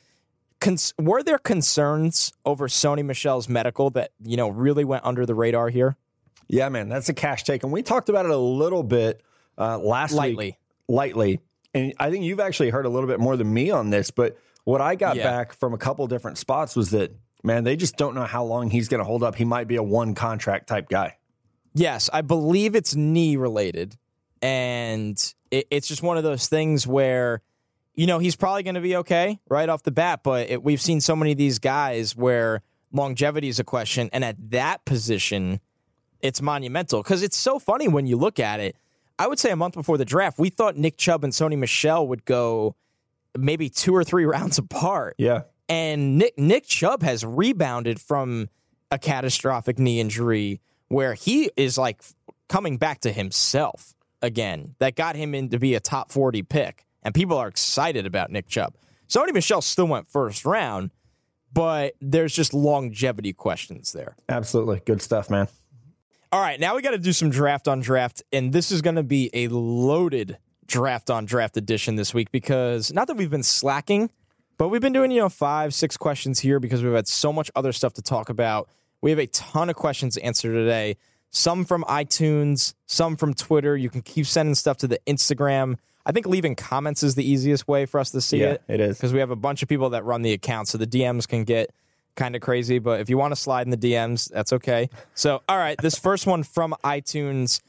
Cons- 0.61 0.93
were 0.99 1.23
there 1.23 1.39
concerns 1.39 2.33
over 2.45 2.69
Sony 2.69 3.05
Michel's 3.05 3.49
medical 3.49 3.91
that 3.91 4.13
you 4.23 4.37
know 4.37 4.49
really 4.49 4.85
went 4.85 5.05
under 5.05 5.27
the 5.27 5.35
radar 5.35 5.69
here? 5.69 5.97
Yeah, 6.49 6.69
man, 6.69 6.89
that's 6.89 7.09
a 7.09 7.15
cash 7.15 7.45
take, 7.45 7.63
and 7.63 7.73
we 7.73 7.83
talked 7.83 8.09
about 8.09 8.25
it 8.25 8.31
a 8.31 8.37
little 8.37 8.83
bit 8.83 9.23
uh, 9.57 9.79
last 9.79 10.13
lightly. 10.13 10.47
week, 10.47 10.57
lightly, 10.89 11.41
and 11.73 11.95
I 11.99 12.11
think 12.11 12.25
you've 12.25 12.41
actually 12.41 12.71
heard 12.71 12.87
a 12.87 12.89
little 12.89 13.09
bit 13.09 13.21
more 13.21 13.37
than 13.37 13.53
me 13.53 13.71
on 13.71 13.91
this. 13.91 14.11
But 14.11 14.37
what 14.65 14.81
I 14.81 14.97
got 14.97 15.17
yeah. 15.17 15.25
back 15.25 15.53
from 15.53 15.75
a 15.75 15.79
couple 15.79 16.07
different 16.09 16.39
spots 16.39 16.77
was 16.77 16.91
that 16.91 17.13
man, 17.43 17.65
they 17.65 17.77
just 17.77 17.97
don't 17.97 18.15
know 18.15 18.25
how 18.25 18.45
long 18.45 18.71
he's 18.71 18.89
going 18.89 18.99
to 18.99 19.05
hold 19.05 19.23
up. 19.23 19.35
He 19.35 19.45
might 19.45 19.69
be 19.69 19.77
a 19.77 19.83
one 19.83 20.15
contract 20.15 20.69
type 20.69 20.89
guy. 20.89 21.17
Yes, 21.75 22.11
I 22.13 22.23
believe 22.23 22.75
it's 22.75 22.95
knee 22.97 23.37
related, 23.37 23.97
and 24.43 25.35
it, 25.51 25.67
it's 25.71 25.89
just 25.89 26.03
one 26.03 26.17
of 26.17 26.23
those 26.23 26.49
things 26.49 26.87
where, 26.87 27.43
you 27.95 28.07
know, 28.07 28.19
he's 28.19 28.37
probably 28.37 28.63
going 28.63 28.75
to 28.75 28.81
be 28.81 28.97
okay 28.97 29.39
right 29.49 29.69
off 29.69 29.83
the 29.83 29.91
bat. 29.91 30.21
But 30.23 30.51
it, 30.51 30.63
we've 30.63 30.81
seen 30.81 31.01
so 31.01 31.15
many 31.15 31.33
of 31.33 31.39
these 31.39 31.59
guys 31.59 32.17
where 32.17 32.63
longevity 32.93 33.49
is 33.49 33.59
a 33.59 33.65
question, 33.65 34.11
and 34.13 34.25
at 34.25 34.37
that 34.51 34.85
position, 34.85 35.61
it's 36.21 36.43
monumental 36.43 37.03
because 37.03 37.23
it's 37.23 37.37
so 37.37 37.59
funny 37.59 37.89
when 37.89 38.07
you 38.07 38.17
look 38.17 38.39
at 38.39 38.61
it. 38.61 38.77
I 39.19 39.27
would 39.27 39.39
say 39.39 39.51
a 39.51 39.57
month 39.57 39.75
before 39.75 39.99
the 39.99 40.05
draft, 40.05 40.39
we 40.39 40.49
thought 40.49 40.77
Nick 40.77 40.97
Chubb 40.97 41.25
and 41.25 41.33
Sony 41.33 41.59
Michel 41.59 42.07
would 42.09 42.25
go 42.25 42.75
maybe 43.37 43.69
two 43.69 43.95
or 43.95 44.03
three 44.03 44.25
rounds 44.27 44.59
apart. 44.59 45.17
Yeah. 45.19 45.43
And 45.69 46.19
Nick 46.19 46.39
Nick 46.39 46.67
Chubb 46.67 47.03
has 47.03 47.25
rebounded 47.25 48.01
from 48.01 48.49
a 48.91 48.99
catastrophic 48.99 49.79
knee 49.79 50.01
injury 50.01 50.61
where 50.89 51.15
he 51.15 51.51
is 51.57 51.79
like 51.79 52.03
coming 52.49 52.77
back 52.77 53.01
to 53.01 53.13
himself 53.13 53.95
again 54.23 54.75
that 54.79 54.97
got 54.97 55.17
him 55.17 55.35
in 55.35 55.49
to 55.51 55.59
be 55.59 55.75
a 55.75 55.81
top 55.81 56.13
40 56.13 56.43
pick. 56.43 56.85
And 57.03 57.15
people 57.15 57.37
are 57.39 57.49
excited 57.49 58.07
about 58.07 58.31
Nick 58.31 58.49
Chubb. 58.49 58.75
Sony 59.09 59.33
Michel 59.33 59.63
still 59.63 59.87
went 59.87 60.09
first 60.11 60.45
round, 60.45 60.91
but 61.53 61.95
there's 62.01 62.35
just 62.35 62.55
longevity 62.55 63.33
questions 63.33 63.93
there. 63.93 64.17
Absolutely. 64.29 64.83
Good 64.85 65.03
stuff, 65.03 65.31
man. 65.31 65.49
All 66.33 66.41
right, 66.41 66.61
now 66.61 66.77
we 66.77 66.83
got 66.83 66.93
to 66.93 66.99
do 66.99 67.13
some 67.13 67.31
draft 67.31 67.67
on 67.67 67.81
draft, 67.81 68.23
and 68.33 68.53
this 68.53 68.71
is 68.71 68.83
going 68.83 68.95
to 68.95 69.03
be 69.03 69.31
a 69.35 69.49
loaded 69.49 70.39
draft 70.65 71.11
on 71.11 71.25
draft 71.25 71.57
edition 71.57 71.97
this 71.97 72.15
week 72.15 72.31
because 72.31 72.93
not 72.93 73.09
that 73.09 73.17
we've 73.17 73.31
been 73.31 73.43
slacking, 73.43 74.11
but 74.57 74.69
we've 74.69 74.81
been 74.81 74.93
doing, 74.93 75.11
you 75.11 75.19
know, 75.19 75.29
five, 75.29 75.75
six 75.75 75.97
questions 75.97 76.39
here 76.39 76.61
because 76.61 76.85
we've 76.85 76.93
had 76.93 77.09
so 77.09 77.33
much 77.33 77.51
other 77.57 77.73
stuff 77.73 77.95
to 77.95 78.03
talk 78.03 78.29
about. 78.29 78.69
We 79.01 79.11
have 79.11 79.19
a 79.19 79.27
ton 79.27 79.71
of 79.71 79.75
questions 79.75 80.15
to 80.15 80.23
answer 80.23 80.53
today. 80.53 80.99
Some 81.31 81.65
from 81.65 81.85
iTunes, 81.85 82.75
some 82.87 83.17
from 83.17 83.35
Twitter. 83.35 83.77
You 83.77 83.89
can 83.91 84.03
keep 84.03 84.27
sending 84.27 84.55
stuff 84.55 84.79
to 84.79 84.89
the 84.89 84.99
Instagram. 85.07 85.77
I 86.05 86.13
think 86.13 86.27
leaving 86.27 86.57
comments 86.57 87.03
is 87.03 87.15
the 87.15 87.29
easiest 87.29 87.69
way 87.69 87.87
for 87.87 88.01
us 88.01 88.11
to 88.11 88.21
see 88.21 88.39
Yeah, 88.41 88.53
it. 88.53 88.63
it 88.69 88.81
is. 88.81 88.97
Because 88.97 89.13
we 89.13 89.21
have 89.21 89.31
a 89.31 89.37
bunch 89.37 89.63
of 89.63 89.69
people 89.69 89.91
that 89.91 90.05
run 90.05 90.23
the 90.23 90.33
account, 90.33 90.69
so 90.69 90.77
the 90.79 90.87
DMs 90.87 91.29
can 91.29 91.45
get 91.45 91.71
kind 92.17 92.35
of 92.35 92.43
crazy. 92.43 92.79
But 92.81 93.01
if 93.01 93.09
you 93.09 93.17
want 93.17 93.33
to 93.33 93.41
slide 93.41 93.67
in 93.67 93.71
the 93.71 93.77
DMs, 93.77 94.29
that's 94.33 94.53
okay. 94.55 94.89
So, 95.15 95.43
all 95.49 95.59
right, 95.59 95.77
this 95.81 95.97
first 95.97 96.27
one 96.27 96.43
from 96.43 96.75
iTunes. 96.83 97.61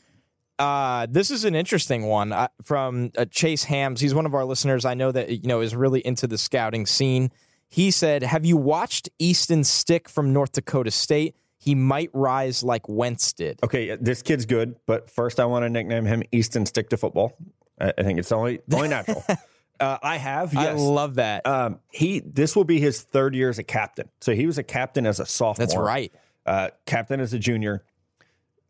Uh, 0.58 1.08
this 1.10 1.32
is 1.32 1.44
an 1.44 1.56
interesting 1.56 2.04
one 2.06 2.32
uh, 2.32 2.48
from 2.64 3.12
uh, 3.18 3.26
Chase 3.26 3.64
Hams. 3.64 4.00
He's 4.00 4.14
one 4.14 4.26
of 4.26 4.34
our 4.36 4.46
listeners. 4.46 4.86
I 4.86 4.94
know 4.94 5.12
that 5.12 5.30
you 5.30 5.48
know 5.48 5.62
is 5.62 5.76
really 5.76 6.00
into 6.06 6.28
the 6.28 6.38
scouting 6.38 6.86
scene. 6.86 7.32
He 7.68 7.90
said, 7.92 8.22
"Have 8.24 8.46
you 8.46 8.58
watched 8.58 9.10
Easton 9.20 9.64
Stick 9.64 10.08
from 10.08 10.34
North 10.34 10.52
Dakota 10.52 10.92
State? 10.92 11.36
He 11.62 11.76
might 11.76 12.10
rise 12.14 12.64
like 12.64 12.90
Wentz 12.90 13.34
did." 13.34 13.60
Okay, 13.64 13.96
this 13.96 14.22
kid's 14.22 14.46
good, 14.46 14.76
but 14.86 15.10
first 15.10 15.40
I 15.40 15.46
want 15.46 15.64
to 15.64 15.70
nickname 15.70 16.06
him 16.06 16.24
Easton 16.32 16.66
Stick 16.66 16.90
to 16.90 16.98
Football. 16.98 17.38
I, 17.80 17.94
I 17.98 18.04
think 18.04 18.20
it's 18.20 18.32
only 18.32 18.60
only 18.74 18.88
natural. 18.88 19.24
uh, 19.80 19.98
I 20.02 20.18
have, 20.18 20.56
I 20.58 20.72
love 20.74 21.16
that. 21.16 21.46
um, 21.46 21.80
he 21.92 22.20
this 22.20 22.56
will 22.56 22.64
be 22.64 22.80
his 22.80 23.02
third 23.02 23.36
year 23.36 23.50
as 23.50 23.60
a 23.60 23.64
captain. 23.64 24.10
So 24.22 24.34
he 24.34 24.46
was 24.46 24.58
a 24.58 24.64
captain 24.64 25.06
as 25.06 25.20
a 25.20 25.26
sophomore. 25.26 25.68
That's 25.68 25.78
right. 25.78 26.14
Uh, 26.46 26.70
captain 26.86 27.20
as 27.20 27.34
a 27.34 27.40
junior. 27.40 27.84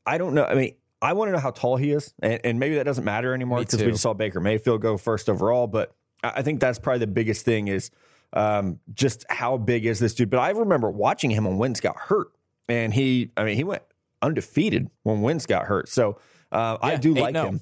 I 0.06 0.18
don't 0.18 0.34
know. 0.34 0.44
I 0.46 0.56
mean, 0.56 0.76
I 1.02 1.14
want 1.14 1.30
to 1.30 1.34
know 1.34 1.40
how 1.40 1.52
tall 1.52 1.78
he 1.78 1.92
is, 1.92 2.14
and, 2.22 2.42
and 2.44 2.60
maybe 2.60 2.76
that 2.76 2.84
doesn't 2.84 3.06
matter 3.06 3.34
anymore 3.34 3.60
because 3.60 3.82
we 3.82 3.92
just 3.92 4.04
saw 4.04 4.14
Baker 4.14 4.40
Mayfield 4.40 4.82
go 4.82 4.98
first 4.98 5.30
overall. 5.30 5.68
But 5.68 5.96
I 6.24 6.34
I 6.38 6.42
think 6.42 6.60
that's 6.60 6.80
probably 6.80 7.00
the 7.00 7.08
biggest 7.08 7.46
thing 7.46 7.68
is 7.68 7.92
um, 8.34 8.80
just 8.94 9.26
how 9.30 9.58
big 9.58 9.86
is 9.86 10.00
this 10.00 10.14
dude. 10.14 10.30
But 10.30 10.40
I 10.40 10.52
remember 10.52 10.90
watching 10.90 11.32
him 11.32 11.46
when 11.46 11.58
Wentz 11.58 11.80
got 11.80 11.98
hurt, 11.98 12.32
and 12.72 12.94
he, 12.94 13.32
I 13.36 13.44
mean, 13.44 13.56
he 13.56 13.64
went 13.64 13.84
undefeated 14.22 14.90
when 15.04 15.22
Wentz 15.22 15.46
got 15.46 15.66
hurt. 15.66 15.90
So 15.90 16.20
uh, 16.52 16.78
I 16.82 16.96
do 16.96 17.14
8-0. 17.14 17.22
like 17.22 17.36
him. 17.36 17.62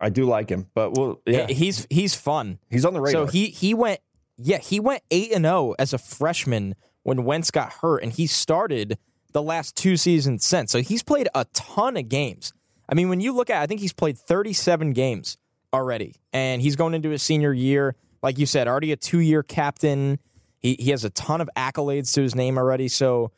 I 0.00 0.10
do 0.10 0.24
like 0.24 0.48
him, 0.50 0.68
but 0.74 0.96
well, 0.96 1.20
yeah, 1.26 1.46
He's 1.46 1.86
he's 1.88 2.14
fun. 2.14 2.58
he's 2.70 2.84
on 2.84 2.92
the 2.92 3.00
radar. 3.00 3.26
So 3.26 3.30
he 3.30 3.46
he 3.46 3.72
went 3.72 4.00
yeah, 4.36 4.58
he 4.58 4.80
went 4.80 5.02
8 5.12 5.32
and 5.32 5.44
0 5.44 5.74
as 5.78 5.92
a 5.92 5.98
freshman 5.98 6.74
when 7.04 7.24
Wentz 7.24 7.52
got 7.52 7.72
hurt 7.74 8.02
and 8.02 8.12
he 8.12 8.26
started 8.26 8.98
the 9.30 9.42
last 9.42 9.76
two 9.76 9.96
seasons 9.96 10.44
since. 10.44 10.72
So 10.72 10.80
he's 10.82 11.04
played 11.04 11.28
a 11.34 11.44
ton 11.52 11.96
of 11.96 12.08
games. 12.08 12.52
I 12.88 12.94
mean, 12.94 13.08
when 13.08 13.20
you 13.20 13.32
look 13.32 13.48
at 13.48 13.62
I 13.62 13.66
think 13.66 13.80
he's 13.80 13.92
played 13.92 14.18
37 14.18 14.92
games 14.92 15.38
already 15.72 16.16
and 16.32 16.60
he's 16.60 16.74
going 16.74 16.94
into 16.94 17.10
his 17.10 17.22
senior 17.22 17.52
year 17.52 17.94
like 18.22 18.38
you 18.38 18.46
said, 18.46 18.68
already 18.68 18.92
a 18.92 18.96
2-year 18.96 19.42
captain. 19.42 20.18
He 20.58 20.76
he 20.78 20.90
has 20.90 21.04
a 21.04 21.10
ton 21.10 21.40
of 21.40 21.50
accolades 21.56 22.14
to 22.14 22.22
his 22.22 22.34
name 22.34 22.56
already. 22.56 22.88
So 22.88 23.32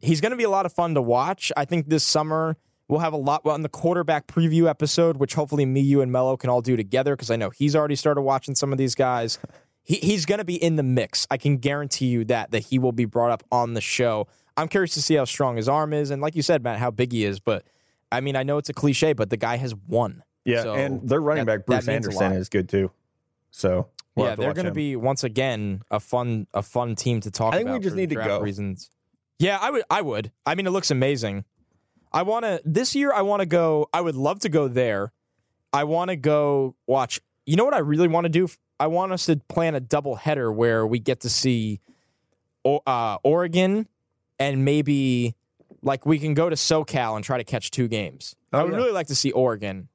he's 0.00 0.20
going 0.20 0.30
to 0.30 0.36
be 0.36 0.44
a 0.44 0.50
lot 0.50 0.66
of 0.66 0.72
fun 0.72 0.94
to 0.94 1.02
watch. 1.02 1.52
I 1.56 1.64
think 1.64 1.88
this 1.88 2.04
summer 2.04 2.56
we'll 2.88 3.00
have 3.00 3.12
a 3.12 3.18
lot 3.18 3.44
on 3.46 3.62
the 3.62 3.68
quarterback 3.68 4.26
preview 4.26 4.66
episode, 4.68 5.18
which 5.18 5.34
hopefully 5.34 5.66
me, 5.66 5.80
you, 5.80 6.00
and 6.00 6.10
Mello 6.10 6.36
can 6.38 6.48
all 6.50 6.62
do 6.62 6.74
together 6.76 7.14
because 7.14 7.30
I 7.30 7.36
know 7.36 7.50
he's 7.50 7.76
already 7.76 7.96
started 7.96 8.22
watching 8.22 8.54
some 8.54 8.72
of 8.72 8.78
these 8.78 8.94
guys. 8.94 9.38
He, 9.84 9.94
he's 9.94 10.26
going 10.26 10.36
to 10.36 10.44
be 10.44 10.62
in 10.62 10.76
the 10.76 10.82
mix. 10.82 11.26
I 11.30 11.38
can 11.38 11.56
guarantee 11.56 12.08
you 12.08 12.22
that 12.26 12.50
that 12.50 12.58
he 12.66 12.78
will 12.78 12.92
be 12.92 13.06
brought 13.06 13.30
up 13.30 13.42
on 13.50 13.72
the 13.72 13.80
show. 13.80 14.26
I'm 14.54 14.68
curious 14.68 14.92
to 14.92 15.00
see 15.00 15.14
how 15.14 15.24
strong 15.24 15.56
his 15.56 15.66
arm 15.66 15.94
is, 15.94 16.10
and 16.10 16.20
like 16.20 16.36
you 16.36 16.42
said, 16.42 16.62
Matt, 16.62 16.78
how 16.78 16.90
big 16.90 17.10
he 17.10 17.24
is. 17.24 17.40
But 17.40 17.64
I 18.12 18.20
mean, 18.20 18.36
I 18.36 18.42
know 18.42 18.58
it's 18.58 18.68
a 18.68 18.74
cliche, 18.74 19.14
but 19.14 19.30
the 19.30 19.38
guy 19.38 19.56
has 19.56 19.74
won. 19.74 20.22
yeah, 20.44 20.62
So 20.62 20.74
and 20.74 21.08
their 21.08 21.22
running 21.22 21.46
that- 21.46 21.60
back 21.60 21.66
Bruce 21.66 21.86
that 21.86 21.90
means 21.90 22.06
a 22.06 22.10
Anderson 22.10 22.32
is 22.34 22.50
good 22.50 22.68
too. 22.68 22.90
So 23.50 23.88
we'll 24.14 24.26
yeah, 24.26 24.34
they're 24.34 24.48
watch 24.48 24.56
going 24.56 24.66
to 24.66 24.72
be 24.72 24.94
once 24.94 25.24
again 25.24 25.80
a 25.90 26.00
fun 26.00 26.46
a 26.52 26.60
fun 26.62 26.94
team 26.94 27.22
to 27.22 27.30
talk 27.30 27.54
about. 27.54 27.54
I 27.54 27.64
think 27.64 27.70
we 27.70 27.82
just 27.82 27.96
need 27.96 28.10
to 28.10 28.16
go. 28.16 28.40
reasons. 28.40 28.90
Yeah, 29.38 29.58
I 29.60 29.70
would. 29.70 29.82
I 29.90 30.02
would. 30.02 30.32
I 30.46 30.54
mean, 30.54 30.66
it 30.66 30.70
looks 30.70 30.90
amazing. 30.90 31.44
I 32.12 32.22
want 32.22 32.44
to 32.44 32.60
this 32.64 32.94
year. 32.94 33.12
I 33.12 33.22
want 33.22 33.40
to 33.40 33.46
go. 33.46 33.88
I 33.92 34.00
would 34.00 34.16
love 34.16 34.40
to 34.40 34.48
go 34.48 34.68
there. 34.68 35.12
I 35.72 35.84
want 35.84 36.08
to 36.10 36.16
go 36.16 36.74
watch. 36.86 37.20
You 37.46 37.56
know 37.56 37.64
what 37.64 37.74
I 37.74 37.78
really 37.78 38.08
want 38.08 38.24
to 38.24 38.28
do? 38.30 38.48
I 38.80 38.86
want 38.86 39.12
us 39.12 39.26
to 39.26 39.36
plan 39.48 39.74
a 39.74 39.80
double 39.80 40.16
header 40.16 40.52
where 40.52 40.86
we 40.86 40.98
get 40.98 41.20
to 41.20 41.30
see 41.30 41.80
uh, 42.64 43.18
Oregon 43.22 43.88
and 44.38 44.64
maybe 44.64 45.34
like 45.82 46.06
we 46.06 46.18
can 46.18 46.34
go 46.34 46.48
to 46.48 46.56
SoCal 46.56 47.16
and 47.16 47.24
try 47.24 47.38
to 47.38 47.44
catch 47.44 47.70
two 47.70 47.88
games. 47.88 48.34
I 48.52 48.60
Oh, 48.60 48.64
would 48.64 48.72
yeah. 48.72 48.76
really 48.78 48.92
like 48.92 49.08
to 49.08 49.14
see 49.14 49.30
Oregon. 49.32 49.88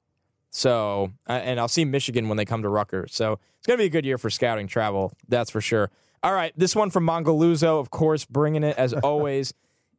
So, 0.51 1.11
and 1.27 1.59
I'll 1.59 1.67
see 1.67 1.83
Michigan 1.85 2.27
when 2.29 2.37
they 2.37 2.45
come 2.45 2.61
to 2.61 2.69
Rutgers. 2.69 3.13
So 3.15 3.39
it's 3.57 3.65
going 3.67 3.77
to 3.77 3.81
be 3.81 3.87
a 3.87 3.89
good 3.89 4.05
year 4.05 4.17
for 4.17 4.29
scouting 4.29 4.67
travel. 4.67 5.11
That's 5.27 5.49
for 5.49 5.61
sure. 5.61 5.89
All 6.23 6.33
right. 6.33 6.53
This 6.57 6.75
one 6.75 6.89
from 6.89 7.05
Mongoluzo, 7.05 7.79
of 7.79 7.89
course, 7.91 8.25
bringing 8.25 8.63
it 8.63 8.77
as 8.77 8.93
always. 9.03 9.53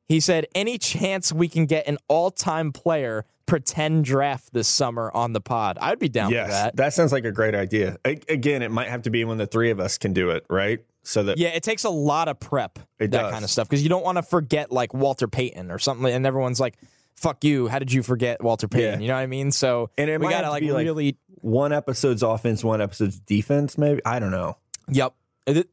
He 0.08 0.20
said, 0.20 0.46
Any 0.54 0.78
chance 0.78 1.32
we 1.32 1.48
can 1.48 1.66
get 1.66 1.86
an 1.86 1.98
all 2.08 2.30
time 2.30 2.72
player 2.72 3.24
pretend 3.46 4.04
draft 4.04 4.52
this 4.52 4.68
summer 4.68 5.10
on 5.14 5.32
the 5.34 5.40
pod? 5.40 5.78
I'd 5.80 5.98
be 5.98 6.08
down 6.08 6.30
yes, 6.30 6.46
for 6.46 6.50
that. 6.52 6.76
that 6.76 6.92
sounds 6.94 7.12
like 7.12 7.24
a 7.24 7.32
great 7.32 7.54
idea. 7.54 7.98
A- 8.06 8.20
again, 8.28 8.62
it 8.62 8.70
might 8.70 8.88
have 8.88 9.02
to 9.02 9.10
be 9.10 9.24
when 9.24 9.38
the 9.38 9.46
three 9.46 9.70
of 9.70 9.80
us 9.80 9.98
can 9.98 10.12
do 10.12 10.30
it, 10.30 10.44
right? 10.50 10.80
So 11.02 11.22
that 11.24 11.36
Yeah, 11.38 11.48
it 11.48 11.62
takes 11.62 11.84
a 11.84 11.90
lot 11.90 12.28
of 12.28 12.40
prep, 12.40 12.78
that 12.98 13.10
does. 13.10 13.30
kind 13.32 13.44
of 13.44 13.50
stuff, 13.50 13.68
because 13.68 13.82
you 13.82 13.88
don't 13.90 14.04
want 14.04 14.16
to 14.16 14.22
forget 14.22 14.72
like 14.72 14.94
Walter 14.94 15.28
Payton 15.28 15.70
or 15.70 15.78
something. 15.78 16.10
And 16.10 16.26
everyone's 16.26 16.60
like, 16.60 16.76
fuck 17.14 17.44
you. 17.44 17.68
How 17.68 17.78
did 17.78 17.92
you 17.92 18.02
forget 18.02 18.42
Walter 18.42 18.68
Payton? 18.68 18.94
Yeah. 18.94 18.98
You 19.00 19.08
know 19.08 19.14
what 19.14 19.20
I 19.20 19.26
mean? 19.26 19.52
So 19.52 19.90
And 19.98 20.08
it 20.10 20.18
we 20.20 20.28
got 20.28 20.38
to 20.40 20.44
to 20.46 20.50
like 20.50 20.62
be, 20.62 20.72
like- 20.72 20.84
really 20.84 21.16
one 21.40 21.72
episode's 21.74 22.22
offense, 22.22 22.64
one 22.64 22.80
episode's 22.80 23.20
defense, 23.20 23.76
maybe. 23.76 24.00
I 24.06 24.18
don't 24.18 24.30
know. 24.30 24.56
Yep. 24.88 25.14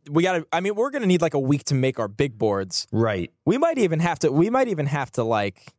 We 0.09 0.23
got 0.23 0.33
to. 0.33 0.47
I 0.51 0.59
mean, 0.59 0.75
we're 0.75 0.89
going 0.89 1.01
to 1.01 1.07
need 1.07 1.21
like 1.21 1.33
a 1.33 1.39
week 1.39 1.63
to 1.65 1.73
make 1.73 1.99
our 1.99 2.07
big 2.07 2.37
boards. 2.37 2.87
Right. 2.91 3.31
We 3.45 3.57
might 3.57 3.77
even 3.77 3.99
have 3.99 4.19
to. 4.19 4.31
We 4.31 4.49
might 4.49 4.67
even 4.67 4.85
have 4.85 5.11
to 5.11 5.23
like. 5.23 5.73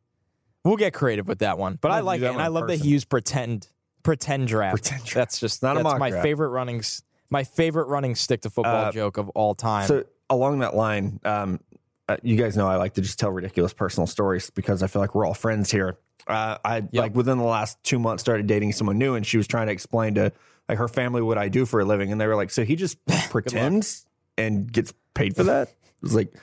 We'll 0.63 0.77
get 0.77 0.93
creative 0.93 1.27
with 1.27 1.39
that 1.39 1.57
one. 1.57 1.77
But 1.81 1.89
We'll 1.89 1.97
I 1.97 2.01
like 2.01 2.21
it, 2.21 2.25
and 2.31 2.41
I 2.41 2.47
love 2.47 2.67
that 2.67 2.77
he 2.79 2.89
used 2.89 3.09
pretend, 3.09 3.67
pretend 4.01 4.47
draft. 4.47 4.75
Pretend 4.75 5.01
draft. 5.03 5.15
That's 5.15 5.39
just 5.39 5.61
Not 5.61 5.73
a 5.73 5.79
that's 5.79 5.83
mock 5.83 5.99
my 5.99 6.09
draft. 6.09 6.23
favorite 6.23 6.49
running. 6.49 6.81
My 7.29 7.43
favorite 7.43 7.87
running 7.87 8.15
stick 8.15 8.41
to 8.41 8.49
football 8.49 8.85
Uh, 8.85 8.91
joke 8.91 9.17
of 9.17 9.29
all 9.29 9.55
time. 9.55 9.87
So 9.87 10.05
along 10.29 10.59
that 10.59 10.75
line, 10.75 11.19
um, 11.25 11.59
uh, 12.07 12.17
you 12.23 12.35
guys 12.37 12.55
know 12.55 12.67
I 12.67 12.77
like 12.77 12.93
to 12.93 13.01
just 13.01 13.19
tell 13.19 13.31
ridiculous 13.31 13.73
personal 13.73 14.07
stories 14.07 14.49
because 14.51 14.81
I 14.83 14.87
feel 14.87 15.01
like 15.01 15.13
we're 15.15 15.25
all 15.25 15.33
friends 15.33 15.69
here. 15.71 15.97
Uh, 16.27 16.57
I 16.63 16.87
like 16.93 17.13
within 17.15 17.37
the 17.37 17.43
last 17.43 17.83
two 17.83 17.99
months 17.99 18.21
started 18.21 18.47
dating 18.47 18.71
someone 18.71 18.97
new, 18.97 19.15
and 19.15 19.25
she 19.25 19.37
was 19.37 19.47
trying 19.47 19.67
to 19.67 19.73
explain 19.73 20.13
to 20.15 20.31
like 20.69 20.77
her 20.77 20.87
family 20.87 21.21
what 21.21 21.37
I 21.37 21.49
do 21.49 21.65
for 21.65 21.79
a 21.79 21.85
living, 21.85 22.11
and 22.11 22.19
they 22.19 22.27
were 22.27 22.35
like, 22.35 22.51
"So 22.51 22.63
he 22.63 22.75
just 22.75 22.97
pretends 23.29 24.05
and 24.37 24.71
gets 24.71 24.93
paid 25.13 25.35
for 25.35 25.43
that?" 25.43 25.67
I 25.69 25.71
was 26.01 26.15
like, 26.15 26.33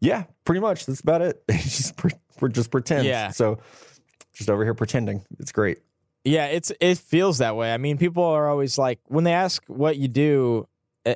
"Yeah, 0.00 0.24
pretty 0.44 0.60
much. 0.60 0.86
That's 0.86 1.00
about 1.00 1.22
it. 1.22 1.42
He 1.52 1.58
just 1.62 1.96
pre- 1.96 2.12
we're 2.40 2.48
just 2.48 2.70
pretend." 2.70 3.06
Yeah. 3.06 3.30
So 3.30 3.58
just 4.34 4.48
over 4.50 4.64
here 4.64 4.74
pretending. 4.74 5.24
It's 5.38 5.52
great. 5.52 5.78
Yeah, 6.24 6.46
it's 6.46 6.72
it 6.80 6.98
feels 6.98 7.38
that 7.38 7.56
way. 7.56 7.72
I 7.74 7.76
mean, 7.78 7.98
people 7.98 8.24
are 8.24 8.48
always 8.48 8.78
like 8.78 9.00
when 9.06 9.24
they 9.24 9.32
ask 9.32 9.62
what 9.66 9.96
you 9.96 10.08
do 10.08 10.66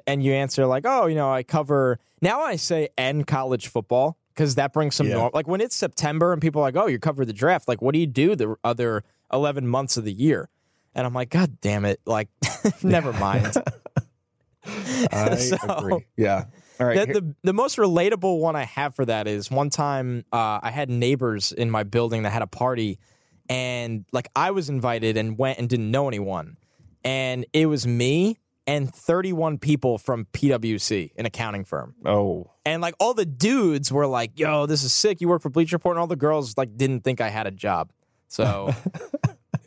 and 0.07 0.23
you 0.23 0.33
answer 0.35 0.67
like, 0.67 0.85
"Oh, 0.87 1.07
you 1.07 1.15
know, 1.15 1.33
I 1.33 1.43
cover." 1.43 1.99
Now 2.21 2.41
I 2.43 2.57
say 2.57 2.89
"and 2.99 3.27
college 3.27 3.69
football" 3.69 4.19
because 4.35 4.57
that 4.57 4.73
brings 4.75 4.95
some 4.97 5.07
Yeah. 5.09 5.15
norm. 5.15 5.31
Like 5.33 5.49
when 5.49 5.61
it's 5.63 5.75
September 5.75 6.33
and 6.33 6.43
people 6.43 6.61
are 6.61 6.65
like, 6.67 6.77
"Oh, 6.77 6.87
you 6.89 6.99
cover 6.99 7.25
the 7.25 7.33
draft." 7.33 7.69
Like, 7.69 7.81
what 7.81 7.95
do 7.95 7.99
you 8.01 8.07
do 8.07 8.37
the 8.37 8.57
other 8.63 9.03
eleven 9.33 9.67
months 9.67 9.97
of 9.97 10.05
the 10.05 10.13
year? 10.13 10.51
And 10.95 11.07
I'm 11.07 11.15
like, 11.15 11.31
God 11.31 11.59
damn 11.63 11.85
it! 11.87 12.01
Like, 12.05 12.29
never 12.83 13.13
mind. 13.15 13.55
I 15.13 15.37
So- 15.37 15.57
agree. 15.69 16.07
Yeah. 16.17 16.45
All 16.81 16.87
right. 16.87 17.09
the, 17.09 17.21
the 17.21 17.35
the 17.43 17.53
most 17.53 17.77
relatable 17.77 18.39
one 18.39 18.55
I 18.55 18.63
have 18.65 18.95
for 18.95 19.05
that 19.05 19.27
is 19.27 19.51
one 19.51 19.69
time 19.69 20.25
uh, 20.33 20.61
I 20.63 20.71
had 20.71 20.89
neighbors 20.89 21.51
in 21.51 21.71
my 21.73 21.83
building 21.83 22.23
that 22.23 22.31
had 22.31 22.43
a 22.43 22.47
party, 22.47 23.01
and 23.49 24.05
like 24.13 24.29
I 24.37 24.53
was 24.53 24.69
invited 24.69 25.17
and 25.17 25.37
went 25.37 25.59
and 25.59 25.69
didn't 25.69 25.91
know 25.91 26.07
anyone, 26.07 26.57
and 27.03 27.45
it 27.53 27.67
was 27.67 27.85
me 27.85 28.39
and 28.69 28.95
31 28.95 29.59
people 29.59 29.99
from 29.99 30.27
PwC, 30.27 31.11
an 31.17 31.27
accounting 31.27 31.65
firm, 31.65 31.97
oh, 32.05 32.49
and 32.65 32.81
like 32.81 32.95
all 33.01 33.13
the 33.13 33.27
dudes 33.27 33.91
were 33.91 34.07
like, 34.07 34.39
"Yo, 34.39 34.67
this 34.67 34.85
is 34.85 34.93
sick! 34.93 35.21
You 35.21 35.27
work 35.27 35.43
for 35.43 35.51
Bleacher 35.51 35.75
Report," 35.77 35.97
and 35.97 36.01
all 36.01 36.07
the 36.07 36.15
girls 36.15 36.57
like 36.57 36.77
didn't 36.77 37.01
think 37.03 37.21
I 37.21 37.29
had 37.29 37.49
a 37.49 37.51
job. 37.51 37.91
So, 38.29 38.73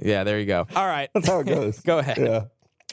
yeah, 0.01 0.23
there 0.23 0.39
you 0.39 0.45
go. 0.45 0.65
All 0.77 0.87
right, 0.87 1.09
that's 1.13 1.27
how 1.27 1.39
it 1.41 1.47
goes. 1.47 1.81
go 1.81 1.99
ahead. 1.99 2.17
Yeah. 2.19 2.43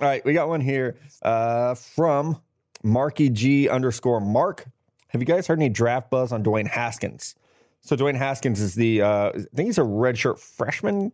All 0.00 0.06
right, 0.06 0.24
we 0.24 0.32
got 0.32 0.48
one 0.48 0.60
here 0.60 0.96
uh, 1.22 1.74
from 1.74 2.40
Marky 2.84 3.28
G 3.30 3.68
underscore 3.68 4.20
Mark. 4.20 4.64
Have 5.08 5.20
you 5.20 5.26
guys 5.26 5.46
heard 5.46 5.58
any 5.58 5.68
draft 5.68 6.10
buzz 6.10 6.30
on 6.30 6.44
Dwayne 6.44 6.68
Haskins? 6.68 7.34
So 7.80 7.96
Dwayne 7.96 8.16
Haskins 8.16 8.60
is 8.60 8.74
the 8.74 9.02
uh, 9.02 9.30
I 9.30 9.32
think 9.32 9.66
he's 9.66 9.78
a 9.78 9.82
redshirt 9.82 10.38
freshman. 10.38 11.10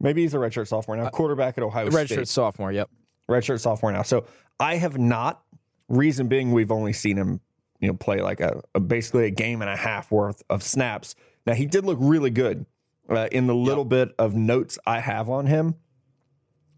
Maybe 0.00 0.22
he's 0.22 0.34
a 0.34 0.38
redshirt 0.38 0.68
sophomore 0.68 0.96
now. 0.96 1.08
Quarterback 1.08 1.56
at 1.56 1.64
Ohio 1.64 1.88
Redshirt 1.88 2.06
State. 2.06 2.18
Redshirt 2.18 2.28
sophomore. 2.28 2.72
Yep. 2.72 2.90
Redshirt 3.30 3.60
sophomore 3.60 3.92
now. 3.92 4.02
So 4.02 4.26
I 4.60 4.76
have 4.76 4.98
not. 4.98 5.42
Reason 5.88 6.28
being, 6.28 6.52
we've 6.52 6.70
only 6.70 6.92
seen 6.92 7.16
him 7.16 7.40
you 7.80 7.88
know 7.88 7.94
play 7.94 8.20
like 8.20 8.40
a, 8.40 8.62
a 8.74 8.80
basically 8.80 9.24
a 9.24 9.30
game 9.30 9.62
and 9.62 9.70
a 9.70 9.76
half 9.76 10.10
worth 10.10 10.42
of 10.50 10.62
snaps. 10.62 11.14
Now 11.46 11.54
he 11.54 11.64
did 11.64 11.86
look 11.86 11.98
really 12.00 12.30
good 12.30 12.66
uh, 13.08 13.28
in 13.32 13.46
the 13.46 13.54
little 13.54 13.86
bit 13.86 14.10
of 14.18 14.34
notes 14.34 14.78
I 14.86 15.00
have 15.00 15.30
on 15.30 15.46
him. 15.46 15.76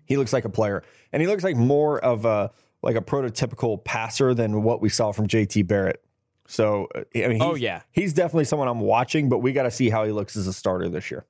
He 0.05 0.17
looks 0.17 0.33
like 0.33 0.45
a 0.45 0.49
player, 0.49 0.83
and 1.13 1.21
he 1.23 1.29
looks 1.29 1.45
like 1.45 1.57
more 1.57 1.99
of 1.99 2.25
a 2.25 2.51
like 2.83 2.97
a 2.97 3.01
prototypical 3.03 3.83
passer 3.85 4.33
than 4.35 4.63
what 4.63 4.81
we 4.81 4.89
saw 4.89 5.13
from 5.13 5.27
JT 5.27 5.67
Barrett. 5.67 6.03
So 6.47 6.89
uh, 6.95 7.03
I 7.15 7.19
mean, 7.29 7.33
he's, 7.33 7.43
Oh, 7.43 7.55
yeah. 7.55 7.83
he's 7.93 8.13
definitely 8.13 8.45
someone 8.47 8.69
I'm 8.69 8.81
watching, 8.81 9.29
but 9.29 9.39
we 9.39 9.53
got 9.53 9.65
to 9.65 9.71
see 9.71 9.91
how 9.91 10.05
he 10.05 10.13
looks 10.13 10.37
as 10.37 10.47
a 10.47 10.53
starter 10.53 10.89
this 10.89 11.11
year. 11.11 11.25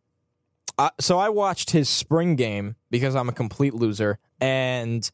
Uh, 0.79 0.91
so 0.99 1.19
I 1.19 1.29
watched 1.29 1.71
his 1.71 1.89
spring 1.89 2.37
game 2.37 2.77
because 2.91 3.15
I'm 3.15 3.29
a 3.29 3.33
complete 3.33 3.75
loser, 3.75 4.19
and 4.41 5.09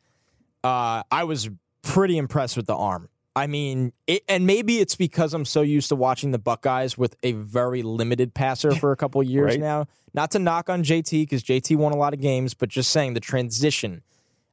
uh, 0.62 1.02
I 1.10 1.24
was 1.24 1.48
pretty 1.82 2.18
impressed 2.18 2.56
with 2.56 2.66
the 2.66 2.76
arm. 2.76 3.08
I 3.34 3.46
mean, 3.48 3.92
it, 4.06 4.22
and 4.28 4.46
maybe 4.46 4.78
it's 4.78 4.94
because 4.94 5.34
I'm 5.34 5.44
so 5.44 5.60
used 5.62 5.88
to 5.88 5.96
watching 5.96 6.30
the 6.30 6.38
Buckeyes 6.38 6.96
with 6.96 7.16
a 7.22 7.32
very 7.32 7.82
limited 7.82 8.32
passer 8.32 8.74
for 8.74 8.92
a 8.92 8.96
couple 8.96 9.22
years 9.22 9.52
Right. 9.52 9.60
now. 9.60 9.86
Not 10.14 10.30
to 10.32 10.38
knock 10.38 10.70
on 10.70 10.82
JT 10.84 11.22
because 11.22 11.42
JT 11.42 11.76
won 11.76 11.92
a 11.92 11.96
lot 11.96 12.14
of 12.14 12.20
games, 12.20 12.54
but 12.54 12.68
just 12.70 12.90
saying 12.92 13.14
the 13.14 13.20
transition, 13.20 14.02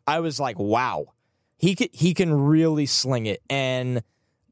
I 0.07 0.19
was 0.19 0.39
like, 0.39 0.59
wow, 0.59 1.13
he 1.57 1.75
can, 1.75 1.87
he 1.91 2.13
can 2.13 2.33
really 2.33 2.85
sling 2.85 3.25
it, 3.25 3.41
and 3.49 4.03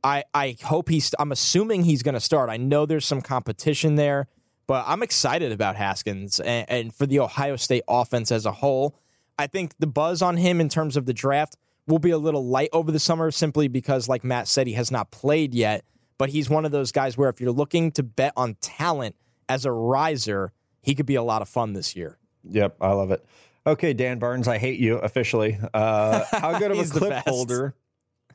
I 0.03 0.23
I 0.33 0.57
hope 0.63 0.89
he's. 0.89 1.13
I'm 1.19 1.31
assuming 1.31 1.83
he's 1.83 2.03
going 2.03 2.13
to 2.13 2.21
start. 2.21 2.49
I 2.49 2.57
know 2.57 2.85
there's 2.85 3.05
some 3.05 3.21
competition 3.21 3.95
there, 3.95 4.27
but 4.67 4.85
I'm 4.87 5.03
excited 5.03 5.51
about 5.51 5.75
Haskins 5.75 6.39
and, 6.39 6.69
and 6.69 6.95
for 6.95 7.05
the 7.05 7.19
Ohio 7.19 7.55
State 7.55 7.83
offense 7.87 8.31
as 8.31 8.45
a 8.45 8.51
whole. 8.51 8.97
I 9.37 9.47
think 9.47 9.73
the 9.79 9.87
buzz 9.87 10.21
on 10.21 10.37
him 10.37 10.61
in 10.61 10.69
terms 10.69 10.95
of 10.95 11.05
the 11.05 11.13
draft 11.13 11.57
will 11.87 11.99
be 11.99 12.11
a 12.11 12.17
little 12.17 12.45
light 12.45 12.69
over 12.73 12.91
the 12.91 12.99
summer 12.99 13.31
simply 13.31 13.67
because, 13.67 14.07
like 14.07 14.23
Matt 14.23 14.47
said, 14.47 14.67
he 14.67 14.73
has 14.73 14.91
not 14.91 15.11
played 15.11 15.53
yet. 15.53 15.83
But 16.17 16.29
he's 16.29 16.51
one 16.51 16.65
of 16.65 16.71
those 16.71 16.91
guys 16.91 17.17
where 17.17 17.29
if 17.29 17.41
you're 17.41 17.51
looking 17.51 17.91
to 17.93 18.03
bet 18.03 18.33
on 18.37 18.55
talent 18.61 19.15
as 19.49 19.65
a 19.65 19.71
riser, 19.71 20.53
he 20.81 20.93
could 20.93 21.07
be 21.07 21.15
a 21.15 21.23
lot 21.23 21.41
of 21.41 21.49
fun 21.49 21.73
this 21.73 21.95
year. 21.95 22.19
Yep, 22.43 22.77
I 22.79 22.91
love 22.91 23.09
it. 23.09 23.25
Okay, 23.65 23.93
Dan 23.93 24.17
Barnes, 24.19 24.47
I 24.47 24.57
hate 24.57 24.79
you 24.79 24.95
officially. 24.97 25.59
Uh, 25.73 26.23
how 26.31 26.57
good 26.57 26.71
of 26.71 26.79
a 26.79 26.83
clip 26.85 27.13
holder? 27.27 27.75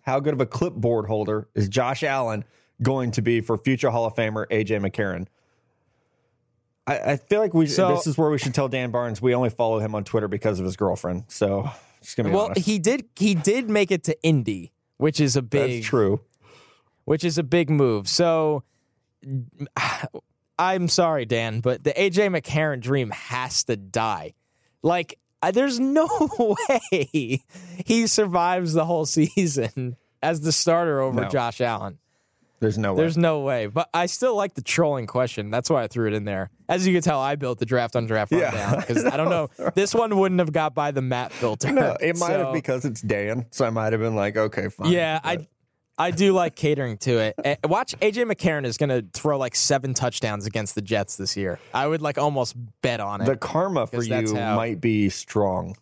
How 0.02 0.20
good 0.20 0.34
of 0.34 0.40
a 0.40 0.46
clipboard 0.46 1.06
holder 1.06 1.48
is 1.54 1.68
Josh 1.68 2.04
Allen 2.04 2.44
going 2.80 3.10
to 3.12 3.22
be 3.22 3.40
for 3.40 3.56
future 3.58 3.90
Hall 3.90 4.04
of 4.04 4.14
Famer 4.14 4.46
AJ 4.50 4.80
McCarron? 4.88 5.26
I, 6.86 7.12
I 7.12 7.16
feel 7.16 7.40
like 7.40 7.54
we. 7.54 7.66
So- 7.66 7.88
this 7.88 8.06
is 8.06 8.16
where 8.16 8.30
we 8.30 8.38
should 8.38 8.54
tell 8.54 8.68
Dan 8.68 8.92
Barnes 8.92 9.20
we 9.20 9.34
only 9.34 9.50
follow 9.50 9.80
him 9.80 9.94
on 9.96 10.04
Twitter 10.04 10.28
because 10.28 10.60
of 10.60 10.64
his 10.64 10.76
girlfriend. 10.76 11.24
So 11.26 11.68
just 12.02 12.16
gonna 12.16 12.28
be 12.28 12.34
Well, 12.36 12.46
honest. 12.46 12.64
he 12.64 12.78
did 12.78 13.06
he 13.16 13.34
did 13.34 13.68
make 13.68 13.90
it 13.90 14.04
to 14.04 14.22
Indy, 14.22 14.72
which 14.98 15.18
is 15.20 15.34
a 15.34 15.42
big 15.42 15.78
That's 15.80 15.86
true. 15.86 16.20
which 17.04 17.24
is 17.24 17.36
a 17.38 17.42
big 17.42 17.68
move. 17.68 18.08
So 18.08 18.62
I'm 20.58 20.86
sorry, 20.88 21.24
Dan, 21.24 21.60
but 21.60 21.82
the 21.82 21.90
AJ 21.92 22.30
McCarron 22.40 22.80
dream 22.80 23.10
has 23.10 23.64
to 23.64 23.76
die. 23.76 24.34
Like, 24.82 25.18
there's 25.52 25.78
no 25.80 26.08
way 26.70 27.42
he 27.84 28.06
survives 28.06 28.72
the 28.72 28.84
whole 28.84 29.06
season 29.06 29.96
as 30.22 30.40
the 30.40 30.52
starter 30.52 31.00
over 31.00 31.22
No. 31.22 31.28
Josh 31.28 31.60
Allen. 31.60 31.98
There's 32.58 32.78
no 32.78 32.94
way. 32.94 33.00
There's 33.02 33.18
no 33.18 33.40
way. 33.40 33.66
But 33.66 33.90
I 33.92 34.06
still 34.06 34.34
like 34.34 34.54
the 34.54 34.62
trolling 34.62 35.06
question. 35.06 35.50
That's 35.50 35.68
why 35.68 35.82
I 35.82 35.88
threw 35.88 36.06
it 36.08 36.14
in 36.14 36.24
there. 36.24 36.50
As 36.70 36.86
you 36.86 36.94
can 36.94 37.02
tell, 37.02 37.20
I 37.20 37.36
built 37.36 37.58
the 37.58 37.66
draft 37.66 37.94
on 37.96 38.06
draft 38.06 38.32
Yeah. 38.32 38.44
rundown 38.44 38.80
because 38.80 39.04
I 39.04 39.16
don't 39.18 39.28
know. 39.58 39.70
This 39.74 39.94
one 39.94 40.16
wouldn't 40.18 40.38
have 40.38 40.52
got 40.52 40.74
by 40.74 40.90
the 40.90 41.02
Matt 41.02 41.32
filter. 41.32 41.70
no, 41.70 41.96
it 42.00 42.16
might 42.18 42.28
So- 42.28 42.44
have 42.46 42.54
because 42.54 42.86
it's 42.86 43.02
Dan. 43.02 43.44
So 43.50 43.66
I 43.66 43.70
might 43.70 43.92
have 43.92 44.00
been 44.00 44.16
like, 44.16 44.36
okay, 44.38 44.68
fine. 44.70 44.90
Yeah, 44.90 45.20
But- 45.22 45.28
I 45.42 45.46
I 45.98 46.10
do 46.10 46.32
like 46.32 46.56
catering 46.56 46.98
to 46.98 47.18
it. 47.18 47.58
Watch 47.64 47.94
AJ 48.00 48.30
McCarron 48.30 48.66
is 48.66 48.76
going 48.76 48.90
to 48.90 49.04
throw 49.18 49.38
like 49.38 49.54
seven 49.54 49.94
touchdowns 49.94 50.46
against 50.46 50.74
the 50.74 50.82
Jets 50.82 51.16
this 51.16 51.36
year. 51.36 51.58
I 51.72 51.86
would 51.86 52.02
like 52.02 52.18
almost 52.18 52.54
bet 52.82 53.00
on 53.00 53.22
it. 53.22 53.24
the 53.24 53.36
karma 53.36 53.86
for 53.86 54.02
you 54.02 54.34
how- 54.34 54.56
might 54.56 54.80
be 54.80 55.08
strong 55.08 55.74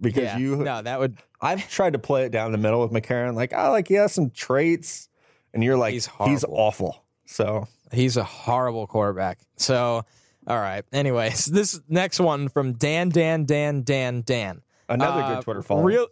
because 0.00 0.22
yeah, 0.24 0.38
you 0.38 0.56
no, 0.56 0.82
that 0.82 1.00
would 1.00 1.16
I've 1.40 1.68
tried 1.68 1.94
to 1.94 1.98
play 1.98 2.24
it 2.24 2.30
down 2.32 2.52
the 2.52 2.58
middle 2.58 2.80
with 2.80 2.92
McCarron. 2.92 3.34
Like, 3.34 3.52
I 3.52 3.68
like 3.68 3.88
he 3.88 3.94
has 3.94 4.12
some 4.12 4.30
traits, 4.30 5.08
and 5.52 5.62
you're 5.64 5.76
like, 5.76 5.92
He's 5.94 6.08
he's, 6.24 6.44
awful. 6.44 7.02
So 7.26 7.66
he's 7.92 8.16
a 8.16 8.24
horrible 8.24 8.86
quarterback. 8.86 9.38
So, 9.56 10.04
all 10.46 10.56
right. 10.58 10.84
Anyways, 10.92 11.44
this 11.52 11.80
next 11.88 12.20
one 12.20 12.48
from 12.48 12.74
Dan 12.74 13.08
Dan 13.08 13.44
Dan 13.44 13.82
Dan 13.82 14.22
Dan. 14.22 14.62
another 14.88 15.22
Uh, 15.22 15.34
good 15.34 15.44
Twitter 15.44 15.62
follow. 15.62 15.82
Real, 15.82 16.06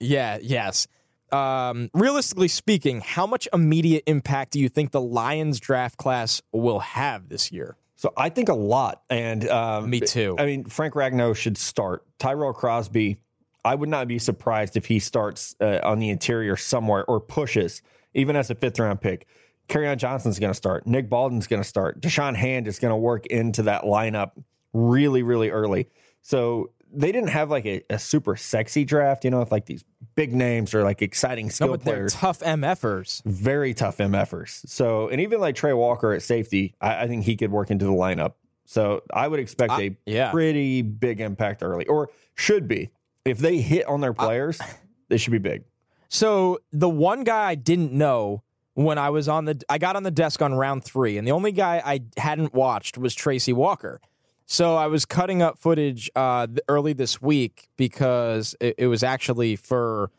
yeah, 0.00 0.38
yes. 0.40 0.88
Um, 1.32 1.90
realistically 1.94 2.48
speaking, 2.48 3.00
how 3.00 3.26
much 3.26 3.48
immediate 3.52 4.04
impact 4.06 4.52
do 4.52 4.60
you 4.60 4.68
think 4.68 4.90
the 4.90 5.00
Lions 5.00 5.58
draft 5.60 5.96
class 5.96 6.42
will 6.52 6.80
have 6.80 7.28
this 7.28 7.50
year? 7.50 7.76
so 8.02 8.12
I 8.16 8.30
think 8.30 8.48
a 8.48 8.54
lot. 8.54 9.04
And 9.08 9.48
um, 9.48 9.88
Me 9.88 10.00
too. 10.00 10.34
I 10.36 10.44
mean, 10.44 10.64
Frank 10.64 10.94
Ragnow 10.94 11.36
should 11.36 11.56
start. 11.56 12.04
Tyrell 12.18 12.52
Crosby. 12.52 13.18
I 13.64 13.76
would 13.76 13.88
not 13.88 14.08
be 14.08 14.18
surprised 14.18 14.76
if 14.76 14.86
he 14.86 14.98
starts 14.98 15.54
uh, 15.60 15.78
on 15.84 16.00
the 16.00 16.10
interior 16.10 16.56
somewhere 16.56 17.04
or 17.04 17.20
pushes, 17.20 17.80
even 18.12 18.34
as 18.34 18.50
a 18.50 18.56
fifth 18.56 18.80
round 18.80 19.00
pick. 19.00 19.28
Kerryon 19.68 19.98
Johnson's 19.98 20.40
going 20.40 20.50
to 20.50 20.56
start. 20.56 20.84
Nick 20.84 21.08
Bawden's 21.08 21.46
going 21.46 21.62
to 21.62 21.68
start. 21.68 22.00
Da'Shawn 22.00 22.34
Hand 22.34 22.66
is 22.66 22.80
going 22.80 22.90
to 22.90 22.96
work 22.96 23.26
into 23.26 23.62
that 23.62 23.84
lineup 23.84 24.32
really, 24.72 25.22
really 25.22 25.50
early. 25.50 25.88
So 26.22 26.72
they 26.92 27.10
didn't 27.12 27.30
have 27.30 27.50
like 27.50 27.64
a, 27.66 27.82
a 27.90 27.98
super 27.98 28.36
sexy 28.36 28.84
draft, 28.84 29.24
you 29.24 29.30
know, 29.30 29.40
with 29.40 29.50
like 29.50 29.66
these 29.66 29.84
big 30.14 30.34
names 30.34 30.74
or 30.74 30.82
like 30.82 31.00
exciting 31.02 31.46
No, 31.46 31.50
skill 31.50 31.68
but 31.68 31.84
they're 31.84 31.94
players. 31.94 32.14
tough 32.14 32.40
MFers. 32.40 33.22
very 33.24 33.74
tough 33.74 33.98
MFers. 33.98 34.68
So, 34.68 35.08
and 35.08 35.20
even 35.20 35.40
like 35.40 35.54
Trey 35.56 35.72
Walker 35.72 36.12
at 36.12 36.22
safety, 36.22 36.74
I, 36.80 37.02
I 37.04 37.06
think 37.08 37.24
he 37.24 37.36
could 37.36 37.50
work 37.50 37.70
into 37.70 37.84
the 37.86 37.92
lineup. 37.92 38.34
So 38.64 39.02
I 39.12 39.26
would 39.28 39.40
expect 39.40 39.72
a 39.74 39.96
yeah. 40.06 40.30
pretty 40.30 40.82
big 40.82 41.20
impact 41.20 41.62
early, 41.62 41.86
or 41.86 42.10
should 42.34 42.68
be. 42.68 42.90
If 43.24 43.38
they 43.38 43.58
hit 43.58 43.86
on 43.86 44.00
their 44.00 44.12
players, 44.14 44.60
they 45.08 45.16
should 45.16 45.32
be 45.32 45.38
big. 45.38 45.64
So 46.08 46.58
the 46.72 46.88
one 46.88 47.24
guy 47.24 47.48
I 47.48 47.54
didn't 47.54 47.92
know 47.92 48.42
when 48.74 48.98
I 48.98 49.10
was 49.10 49.28
on 49.28 49.44
the 49.44 49.60
I 49.68 49.78
got 49.78 49.96
on 49.96 50.02
the 50.02 50.10
desk 50.10 50.40
on 50.42 50.54
round 50.54 50.84
three, 50.84 51.18
and 51.18 51.26
the 51.26 51.32
only 51.32 51.52
guy 51.52 51.82
I 51.84 52.00
hadn't 52.16 52.54
watched 52.54 52.96
was 52.98 53.14
Tracy 53.14 53.52
Walker. 53.52 54.00
So 54.46 54.76
I 54.76 54.86
was 54.86 55.04
cutting 55.04 55.42
up 55.42 55.58
footage 55.58 56.10
uh, 56.14 56.46
early 56.68 56.92
this 56.92 57.22
week 57.22 57.68
because 57.76 58.54
it, 58.60 58.74
it 58.78 58.86
was 58.86 59.02
actually 59.02 59.56
for 59.56 60.10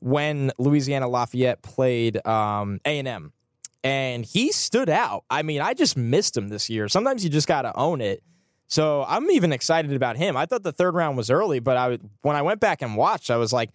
when 0.00 0.52
Louisiana 0.58 1.08
Lafayette 1.08 1.62
played 1.62 2.24
um, 2.26 2.80
A&M. 2.84 3.32
And 3.84 4.24
he 4.24 4.52
stood 4.52 4.90
out. 4.90 5.24
I 5.30 5.42
mean, 5.42 5.60
I 5.60 5.72
just 5.72 5.96
missed 5.96 6.36
him 6.36 6.48
this 6.48 6.68
year. 6.68 6.88
Sometimes 6.88 7.22
you 7.22 7.30
just 7.30 7.48
got 7.48 7.62
to 7.62 7.74
own 7.76 8.00
it. 8.00 8.22
So 8.66 9.04
I'm 9.08 9.30
even 9.30 9.52
excited 9.52 9.92
about 9.94 10.16
him. 10.16 10.36
I 10.36 10.44
thought 10.46 10.62
the 10.62 10.72
third 10.72 10.94
round 10.94 11.16
was 11.16 11.30
early, 11.30 11.58
but 11.58 11.76
I 11.76 11.98
when 12.20 12.36
I 12.36 12.42
went 12.42 12.60
back 12.60 12.82
and 12.82 12.96
watched, 12.96 13.30
I 13.30 13.36
was 13.36 13.52
like, 13.52 13.70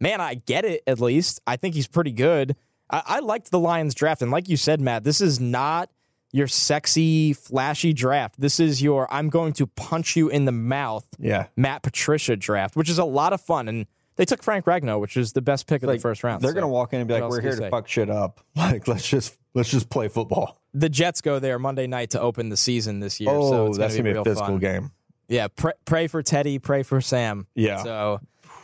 man, 0.00 0.20
I 0.20 0.34
get 0.34 0.64
it 0.64 0.82
at 0.86 1.00
least. 1.00 1.40
I 1.46 1.56
think 1.56 1.74
he's 1.74 1.86
pretty 1.86 2.12
good. 2.12 2.56
I, 2.90 3.02
I 3.04 3.18
liked 3.18 3.50
the 3.50 3.58
Lions 3.58 3.94
draft. 3.94 4.22
And 4.22 4.30
like 4.30 4.48
you 4.48 4.56
said, 4.56 4.80
Matt, 4.80 5.04
this 5.04 5.20
is 5.20 5.38
not 5.38 5.90
your 6.32 6.46
sexy, 6.46 7.32
flashy 7.32 7.92
draft. 7.92 8.40
This 8.40 8.60
is 8.60 8.82
your 8.82 9.12
I'm 9.12 9.28
going 9.30 9.52
to 9.54 9.66
punch 9.66 10.14
you 10.16 10.28
in 10.28 10.44
the 10.44 10.52
mouth 10.52 11.06
Yeah. 11.18 11.46
Matt 11.56 11.82
Patricia 11.82 12.36
draft, 12.36 12.76
which 12.76 12.90
is 12.90 12.98
a 12.98 13.04
lot 13.04 13.32
of 13.32 13.40
fun. 13.40 13.68
And 13.68 13.86
they 14.16 14.24
took 14.24 14.42
Frank 14.42 14.64
Ragnow, 14.66 15.00
which 15.00 15.16
is 15.16 15.32
the 15.32 15.40
best 15.40 15.66
pick 15.66 15.82
of 15.82 15.88
Like, 15.88 15.98
the 15.98 16.02
first 16.02 16.22
round. 16.24 16.42
They're 16.42 16.50
So 16.50 16.54
gonna 16.56 16.68
walk 16.68 16.92
in 16.92 17.00
and 17.00 17.08
be 17.08 17.14
what 17.14 17.22
like, 17.22 17.30
"We're 17.30 17.40
here 17.40 17.52
to 17.52 17.56
say? 17.56 17.70
fuck 17.70 17.88
shit 17.88 18.10
up. 18.10 18.40
Like, 18.56 18.86
let's 18.88 19.08
just 19.08 19.36
let's 19.54 19.70
just 19.70 19.88
play 19.90 20.08
football." 20.08 20.60
the 20.74 20.88
Jets 20.90 21.22
go 21.22 21.38
there 21.38 21.58
Monday 21.58 21.86
night 21.86 22.10
to 22.10 22.20
open 22.20 22.50
the 22.50 22.56
season 22.56 23.00
this 23.00 23.20
year. 23.20 23.30
Oh, 23.30 23.50
so 23.50 23.66
it's 23.68 23.78
that's 23.78 23.94
gonna 23.94 24.04
be, 24.04 24.12
gonna 24.12 24.24
be 24.24 24.30
a 24.30 24.32
physical 24.34 24.54
fun. 24.54 24.58
game. 24.58 24.90
Yeah, 25.28 25.48
pray, 25.48 25.72
pray 25.86 26.06
for 26.08 26.22
Teddy, 26.22 26.58
pray 26.58 26.82
for 26.82 27.00
Sam. 27.00 27.46
Yeah. 27.54 27.82
So 27.82 28.20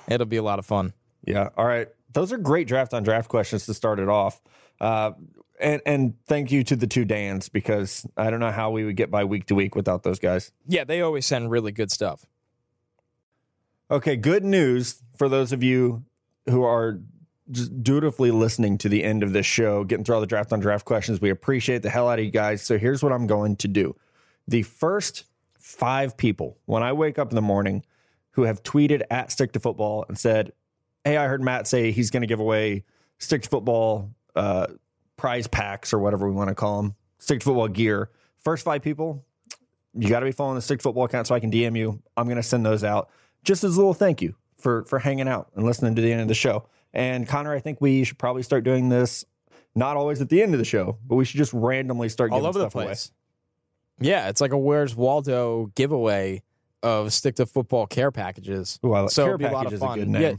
it'll 0.08 0.26
be 0.26 0.36
a 0.36 0.42
lot 0.42 0.58
of 0.58 0.66
fun. 0.66 0.92
Yeah. 1.26 1.48
All 1.56 1.66
right. 1.66 1.88
Those 2.12 2.32
are 2.32 2.36
great 2.38 2.68
draft 2.68 2.92
on 2.94 3.02
draft 3.02 3.28
questions 3.28 3.66
to 3.66 3.74
start 3.74 3.98
it 3.98 4.08
off. 4.08 4.40
Uh, 4.80 5.12
and 5.60 5.80
and 5.86 6.14
thank 6.26 6.50
you 6.50 6.64
to 6.64 6.76
the 6.76 6.86
two 6.86 7.04
Dans 7.04 7.48
because 7.48 8.06
I 8.16 8.30
don't 8.30 8.40
know 8.40 8.50
how 8.50 8.70
we 8.70 8.84
would 8.84 8.96
get 8.96 9.10
by 9.10 9.24
week 9.24 9.46
to 9.46 9.54
week 9.54 9.74
without 9.74 10.02
those 10.02 10.18
guys. 10.18 10.52
Yeah, 10.66 10.84
they 10.84 11.00
always 11.00 11.26
send 11.26 11.50
really 11.50 11.72
good 11.72 11.90
stuff. 11.90 12.26
Okay, 13.90 14.16
good 14.16 14.44
news 14.44 15.02
for 15.16 15.28
those 15.28 15.52
of 15.52 15.62
you 15.62 16.04
who 16.48 16.62
are 16.64 16.98
just 17.50 17.82
dutifully 17.82 18.30
listening 18.30 18.78
to 18.78 18.88
the 18.88 19.04
end 19.04 19.22
of 19.22 19.32
this 19.32 19.46
show, 19.46 19.84
getting 19.84 20.04
through 20.04 20.16
all 20.16 20.20
the 20.20 20.26
draft 20.26 20.52
on 20.52 20.60
draft 20.60 20.84
questions. 20.84 21.20
We 21.20 21.30
appreciate 21.30 21.82
the 21.82 21.90
hell 21.90 22.08
out 22.08 22.18
of 22.18 22.24
you 22.24 22.30
guys. 22.30 22.62
So 22.62 22.78
here's 22.78 23.02
what 23.02 23.12
I'm 23.12 23.26
going 23.26 23.56
to 23.56 23.68
do. 23.68 23.94
The 24.48 24.62
first 24.62 25.24
five 25.58 26.16
people, 26.16 26.58
when 26.64 26.82
I 26.82 26.92
wake 26.92 27.18
up 27.18 27.30
in 27.30 27.34
the 27.34 27.42
morning, 27.42 27.84
who 28.32 28.42
have 28.42 28.62
tweeted 28.62 29.02
at 29.10 29.30
Stick 29.30 29.52
to 29.52 29.60
Football 29.60 30.04
and 30.08 30.18
said, 30.18 30.52
Hey, 31.04 31.16
I 31.16 31.26
heard 31.26 31.42
Matt 31.42 31.68
say 31.68 31.92
he's 31.92 32.10
going 32.10 32.22
to 32.22 32.26
give 32.26 32.40
away 32.40 32.84
Stick 33.18 33.42
to 33.42 33.48
Football 33.48 34.10
uh, 34.34 34.66
prize 35.16 35.46
packs 35.46 35.92
or 35.92 35.98
whatever 35.98 36.28
we 36.28 36.34
want 36.34 36.48
to 36.48 36.54
call 36.54 36.82
them, 36.82 36.94
Stick 37.18 37.40
to 37.40 37.44
Football 37.44 37.68
gear. 37.68 38.10
First 38.40 38.64
five 38.64 38.82
people, 38.82 39.24
you 39.94 40.08
got 40.08 40.20
to 40.20 40.26
be 40.26 40.32
following 40.32 40.56
the 40.56 40.62
Stick 40.62 40.80
to 40.80 40.82
Football 40.82 41.04
account 41.04 41.26
so 41.26 41.34
I 41.34 41.40
can 41.40 41.50
DM 41.50 41.76
you. 41.78 42.02
I'm 42.16 42.26
going 42.26 42.36
to 42.36 42.42
send 42.42 42.64
those 42.66 42.84
out 42.84 43.10
just 43.42 43.64
as 43.64 43.74
a 43.74 43.78
little 43.78 43.94
thank 43.94 44.20
you 44.22 44.34
for 44.58 44.84
for 44.84 44.98
hanging 44.98 45.28
out 45.28 45.50
and 45.54 45.64
listening 45.64 45.94
to 45.94 46.02
the 46.02 46.12
end 46.12 46.20
of 46.22 46.28
the 46.28 46.34
show. 46.34 46.66
And 46.92 47.26
Connor, 47.26 47.52
I 47.52 47.60
think 47.60 47.80
we 47.80 48.04
should 48.04 48.18
probably 48.18 48.42
start 48.42 48.64
doing 48.64 48.88
this 48.88 49.24
Not 49.74 49.96
always 49.96 50.20
at 50.20 50.28
the 50.28 50.42
end 50.42 50.54
of 50.54 50.58
the 50.58 50.64
show, 50.64 50.98
but 51.06 51.16
we 51.16 51.24
should 51.24 51.38
just 51.38 51.52
randomly 51.52 52.08
start 52.08 52.30
all 52.30 52.38
giving 52.38 52.48
over 52.48 52.58
the 52.58 52.64
stuff 52.66 52.74
away. 52.76 52.84
place. 52.86 53.10
Yeah, 54.00 54.28
it's 54.28 54.40
like 54.40 54.52
a 54.52 54.58
Where's 54.58 54.94
Waldo 54.94 55.66
giveaway 55.74 56.42
of 56.82 57.12
stick 57.12 57.36
to 57.36 57.46
football 57.46 57.86
care 57.86 58.10
packages. 58.10 58.78
Ooh, 58.84 58.92
I 58.92 59.00
like, 59.02 59.10
So 59.10 59.24
care 59.26 59.38
be 59.38 59.44
a 59.44 59.50
lot 59.50 59.72
of 59.72 59.78
fun. 59.78 59.98
good 59.98 60.08
name. 60.08 60.22
Yeah. 60.22 60.34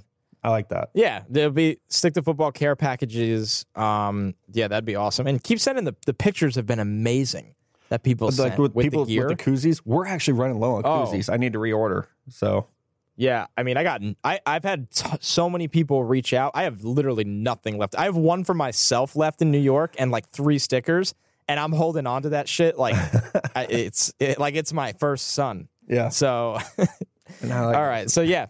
I 0.46 0.50
like 0.50 0.70
that. 0.70 0.90
Yeah, 0.94 1.24
there'll 1.28 1.50
be 1.52 1.80
stick 1.90 2.14
to 2.14 2.22
football 2.22 2.52
care 2.52 2.76
packages. 2.76 3.66
Um, 3.76 4.36
yeah, 4.54 4.68
that'd 4.68 4.86
be 4.86 4.96
awesome. 4.96 5.26
And 5.28 5.44
keep 5.44 5.60
sending 5.60 5.86
the 5.86 5.96
the 6.06 6.14
pictures 6.14 6.56
have 6.56 6.68
been 6.68 6.80
amazing 6.80 7.56
that 7.90 8.04
people 8.04 8.28
But 8.28 8.34
sent 8.36 8.50
like 8.52 8.60
with, 8.60 8.76
with 8.76 8.84
people 8.86 9.06
the 9.06 9.14
gear. 9.16 9.28
with 9.28 9.38
the 9.40 9.44
koozies, 9.44 9.82
we're 9.86 10.06
actually 10.06 10.34
running 10.36 10.60
low 10.60 10.76
on 10.76 10.84
Oh. 10.86 11.06
koozies. 11.06 11.32
I 11.34 11.38
need 11.38 11.54
to 11.54 11.60
reorder. 11.60 12.06
So 12.30 12.68
Yeah, 13.16 13.48
I 13.58 13.64
mean, 13.64 13.76
I 13.78 13.84
got 13.84 14.02
I 14.24 14.40
I've 14.46 14.64
had 14.64 14.92
t- 14.92 15.18
so 15.20 15.50
many 15.50 15.68
people 15.68 16.04
reach 16.04 16.32
out. 16.34 16.52
I 16.54 16.64
have 16.64 16.84
literally 16.84 17.24
nothing 17.24 17.78
left. 17.80 17.96
I 17.98 18.04
have 18.06 18.16
one 18.16 18.44
for 18.44 18.54
myself 18.54 19.16
left 19.16 19.42
in 19.42 19.50
New 19.52 19.58
York 19.60 19.96
and 19.98 20.12
like 20.12 20.30
three 20.30 20.60
stickers, 20.60 21.16
and 21.48 21.60
I'm 21.60 21.72
holding 21.72 22.06
on 22.06 22.22
to 22.24 22.30
that 22.30 22.48
shit 22.48 22.78
like 22.78 22.96
I, 23.56 23.66
it's 23.70 24.14
it, 24.20 24.38
like 24.40 24.54
it's 24.56 24.74
my 24.74 24.94
first 24.94 25.30
son. 25.30 25.70
yeah. 25.88 26.10
So 26.10 26.60
And 27.42 27.52
I 27.52 27.66
like 27.66 27.76
all 27.76 27.84
right, 27.88 28.10
so 28.12 28.22
yeah, 28.22 28.48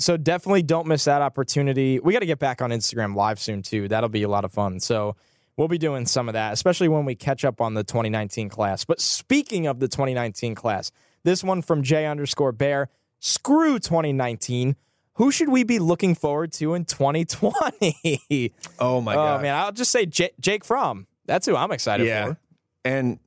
so 0.00 0.16
definitely 0.16 0.62
don't 0.62 0.86
miss 0.86 1.04
that 1.04 1.22
opportunity. 1.22 2.00
We 2.00 2.12
got 2.12 2.20
to 2.20 2.26
get 2.26 2.38
back 2.38 2.62
on 2.62 2.70
Instagram 2.70 3.14
live 3.14 3.38
soon 3.38 3.62
too. 3.62 3.88
That'll 3.88 4.08
be 4.08 4.22
a 4.22 4.28
lot 4.28 4.44
of 4.44 4.52
fun. 4.52 4.80
So. 4.80 5.16
We'll 5.56 5.68
be 5.68 5.78
doing 5.78 6.06
some 6.06 6.26
of 6.26 6.32
that, 6.32 6.54
especially 6.54 6.88
when 6.88 7.04
we 7.04 7.14
catch 7.14 7.44
up 7.44 7.60
on 7.60 7.74
the 7.74 7.84
2019 7.84 8.48
class. 8.48 8.86
But 8.86 8.98
speaking 8.98 9.66
of 9.66 9.78
the 9.78 9.88
2019 9.88 10.54
class, 10.54 10.90
this 11.22 11.44
one 11.44 11.60
from 11.60 11.82
J 11.82 12.06
underscore 12.06 12.52
Bear. 12.52 12.88
Screw 13.18 13.78
2019. 13.78 14.76
Who 15.14 15.30
should 15.30 15.50
we 15.50 15.64
be 15.64 15.78
looking 15.78 16.14
forward 16.14 16.52
to 16.54 16.74
in 16.74 16.86
2020? 16.86 18.52
Oh 18.78 19.02
my 19.02 19.12
oh 19.12 19.16
god. 19.16 19.42
man, 19.42 19.54
I'll 19.54 19.72
just 19.72 19.90
say 19.90 20.06
J- 20.06 20.30
Jake 20.40 20.64
Fromm. 20.64 21.06
That's 21.26 21.46
who 21.46 21.54
I'm 21.54 21.72
excited 21.72 22.06
yeah. 22.06 22.28
for. 22.28 22.38
And 22.86 23.18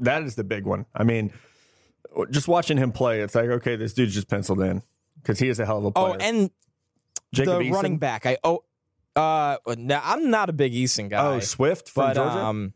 that 0.00 0.22
is 0.22 0.34
the 0.34 0.44
big 0.44 0.64
one. 0.64 0.86
I 0.94 1.04
mean, 1.04 1.30
just 2.30 2.48
watching 2.48 2.78
him 2.78 2.92
play, 2.92 3.20
it's 3.20 3.34
like, 3.34 3.50
okay, 3.50 3.76
this 3.76 3.92
dude's 3.92 4.14
just 4.14 4.28
penciled 4.28 4.62
in 4.62 4.82
because 5.22 5.38
he 5.38 5.48
is 5.48 5.58
a 5.60 5.66
hell 5.66 5.78
of 5.78 5.84
a 5.86 5.90
player. 5.92 6.08
Oh, 6.08 6.16
and 6.20 6.50
Jacob 7.32 7.58
the 7.58 7.64
Eason? 7.64 7.72
running 7.72 7.98
back. 7.98 8.26
I 8.26 8.38
oh, 8.44 8.64
uh, 9.16 9.56
no, 9.76 10.00
I'm 10.02 10.30
not 10.30 10.48
a 10.50 10.52
big 10.52 10.72
Eason 10.72 11.08
guy. 11.08 11.24
Oh, 11.24 11.40
Swift 11.40 11.88
from 11.88 12.04
but 12.08 12.14
Georgia. 12.14 12.30
um, 12.30 12.72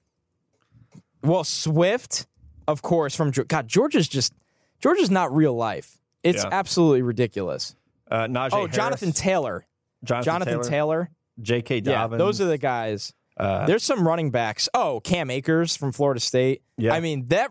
well, 1.22 1.44
Swift, 1.44 2.26
of 2.68 2.82
course, 2.82 3.14
from 3.16 3.30
God, 3.30 3.68
Georgia's 3.68 4.08
just 4.08 4.32
Georgia's 4.80 5.10
not 5.10 5.34
real 5.34 5.54
life. 5.54 5.98
It's 6.22 6.42
Yeah. 6.42 6.50
absolutely 6.52 7.02
ridiculous. 7.02 7.74
uh, 8.10 8.26
Najee 8.26 8.50
oh, 8.52 8.66
Jonathan 8.68 9.12
Taylor, 9.12 9.66
Jonathan, 10.04 10.24
Jonathan 10.24 10.52
Taylor, 10.62 10.70
Taylor. 10.70 11.10
J.K. 11.42 11.76
Yeah, 11.76 11.80
Dobbins. 12.02 12.18
those 12.18 12.40
are 12.40 12.46
the 12.46 12.56
guys. 12.58 13.12
uh, 13.36 13.66
There's 13.66 13.82
some 13.82 14.06
running 14.06 14.30
backs. 14.30 14.68
Oh, 14.72 15.00
Cam 15.00 15.30
Akers 15.30 15.76
from 15.76 15.92
Florida 15.92 16.20
State. 16.20 16.62
Yeah. 16.78 16.94
I 16.94 17.00
mean 17.00 17.28
that 17.28 17.50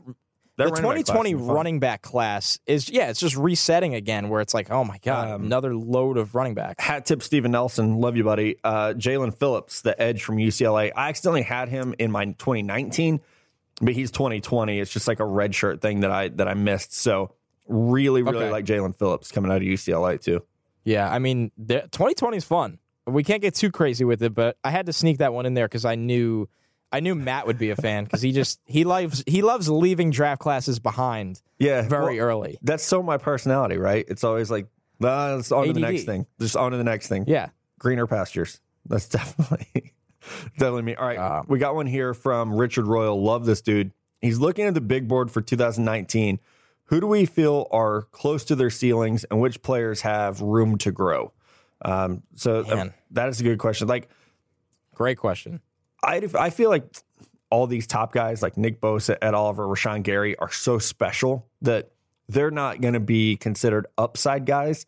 the 0.58 0.66
running 0.66 0.78
2020 1.04 1.36
will 1.36 1.54
running 1.54 1.80
back 1.80 2.02
class 2.02 2.60
is 2.66 2.90
yeah, 2.90 3.10
it's 3.10 3.20
just 3.20 3.36
resetting 3.36 3.94
again. 3.96 4.30
Where 4.30 4.42
it's 4.42 4.54
like, 4.54 4.72
oh 4.72 4.84
my 4.84 4.98
god, 5.00 5.30
Um, 5.32 5.44
another 5.46 5.76
load 5.76 6.18
of 6.18 6.34
running 6.36 6.54
back. 6.54 6.80
Hat 6.80 7.06
tip 7.06 7.22
Steven 7.22 7.52
Nelson, 7.52 7.98
love 8.00 8.16
you, 8.16 8.24
buddy. 8.24 8.58
Uh, 8.64 8.94
Jaelan 8.94 9.38
Phillips, 9.38 9.82
the 9.82 10.00
edge 10.02 10.24
from 10.24 10.38
UCLA. 10.38 10.92
I 10.96 11.10
accidentally 11.10 11.42
had 11.44 11.70
him 11.70 11.94
in 12.00 12.12
my 12.12 12.26
2019, 12.26 13.20
but 13.82 13.94
he's 13.94 14.12
2020. 14.12 14.80
It's 14.80 14.92
just 14.92 15.08
like 15.08 15.20
a 15.20 15.26
red 15.26 15.54
shirt 15.54 15.82
thing 15.82 16.02
that 16.02 16.12
I 16.12 16.30
that 16.30 16.48
I 16.48 16.54
missed. 16.54 16.94
So 16.96 17.32
really, 17.68 18.24
really 18.24 18.38
Okay. 18.46 18.52
like 18.52 18.66
Jaelan 18.66 18.96
Phillips 18.96 19.32
coming 19.32 19.52
out 19.52 19.58
of 19.58 19.64
UCLA 19.64 20.22
too. 20.22 20.44
Yeah, 20.84 21.12
I 21.12 21.18
mean, 21.20 21.52
the- 21.58 21.82
2020 21.92 22.38
is 22.38 22.44
fun. 22.46 22.78
We 23.08 23.24
can't 23.24 23.42
get 23.42 23.56
too 23.56 23.72
crazy 23.72 24.06
with 24.06 24.22
it, 24.24 24.34
but 24.34 24.58
I 24.64 24.70
had 24.72 24.86
to 24.86 24.94
sneak 24.94 25.18
that 25.18 25.34
one 25.34 25.46
in 25.46 25.54
there 25.56 25.68
because 25.68 25.84
I 25.86 25.96
knew, 25.96 26.48
I 26.96 27.02
knew 27.02 27.14
Matt 27.14 27.46
would 27.46 27.58
be 27.58 27.72
a 27.72 27.76
fan 27.76 28.06
because 28.06 28.22
he 28.22 28.32
just 28.32 28.62
he 28.64 28.86
loves 28.86 29.22
he 29.28 29.42
loves 29.42 29.68
leaving 29.68 30.12
draft 30.12 30.40
classes 30.40 30.80
behind 30.80 31.42
Yeah, 31.60 31.82
very 31.82 32.20
well, 32.20 32.28
early. 32.30 32.58
That's 32.62 32.86
so 32.86 33.04
my 33.04 33.18
personality, 33.18 33.78
right? 33.78 34.06
It's 34.08 34.24
always 34.24 34.50
like, 34.50 34.68
uh, 35.04 35.36
it's 35.38 35.52
on 35.52 35.68
to 35.68 35.74
the 35.74 35.82
next 35.82 36.06
thing. 36.06 36.26
Just 36.40 36.56
on 36.56 36.72
to 36.72 36.78
the 36.78 36.86
next 36.86 37.10
thing. 37.10 37.26
Yeah, 37.28 37.50
Greener 37.80 38.08
pastures. 38.08 38.62
That's 38.86 39.10
definitely 39.10 39.94
definitely 40.58 40.84
me. 40.84 40.96
All 40.96 41.06
right, 41.06 41.18
Uh, 41.18 41.44
we 41.50 41.60
got 41.60 41.76
one 41.76 41.86
here 41.86 42.14
from 42.14 42.56
Richard 42.56 42.88
Royal. 42.88 43.22
Love 43.22 43.46
this 43.46 43.62
dude. 43.62 43.92
He's 44.22 44.40
looking 44.40 44.64
at 44.66 44.74
the 44.74 44.80
big 44.82 45.10
board 45.10 45.30
for 45.30 45.42
2019. 45.42 46.40
Who 46.86 47.02
do 47.02 47.08
we 47.08 47.26
feel 47.26 47.68
are 47.72 48.04
close 48.04 48.46
to 48.46 48.56
their 48.56 48.70
ceilings, 48.70 49.26
and 49.26 49.42
which 49.42 49.62
players 49.62 50.00
have 50.02 50.40
room 50.40 50.78
to 50.78 50.94
grow? 50.94 51.34
Um, 51.84 52.24
so 52.36 52.62
uh, 52.62 52.90
that 53.12 53.28
is 53.28 53.42
a 53.42 53.44
good 53.44 53.60
question. 53.60 53.90
Like 53.90 54.08
great 54.94 55.18
question. 55.18 55.60
I, 56.06 56.22
I 56.38 56.50
feel 56.50 56.70
like 56.70 56.84
all 57.50 57.68
these 57.68 57.88
top 57.88 58.12
guys 58.14 58.42
like 58.42 58.58
Nick 58.58 58.82
Bosa, 58.82 59.18
Ed 59.22 59.34
Oliver, 59.34 59.66
Rashan 59.66 60.04
Gary 60.04 60.36
are 60.38 60.52
so 60.52 60.78
special 60.80 61.48
that 61.62 61.92
they're 62.28 62.52
not 62.52 62.82
going 62.82 62.94
to 62.96 63.00
be 63.00 63.36
considered 63.38 63.88
upside 63.98 64.46
guys 64.46 64.86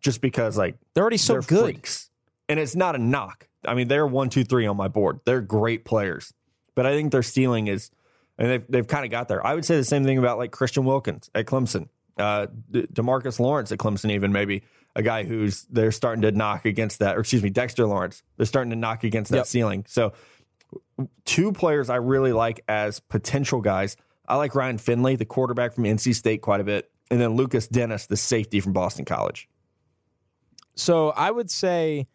just 0.00 0.20
because 0.20 0.56
like 0.58 0.76
They're 0.94 1.02
already 1.04 1.16
so 1.18 1.34
they're 1.34 1.42
good. 1.42 1.64
freaks. 1.74 2.10
And 2.48 2.58
it's 2.58 2.74
not 2.74 2.94
a 2.94 2.98
knock. 2.98 3.48
I 3.64 3.74
mean, 3.74 3.88
they're 3.88 4.06
one, 4.06 4.28
two, 4.28 4.42
three 4.44 4.66
on 4.66 4.76
my 4.76 4.88
board. 4.88 5.20
They're 5.24 5.40
great 5.40 5.84
players, 5.84 6.32
but 6.74 6.86
I 6.86 6.92
think 6.96 7.12
their 7.12 7.22
ceiling 7.22 7.68
is, 7.68 7.90
and 8.38 8.48
they've 8.50 8.64
they've 8.68 8.86
kind 8.86 9.04
of 9.04 9.10
got 9.10 9.28
there. 9.28 9.46
I 9.46 9.54
would 9.54 9.64
say 9.64 9.76
the 9.76 9.84
same 9.84 10.02
thing 10.04 10.18
about 10.18 10.38
like 10.38 10.50
Christian 10.50 10.84
Wilkins 10.84 11.30
at 11.34 11.44
Clemson, 11.46 11.88
uh, 12.18 12.46
De- 12.70 12.86
Demarcus 12.88 13.38
Lawrence 13.38 13.70
at 13.70 13.78
Clemson, 13.78 14.10
even 14.12 14.32
maybe 14.32 14.62
a 14.96 15.02
guy 15.02 15.22
who's 15.24 15.62
they're 15.70 15.92
starting 15.92 16.22
to 16.22 16.32
knock 16.32 16.64
against 16.64 16.98
that, 17.00 17.16
or 17.16 17.20
excuse 17.20 17.42
me, 17.42 17.50
Dexter 17.50 17.86
Lawrence. 17.86 18.22
They're 18.36 18.46
starting 18.46 18.70
to 18.70 18.76
knock 18.76 19.04
against 19.04 19.30
that 19.30 19.36
Yep. 19.38 19.46
ceiling. 19.46 19.84
So, 19.86 20.12
two 21.24 21.52
players 21.52 21.90
I 21.90 21.96
really 21.96 22.32
like 22.32 22.62
as 22.68 23.00
potential 23.00 23.60
guys. 23.60 23.96
I 24.28 24.36
like 24.36 24.54
Ryan 24.54 24.78
Finley, 24.78 25.16
the 25.16 25.24
quarterback 25.24 25.74
from 25.74 25.84
NC 25.84 26.14
State, 26.14 26.42
quite 26.42 26.60
a 26.60 26.64
bit, 26.64 26.90
and 27.10 27.20
then 27.20 27.34
Lukas 27.34 27.66
Denis, 27.66 28.06
the 28.06 28.16
safety 28.16 28.60
from 28.60 28.72
Boston 28.72 29.04
College. 29.04 29.48
So 30.74 31.10
I 31.10 31.30
would 31.30 31.50
say 31.50 32.06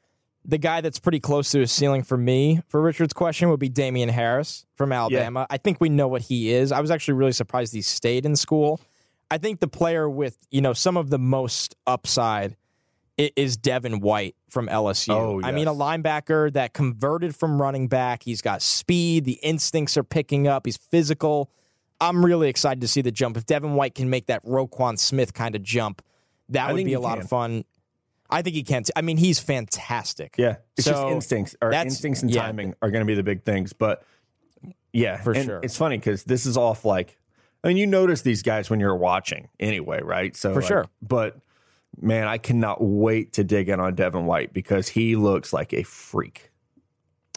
the 0.45 0.58
guy 0.58 0.82
that's 0.82 0.99
pretty 0.99 1.20
close 1.20 1.51
to 1.51 1.60
his 1.60 1.72
ceiling 1.72 2.03
for 2.03 2.18
me 2.18 2.62
for 2.68 2.82
Richard's 2.82 3.14
question 3.14 3.49
would 3.49 3.60
be 3.60 3.70
Damien 3.70 4.10
Harris 4.10 4.66
from 4.76 4.91
Alabama. 4.91 5.47
I 5.49 5.58
think 5.58 5.82
we 5.82 5.89
know 5.89 6.08
what 6.08 6.22
he 6.22 6.51
is. 6.51 6.72
I 6.72 6.80
was 6.80 6.91
actually 6.91 7.16
really 7.16 7.32
surprised 7.32 7.74
he 7.74 7.82
stayed 7.82 8.26
in 8.26 8.36
school. 8.36 8.80
I 9.30 9.38
think 9.38 9.60
the 9.60 9.68
player 9.68 10.10
with 10.10 10.38
you 10.51 10.62
know 10.62 10.74
some 10.74 10.97
of 10.97 11.10
the 11.10 11.18
most 11.20 11.76
upside 11.88 12.56
is 13.18 13.57
Devin 13.57 14.01
White 14.01 14.36
from 14.49 14.68
LSU. 14.68 15.13
Oh, 15.13 15.41
I 15.43 15.51
mean, 15.51 15.68
a 15.68 15.74
linebacker 15.74 16.51
that 16.53 16.74
converted 16.74 17.36
from 17.36 17.61
running 17.61 17.88
back. 17.88 18.24
He's 18.24 18.41
got 18.41 18.61
speed. 18.61 19.26
The 19.26 19.39
instincts 19.41 19.97
are 19.97 20.03
picking 20.03 20.47
up. 20.47 20.66
He's 20.66 20.78
physical. 20.78 21.49
I'm 22.01 22.26
really 22.26 22.49
excited 22.49 22.82
to 22.82 22.88
see 22.88 23.01
the 23.01 23.11
jump. 23.11 23.38
If 23.38 23.45
Devin 23.45 23.76
White 23.76 23.95
can 23.95 24.09
make 24.09 24.26
that 24.28 24.43
Roquan 24.45 24.99
Smith 24.99 25.34
kind 25.34 25.55
of 25.55 25.63
jump, 25.63 26.01
that 26.49 26.70
I 26.70 26.74
would 26.74 26.84
be 26.84 26.93
a 26.93 26.99
lot 26.99 27.16
can. 27.16 27.24
of 27.24 27.30
fun. 27.30 27.66
I 28.30 28.41
think 28.41 28.55
he 28.55 28.63
can. 28.63 28.84
T- 28.84 28.91
I 28.95 29.01
mean, 29.01 29.18
he's 29.18 29.39
fantastic. 29.39 30.36
Yeah, 30.38 30.57
it's 30.78 30.88
just 30.88 31.03
instincts. 31.03 31.55
That's- 31.61 31.86
instincts 31.86 32.22
and 32.22 32.32
yeah. 32.32 32.41
timing 32.41 32.74
are 32.82 32.91
going 32.91 33.01
to 33.01 33.07
be 33.07 33.16
the 33.16 33.24
big 33.24 33.43
things. 33.43 33.72
But 33.72 34.03
yeah, 34.91 35.22
For 35.22 35.34
and 35.34 35.45
sure. 35.45 35.59
It's 35.63 35.78
funny 35.78 35.97
because 35.97 36.24
this 36.24 36.45
is 36.45 36.57
off 36.57 36.86
like, 36.86 37.18
I 37.63 37.68
mean, 37.70 37.78
you 37.78 37.88
notice 37.88 38.22
these 38.22 38.43
guys 38.43 38.70
when 38.70 38.80
you're 38.80 38.95
watching 38.95 39.49
anyway, 39.59 40.01
right? 40.01 40.36
So 40.36 40.53
For 40.53 40.61
like, 40.61 40.68
sure. 40.68 40.86
But 41.01 41.38
man, 42.02 42.28
I 42.28 42.38
cannot 42.38 42.82
wait 42.82 43.34
to 43.34 43.43
dig 43.43 43.70
in 43.70 43.80
on 43.80 43.96
Devin 43.96 44.26
White 44.26 44.54
because 44.54 44.88
he 44.88 45.16
looks 45.16 45.54
like 45.54 45.74
a 45.74 45.84
freak. 45.84 46.52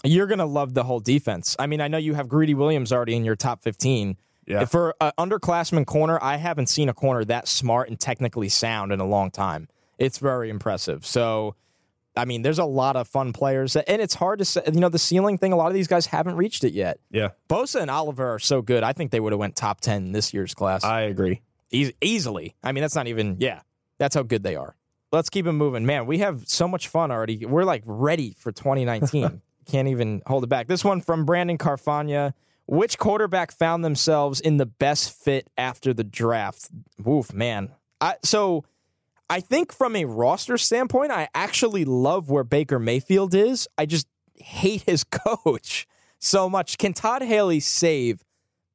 You're 0.04 0.26
gonna 0.26 0.46
love 0.46 0.74
the 0.74 0.84
whole 0.84 1.00
defense. 1.00 1.56
I 1.58 1.66
mean, 1.66 1.80
I 1.80 1.88
know 1.88 1.98
you 1.98 2.14
have 2.14 2.28
Greedy 2.28 2.54
Williams 2.54 2.92
already 2.92 3.16
in 3.16 3.24
your 3.24 3.36
top 3.36 3.62
15. 3.62 4.16
Yeah. 4.46 4.64
For 4.64 4.94
an 5.00 5.12
underclassman 5.18 5.84
corner, 5.84 6.18
I 6.22 6.36
haven't 6.36 6.68
seen 6.68 6.88
a 6.88 6.94
corner 6.94 7.24
that 7.26 7.48
smart 7.48 7.88
and 7.88 8.00
technically 8.00 8.48
sound 8.48 8.92
in 8.92 9.00
a 9.00 9.06
long 9.06 9.30
time. 9.30 9.68
It's 9.98 10.18
very 10.18 10.48
impressive. 10.48 11.04
So, 11.04 11.54
I 12.16 12.24
mean, 12.24 12.42
there's 12.42 12.58
a 12.58 12.64
lot 12.64 12.96
of 12.96 13.06
fun 13.08 13.32
players, 13.32 13.76
and 13.76 14.00
it's 14.00 14.14
hard 14.14 14.38
to 14.38 14.44
say. 14.44 14.62
You 14.72 14.80
know, 14.80 14.88
the 14.88 14.98
ceiling 14.98 15.36
thing. 15.36 15.52
A 15.52 15.56
lot 15.56 15.66
of 15.66 15.74
these 15.74 15.86
guys 15.88 16.06
haven't 16.06 16.36
reached 16.36 16.64
it 16.64 16.72
yet. 16.72 16.98
Yeah, 17.10 17.30
Bosa 17.48 17.80
and 17.80 17.90
Oliver 17.90 18.34
are 18.34 18.38
so 18.38 18.62
good. 18.62 18.82
I 18.82 18.92
think 18.92 19.10
they 19.10 19.20
would 19.20 19.32
have 19.32 19.38
went 19.40 19.54
top 19.54 19.80
10 19.80 20.06
in 20.06 20.12
this 20.12 20.32
year's 20.32 20.54
class. 20.54 20.82
I 20.82 21.02
agree. 21.02 21.42
Eas- 21.70 21.92
easily. 22.00 22.54
I 22.62 22.72
mean, 22.72 22.80
that's 22.80 22.94
not 22.94 23.08
even, 23.08 23.36
yeah, 23.40 23.60
that's 23.98 24.14
how 24.14 24.22
good 24.22 24.42
they 24.42 24.56
are. 24.56 24.74
Let's 25.12 25.30
keep 25.30 25.46
it 25.46 25.52
moving. 25.52 25.86
Man, 25.86 26.06
we 26.06 26.18
have 26.18 26.46
so 26.46 26.68
much 26.68 26.88
fun 26.88 27.10
already. 27.10 27.46
We're 27.46 27.64
like 27.64 27.82
ready 27.86 28.34
for 28.38 28.52
2019. 28.52 29.40
Can't 29.66 29.88
even 29.88 30.22
hold 30.26 30.44
it 30.44 30.48
back. 30.48 30.66
This 30.66 30.84
one 30.84 31.00
from 31.00 31.24
Brandon 31.24 31.58
Carfagna. 31.58 32.32
Which 32.66 32.98
quarterback 32.98 33.50
found 33.50 33.82
themselves 33.82 34.40
in 34.40 34.58
the 34.58 34.66
best 34.66 35.12
fit 35.12 35.48
after 35.56 35.94
the 35.94 36.04
draft? 36.04 36.68
Woof, 37.02 37.32
man. 37.32 37.70
I, 38.00 38.16
so 38.22 38.64
I 39.30 39.40
think 39.40 39.72
from 39.72 39.96
a 39.96 40.04
roster 40.04 40.58
standpoint, 40.58 41.10
I 41.10 41.28
actually 41.34 41.84
love 41.86 42.28
where 42.30 42.44
Baker 42.44 42.78
Mayfield 42.78 43.34
is. 43.34 43.68
I 43.78 43.86
just 43.86 44.06
hate 44.34 44.82
his 44.82 45.04
coach 45.10 45.86
so 46.18 46.48
much. 46.50 46.78
Can 46.78 46.92
Todd 46.92 47.22
Haley 47.22 47.60
save 47.60 48.22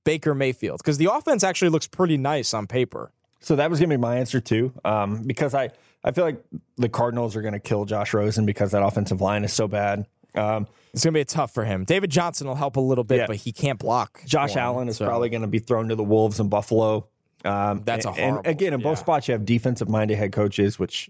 Baker 0.03 0.33
Mayfield? 0.33 0.79
Because 0.79 0.97
the 0.97 1.11
offense 1.11 1.43
actually 1.43 1.69
looks 1.69 1.87
pretty 1.87 2.17
nice 2.17 2.53
on 2.53 2.67
paper. 2.67 3.11
So 3.43 3.55
that 3.57 3.69
was 3.69 3.79
going 3.79 3.89
to 3.89 3.97
be 3.97 4.01
my 4.01 4.17
answer 4.17 4.39
too, 4.39 4.73
um, 4.85 5.21
because 5.23 5.53
I 5.53 5.69
I 6.03 6.11
feel 6.11 6.23
like 6.25 6.43
the 6.77 6.89
Cardinals 6.89 7.35
are 7.35 7.41
going 7.41 7.53
to 7.53 7.59
kill 7.59 7.85
Josh 7.85 8.13
Rosen 8.13 8.45
because 8.45 8.71
that 8.71 8.83
offensive 8.83 9.21
line 9.21 9.43
is 9.43 9.53
so 9.53 9.67
bad. 9.67 10.05
Um, 10.35 10.67
It's 10.93 11.03
gonna 11.03 11.13
be 11.13 11.23
tough 11.25 11.53
for 11.53 11.63
him. 11.63 11.83
David 11.85 12.09
Johnson 12.09 12.47
will 12.47 12.55
help 12.55 12.75
a 12.75 12.79
little 12.81 13.03
bit, 13.03 13.17
Yeah. 13.19 13.27
but 13.27 13.35
he 13.35 13.51
can't 13.51 13.77
block. 13.77 14.21
Josh 14.25 14.53
him, 14.53 14.59
Allen 14.59 14.89
is 14.89 14.97
so- 14.97 15.05
probably 15.05 15.29
going 15.29 15.41
to 15.43 15.47
be 15.47 15.59
thrown 15.59 15.89
to 15.89 15.95
the 15.95 16.03
Wolves 16.03 16.39
in 16.39 16.49
Buffalo. 16.49 17.07
Um, 17.45 17.81
That's 17.85 18.05
a 18.05 18.09
and- 18.09 18.37
and 18.37 18.47
again 18.47 18.73
in 18.73 18.79
both 18.81 18.97
yeah. 18.97 19.03
spots 19.03 19.27
you 19.27 19.33
have 19.33 19.45
defensive 19.45 19.89
minded 19.89 20.17
head 20.17 20.31
coaches, 20.31 20.79
which 20.79 21.09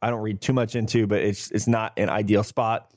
I 0.00 0.08
don't 0.10 0.20
read 0.22 0.40
too 0.40 0.52
much 0.54 0.74
into, 0.76 1.06
but 1.06 1.20
it's 1.22 1.50
it's 1.50 1.66
not 1.66 1.92
an 1.98 2.08
ideal 2.08 2.44
spot. 2.44 2.90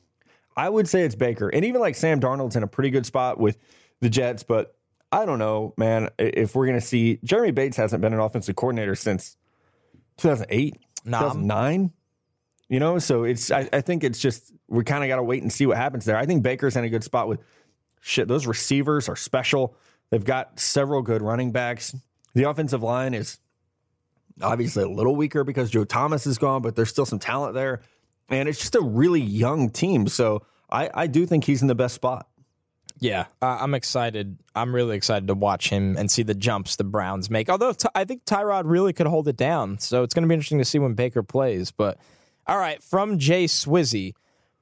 I 0.55 0.69
would 0.69 0.87
say 0.87 1.03
it's 1.03 1.15
Baker, 1.15 1.49
and 1.49 1.65
even 1.65 1.81
like 1.81 1.95
Sam 1.95 2.19
Darnold's 2.19 2.55
in 2.55 2.63
a 2.63 2.67
pretty 2.67 2.89
good 2.89 3.05
spot 3.05 3.39
with 3.39 3.57
the 4.01 4.09
Jets, 4.09 4.43
but 4.43 4.75
I 5.11 5.25
don't 5.25 5.39
know, 5.39 5.73
man. 5.77 6.09
If 6.19 6.55
we're 6.55 6.67
going 6.67 6.79
to 6.79 6.85
see 6.85 7.19
Jeremy 7.23 7.51
Bates 7.51 7.77
hasn't 7.77 8.01
been 8.01 8.13
an 8.13 8.19
offensive 8.19 8.55
coordinator 8.55 8.95
since 8.95 9.37
2008, 10.17 10.77
Nah. 11.05 11.19
2009. 11.19 11.91
You 12.67 12.79
know, 12.79 12.99
so 12.99 13.23
it's 13.23 13.49
I, 13.49 13.67
I 13.73 13.81
think 13.81 14.03
it's 14.03 14.19
just 14.19 14.53
we 14.67 14.83
kind 14.83 15.03
of 15.03 15.07
got 15.07 15.15
to 15.15 15.23
wait 15.23 15.41
and 15.41 15.51
see 15.51 15.65
what 15.65 15.77
happens 15.77 16.05
there. 16.05 16.17
I 16.17 16.27
think 16.27 16.43
Baker's 16.43 16.75
in 16.75 16.83
a 16.83 16.89
good 16.89 17.03
spot 17.03 17.27
with 17.27 17.39
shit. 17.99 18.27
Those 18.27 18.45
receivers 18.45 19.09
are 19.09 19.15
special. 19.15 19.75
They've 20.11 20.23
got 20.23 20.59
several 20.59 21.01
good 21.01 21.23
running 21.23 21.51
backs. 21.51 21.95
The 22.35 22.43
offensive 22.43 22.83
line 22.83 23.15
is 23.15 23.39
obviously 24.41 24.83
a 24.83 24.87
little 24.89 25.15
weaker 25.15 25.43
because 25.43 25.71
Joe 25.71 25.83
Thomas 25.83 26.27
is 26.27 26.37
gone, 26.37 26.61
but 26.61 26.75
there's 26.75 26.89
still 26.89 27.05
some 27.07 27.19
talent 27.19 27.55
there. 27.55 27.81
And 28.29 28.47
it's 28.47 28.59
just 28.59 28.75
a 28.75 28.81
really 28.81 29.21
young 29.21 29.71
team. 29.71 30.07
So 30.07 30.43
I, 30.69 30.89
I 30.93 31.07
do 31.07 31.25
think 31.25 31.45
he's 31.45 31.63
in 31.63 31.67
the 31.67 31.75
best 31.75 31.95
spot. 31.95 32.27
Yeah, 32.99 33.25
uh, 33.41 33.57
I'm 33.61 33.73
excited. 33.73 34.37
I'm 34.55 34.75
really 34.75 34.97
excited 34.97 35.27
to 35.27 35.33
watch 35.33 35.69
him 35.69 35.95
and 35.97 36.11
see 36.11 36.23
the 36.23 36.33
jumps 36.33 36.75
the 36.75 36.83
Browns 36.83 37.29
make. 37.29 37.49
Although 37.49 37.73
I 37.95 38.03
think 38.03 38.25
Tyrod 38.25 38.63
really 38.65 38.91
could 38.93 39.07
hold 39.07 39.27
it 39.27 39.37
down, 39.37 39.79
so 39.79 40.03
it's 40.03 40.13
going 40.13 40.23
to 40.23 40.27
be 40.27 40.33
interesting 40.33 40.57
to 40.57 40.65
see 40.65 40.79
when 40.79 40.93
Baker 40.95 41.23
plays. 41.23 41.71
But 41.71 41.97
all 42.45 42.57
right, 42.57 42.83
from 42.83 43.17
Jay 43.17 43.45
Swizzy, 43.45 44.13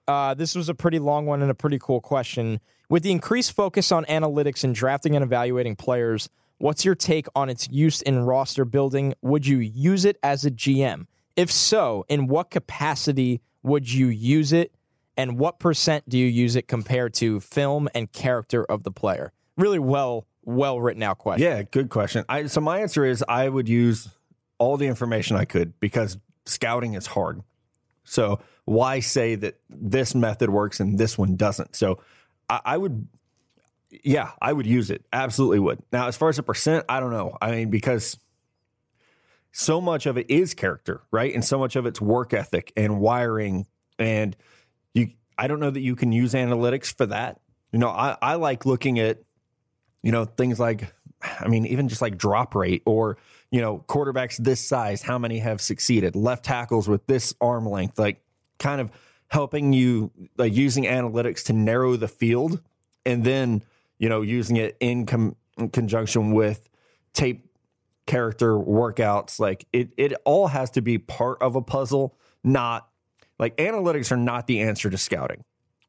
uh, 0.08 0.34
this 0.36 0.56
was 0.56 0.70
a 0.70 0.76
pretty 0.76 1.00
long 1.00 1.26
one 1.26 1.42
and 1.42 1.50
a 1.50 1.56
pretty 1.56 1.80
cool 1.80 2.00
question. 2.00 2.60
With 2.90 3.04
the 3.04 3.12
increased 3.12 3.54
focus 3.54 3.92
on 3.92 4.06
analytics 4.06 4.64
and 4.64 4.74
drafting 4.74 5.16
and 5.16 5.24
evaluating 5.24 5.76
players, 5.76 6.30
what's 6.60 6.86
your 6.86 6.96
take 6.96 7.28
on 7.36 7.50
its 7.50 7.68
use 7.70 8.02
in 8.02 8.20
roster 8.20 8.66
building? 8.66 9.14
Would 9.22 9.48
you 9.48 9.58
use 9.58 10.06
it 10.06 10.18
as 10.22 10.46
a 10.46 10.52
GM? 10.52 11.08
If 11.36 11.52
so, 11.52 12.06
in 12.08 12.28
what 12.28 12.52
capacity 12.52 13.42
would 13.64 13.92
you 13.92 14.08
use 14.08 14.54
it? 14.54 14.72
And 15.18 15.38
what 15.39 15.59
percent 15.59 16.07
do 16.07 16.18
you 16.18 16.28
use 16.28 16.55
it 16.55 16.68
compared 16.68 17.13
to 17.15 17.39
film 17.39 17.89
and 17.95 18.11
character 18.11 18.63
of 18.63 18.84
the 18.84 18.91
player? 18.91 19.34
Really 19.57 19.80
well, 19.80 20.28
well 20.43 20.80
written 20.80 21.03
out 21.03 21.18
question. 21.18 21.45
Yeah, 21.45 21.63
good 21.63 21.89
question. 21.89 22.24
I, 22.30 22.45
so 22.45 22.61
my 22.61 22.80
answer 22.80 23.03
is 23.03 23.24
I 23.28 23.49
would 23.49 23.68
use 23.68 24.07
all 24.59 24.78
the 24.78 24.88
information 24.88 25.36
I 25.36 25.45
could 25.45 25.80
because 25.80 26.18
scouting 26.45 26.93
is 26.93 27.07
hard. 27.07 27.41
So 28.03 28.39
why 28.65 28.99
say 28.99 29.36
that 29.36 29.59
this 29.70 30.15
method 30.15 30.49
works 30.49 30.80
and 30.80 30.97
this 30.97 31.18
one 31.18 31.36
doesn't? 31.36 31.76
So 31.76 31.99
I, 32.47 32.61
I 32.63 32.78
would, 32.78 33.07
yeah, 34.03 34.32
I 34.41 34.53
would 34.53 34.68
use 34.68 34.91
it. 34.91 35.03
Absolutely 35.11 35.59
would. 35.59 35.80
Now, 35.91 36.07
as 36.07 36.15
far 36.15 36.30
as 36.30 36.38
a 36.38 36.43
percent, 36.43 36.86
I 36.88 36.99
don't 36.99 37.11
know. 37.11 37.38
I 37.41 37.51
mean, 37.51 37.70
because 37.70 38.18
so 39.51 39.82
much 39.82 40.05
of 40.05 40.18
it 40.18 40.30
is 40.30 40.53
character, 40.53 41.01
right? 41.11 41.34
And 41.34 41.43
so 41.43 41.57
much 41.57 41.76
of 41.76 41.86
it's 41.86 41.99
work 41.99 42.34
ethic 42.34 42.72
and 42.78 42.99
wiring. 42.99 43.65
And 43.97 44.36
you, 44.98 45.10
I 45.38 45.48
don't 45.48 45.60
know 45.60 45.70
that 45.70 45.82
you 45.82 45.95
can 45.95 46.12
use 46.12 46.34
analytics 46.34 46.93
for 46.95 47.06
that. 47.06 47.39
You 47.72 47.80
know, 47.80 47.89
I, 47.89 48.18
I 48.22 48.36
like 48.36 48.66
looking 48.66 49.00
at, 49.00 49.20
you 50.04 50.12
know, 50.12 50.26
things 50.26 50.60
like, 50.60 50.93
I 51.39 51.48
mean, 51.48 51.66
even 51.66 51.88
just 51.88 52.02
like 52.02 52.18
drop 52.18 52.56
rate 52.56 52.84
or, 52.86 53.18
you 53.52 53.62
know, 53.62 53.84
quarterbacks 53.88 54.38
this 54.38 54.66
size, 54.66 55.02
how 55.02 55.18
many 55.18 55.39
have 55.39 55.62
succeeded, 55.62 56.16
left 56.16 56.45
tackles 56.45 56.88
with 56.88 57.06
this 57.08 57.34
arm 57.41 57.68
length, 57.68 57.98
like 57.98 58.22
kind 58.60 58.82
of 58.82 58.91
helping 59.28 59.74
you, 59.74 60.12
like 60.38 60.54
using 60.54 60.86
analytics 60.86 61.45
to 61.45 61.54
narrow 61.54 61.95
the 61.95 62.08
field 62.08 62.62
and 63.06 63.24
then, 63.24 63.64
you 64.00 64.10
know, 64.10 64.22
using 64.22 64.58
it 64.58 64.78
in, 64.80 65.06
com- 65.06 65.36
in 65.58 65.70
conjunction 65.70 66.32
with 66.32 66.70
tape 67.14 67.50
character 68.06 68.54
workouts. 68.54 69.39
Like 69.39 69.66
it, 69.74 69.89
it 69.98 70.14
all 70.24 70.48
has 70.48 70.72
to 70.72 70.82
be 70.82 70.98
part 70.98 71.41
of 71.41 71.56
a 71.56 71.62
puzzle, 71.62 72.16
not 72.43 72.88
like 73.40 73.58
analytics 73.58 74.12
are 74.12 74.18
not 74.18 74.48
the 74.48 74.62
answer 74.62 74.90
to 74.90 74.98
scouting, 74.98 75.44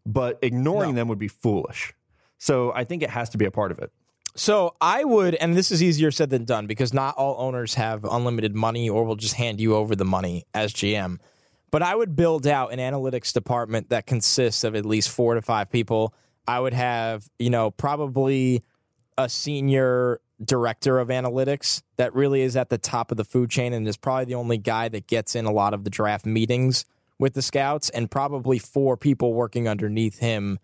but 0.04 0.38
ignoring 0.42 0.94
them 0.94 1.08
would 1.08 1.18
be 1.18 1.28
foolish. 1.28 1.94
So 2.38 2.72
I 2.72 2.84
think 2.84 3.02
it 3.02 3.10
has 3.10 3.30
to 3.30 3.38
be 3.38 3.44
a 3.44 3.50
part 3.50 3.72
of 3.72 3.78
it. 3.78 3.90
So 4.34 4.76
I 4.80 5.02
would, 5.02 5.34
and 5.34 5.56
this 5.56 5.72
is 5.72 5.82
easier 5.82 6.10
said 6.10 6.30
than 6.30 6.44
done 6.44 6.66
because 6.66 6.94
not 6.94 7.16
all 7.16 7.34
owners 7.38 7.74
have 7.74 8.04
unlimited 8.04 8.54
money 8.54 8.88
or 8.88 9.04
will 9.04 9.16
just 9.16 9.34
hand 9.34 9.60
you 9.60 9.74
over 9.74 9.96
the 9.96 10.04
money 10.04 10.44
as 10.54 10.72
GM. 10.72 11.18
But 11.70 11.82
I 11.82 11.94
would 11.94 12.14
build 12.14 12.46
out 12.46 12.72
an 12.72 12.78
analytics 12.78 13.32
department 13.32 13.90
that 13.90 14.06
consists 14.06 14.62
of 14.64 14.74
at 14.76 14.86
least 14.86 15.10
four 15.10 15.34
to 15.34 15.42
five 15.42 15.70
people. 15.70 16.14
I 16.46 16.60
would 16.60 16.72
have, 16.72 17.28
you 17.38 17.50
know, 17.50 17.72
probably 17.72 18.62
a 19.18 19.28
senior 19.28 20.20
director 20.42 21.00
of 21.00 21.08
analytics 21.08 21.82
that 21.96 22.14
really 22.14 22.42
is 22.42 22.56
at 22.56 22.70
the 22.70 22.78
top 22.78 23.10
of 23.10 23.16
the 23.16 23.24
food 23.24 23.50
chain 23.50 23.72
and 23.72 23.86
is 23.88 23.96
probably 23.96 24.26
the 24.26 24.36
only 24.36 24.56
guy 24.56 24.88
that 24.88 25.08
gets 25.08 25.34
in 25.34 25.46
a 25.46 25.52
lot 25.52 25.74
of 25.74 25.82
the 25.82 25.90
draft 25.90 26.24
meetings 26.24 26.84
with 27.18 27.34
the 27.34 27.42
scouts, 27.42 27.90
and 27.90 28.10
probably 28.10 28.58
four 28.58 28.96
people 28.96 29.34
working 29.34 29.68
underneath 29.68 30.18
him 30.18 30.58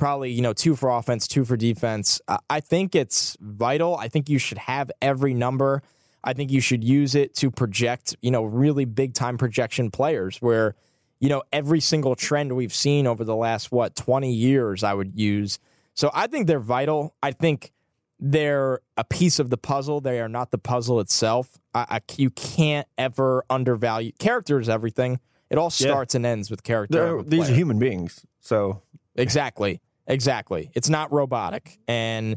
probably 0.00 0.30
you 0.30 0.40
know 0.40 0.54
two 0.54 0.74
for 0.74 0.88
offense, 0.88 1.28
two 1.28 1.44
for 1.44 1.56
defense. 1.56 2.20
I 2.48 2.60
think 2.60 2.96
it's 2.96 3.36
vital. 3.38 3.96
I 3.96 4.08
think 4.08 4.30
you 4.30 4.38
should 4.38 4.56
have 4.56 4.90
every 5.02 5.34
number. 5.34 5.82
I 6.24 6.32
think 6.32 6.50
you 6.50 6.62
should 6.62 6.82
use 6.82 7.14
it 7.14 7.34
to 7.36 7.50
project 7.50 8.16
you 8.22 8.30
know 8.30 8.42
really 8.42 8.86
big 8.86 9.12
time 9.12 9.36
projection 9.36 9.90
players 9.90 10.38
where 10.38 10.74
you 11.20 11.28
know 11.28 11.42
every 11.52 11.80
single 11.80 12.16
trend 12.16 12.56
we've 12.56 12.74
seen 12.74 13.06
over 13.06 13.24
the 13.24 13.36
last 13.36 13.70
what 13.70 13.94
20 13.94 14.32
years 14.32 14.82
I 14.82 14.94
would 14.94 15.18
use. 15.18 15.58
So 15.92 16.10
I 16.14 16.26
think 16.26 16.46
they're 16.46 16.60
vital. 16.60 17.14
I 17.22 17.32
think 17.32 17.70
they're 18.18 18.80
a 18.96 19.04
piece 19.04 19.38
of 19.38 19.50
the 19.50 19.58
puzzle. 19.58 20.00
They 20.00 20.20
are 20.20 20.28
not 20.30 20.50
the 20.50 20.58
puzzle 20.58 21.00
itself. 21.00 21.58
I, 21.74 21.86
I, 21.90 22.00
you 22.16 22.30
can't 22.30 22.88
ever 22.96 23.44
undervalue 23.50 24.12
character 24.12 24.58
is 24.58 24.70
everything. 24.70 25.20
It 25.50 25.58
all 25.58 25.70
starts 25.70 26.14
and 26.14 26.24
ends 26.24 26.50
with 26.50 26.62
character. 26.62 27.22
These 27.22 27.50
are 27.50 27.54
human 27.54 27.78
beings. 27.78 28.24
So 28.40 28.82
Exactly. 29.16 29.80
Exactly. 30.06 30.70
It's 30.74 30.88
not 30.88 31.12
robotic. 31.12 31.78
And 31.86 32.36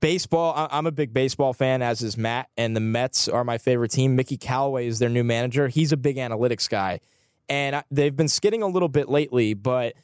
baseball, 0.00 0.52
I- 0.54 0.68
I'm 0.76 0.86
a 0.86 0.92
big 0.92 1.12
baseball 1.14 1.52
fan, 1.52 1.80
as 1.82 2.02
is 2.02 2.16
Matt, 2.16 2.48
and 2.56 2.74
the 2.76 2.80
Mets 2.80 3.28
are 3.28 3.44
my 3.44 3.56
favorite 3.58 3.90
team. 3.90 4.16
Mickey 4.16 4.36
Callaway 4.36 4.86
is 4.86 4.98
their 4.98 5.08
new 5.08 5.24
manager. 5.24 5.68
He's 5.68 5.92
a 5.92 5.96
big 5.96 6.16
analytics 6.16 6.68
guy. 6.68 7.00
And 7.48 7.76
I- 7.76 7.84
they've 7.90 8.14
been 8.14 8.28
skidding 8.28 8.62
a 8.62 8.66
little 8.66 8.88
bit 8.88 9.08
lately, 9.08 9.54
but 9.54 9.94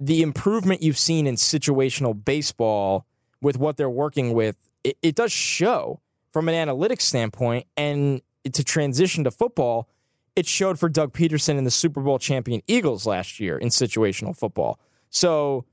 the 0.00 0.22
improvement 0.22 0.82
you've 0.82 0.98
seen 0.98 1.26
in 1.26 1.34
situational 1.34 2.24
baseball 2.24 3.04
with 3.42 3.58
what 3.58 3.76
they're 3.76 3.90
working 3.90 4.32
with, 4.32 4.56
it, 4.84 4.96
it 5.02 5.14
does 5.16 5.32
show 5.32 6.00
from 6.32 6.48
an 6.48 6.54
analytics 6.54 7.02
standpoint. 7.02 7.66
And 7.76 8.22
to 8.52 8.62
transition 8.64 9.24
to 9.24 9.30
football, 9.30 9.88
it 10.38 10.46
showed 10.46 10.78
for 10.78 10.88
Doug 10.88 11.12
Pederson 11.12 11.58
and 11.58 11.66
the 11.66 11.70
Super 11.70 12.00
Bowl 12.00 12.20
champion 12.20 12.62
Eagles 12.68 13.06
last 13.06 13.40
year 13.40 13.58
in 13.58 13.70
situational 13.70 14.36
football. 14.36 14.78
So 15.10 15.64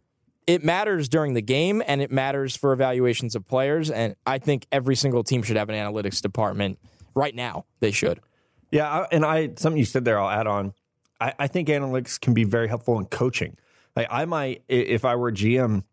it 0.47 0.63
matters 0.63 1.07
during 1.07 1.35
the 1.35 1.41
game 1.43 1.83
and 1.85 2.01
it 2.01 2.11
matters 2.11 2.55
for 2.55 2.73
evaluations 2.73 3.35
of 3.35 3.47
players. 3.47 3.91
And 3.91 4.15
I 4.25 4.39
think 4.39 4.65
every 4.71 4.95
single 4.95 5.23
team 5.23 5.43
should 5.43 5.55
have 5.55 5.69
an 5.69 5.75
analytics 5.75 6.19
department. 6.19 6.79
Right 7.13 7.35
now, 7.35 7.65
they 7.79 7.91
should. 7.91 8.21
yeah, 8.71 9.05
and 9.11 9.23
I 9.23 9.51
something 9.55 9.77
you 9.77 9.85
said 9.85 10.03
there, 10.03 10.19
I'll 10.19 10.31
add 10.31 10.47
on. 10.47 10.73
I, 11.21 11.33
I 11.37 11.47
think 11.47 11.67
analytics 11.67 12.19
can 12.19 12.33
be 12.33 12.43
very 12.43 12.67
helpful 12.67 12.97
in 12.97 13.05
coaching. 13.05 13.57
Like 13.95 14.07
I 14.09 14.25
might, 14.25 14.63
if 14.67 15.05
I 15.05 15.15
were 15.15 15.31
GM, 15.31 15.83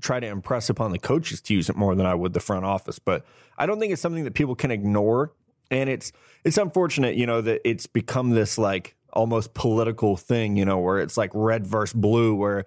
try 0.00 0.20
to 0.20 0.28
impress 0.28 0.70
upon 0.70 0.92
the 0.92 0.98
coaches 1.00 1.40
to 1.42 1.54
use 1.54 1.68
it 1.68 1.74
more 1.74 1.96
than 1.96 2.06
I 2.06 2.14
would 2.14 2.34
the 2.34 2.40
front 2.40 2.64
office. 2.66 3.00
But 3.00 3.26
I 3.58 3.66
don't 3.66 3.80
think 3.80 3.92
it's 3.92 4.00
something 4.00 4.22
that 4.24 4.34
people 4.34 4.54
can 4.54 4.70
ignore. 4.70 5.32
And 5.70 5.88
it's 5.88 6.12
it's 6.44 6.58
unfortunate, 6.58 7.16
you 7.16 7.26
know, 7.26 7.40
that 7.40 7.60
it's 7.68 7.86
become 7.86 8.30
this 8.30 8.58
like 8.58 8.96
almost 9.12 9.54
political 9.54 10.16
thing, 10.16 10.56
you 10.56 10.64
know, 10.64 10.78
where 10.78 10.98
it's 10.98 11.16
like 11.16 11.30
red 11.34 11.66
versus 11.66 11.94
blue, 11.94 12.34
where 12.34 12.64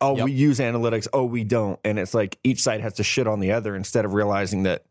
oh 0.00 0.16
Yep. 0.16 0.24
we 0.24 0.32
use 0.32 0.58
analytics, 0.58 1.08
oh 1.12 1.24
we 1.24 1.44
don't, 1.44 1.78
and 1.84 1.98
it's 1.98 2.14
like 2.14 2.38
each 2.44 2.62
side 2.62 2.80
has 2.80 2.94
to 2.94 3.04
shit 3.04 3.26
on 3.26 3.40
the 3.40 3.52
other 3.52 3.74
instead 3.74 4.04
of 4.04 4.14
realizing 4.14 4.64
that 4.64 4.84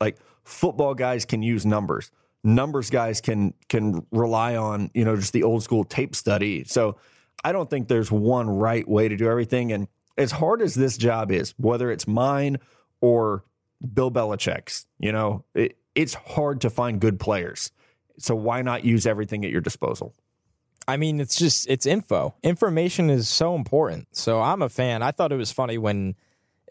like 0.00 0.18
football 0.44 0.94
guys 0.94 1.24
can 1.24 1.42
use 1.42 1.64
numbers. 1.64 2.10
Numbers 2.42 2.90
guys 2.90 3.20
can 3.20 3.54
can 3.68 4.06
rely 4.10 4.56
on 4.56 4.90
you 4.94 5.04
know 5.04 5.16
just 5.16 5.32
the 5.32 5.42
old 5.44 5.62
school 5.62 5.84
tape 5.84 6.14
study. 6.14 6.64
So 6.64 6.96
i 7.42 7.52
don't 7.52 7.68
think 7.68 7.88
there's 7.88 8.10
one 8.10 8.48
right 8.48 8.86
way 8.88 9.08
to 9.08 9.16
do 9.16 9.28
everything. 9.28 9.72
And 9.72 9.88
as 10.16 10.30
hard 10.30 10.62
as 10.62 10.74
this 10.74 10.96
job 10.96 11.30
is 11.30 11.54
whether 11.58 11.90
it's 11.90 12.06
mine 12.06 12.58
or 13.00 13.44
bill 13.92 14.10
belichick's 14.10 14.86
you 14.98 15.12
know 15.12 15.44
it, 15.54 15.76
it's 15.94 16.14
hard 16.14 16.60
to 16.60 16.70
find 16.70 17.00
good 17.00 17.18
players 17.20 17.70
so 18.18 18.34
why 18.34 18.62
not 18.62 18.84
use 18.84 19.06
everything 19.06 19.44
at 19.44 19.50
your 19.50 19.60
disposal 19.60 20.14
I 20.86 20.96
mean, 20.96 21.20
it's 21.20 21.36
just 21.36 21.68
it's 21.68 21.86
info. 21.86 22.34
Information 22.42 23.10
is 23.10 23.28
so 23.28 23.54
important. 23.54 24.08
So 24.12 24.40
I'm 24.40 24.62
a 24.62 24.68
fan. 24.68 25.02
I 25.02 25.12
thought 25.12 25.32
it 25.32 25.36
was 25.36 25.50
funny 25.50 25.78
when 25.78 26.14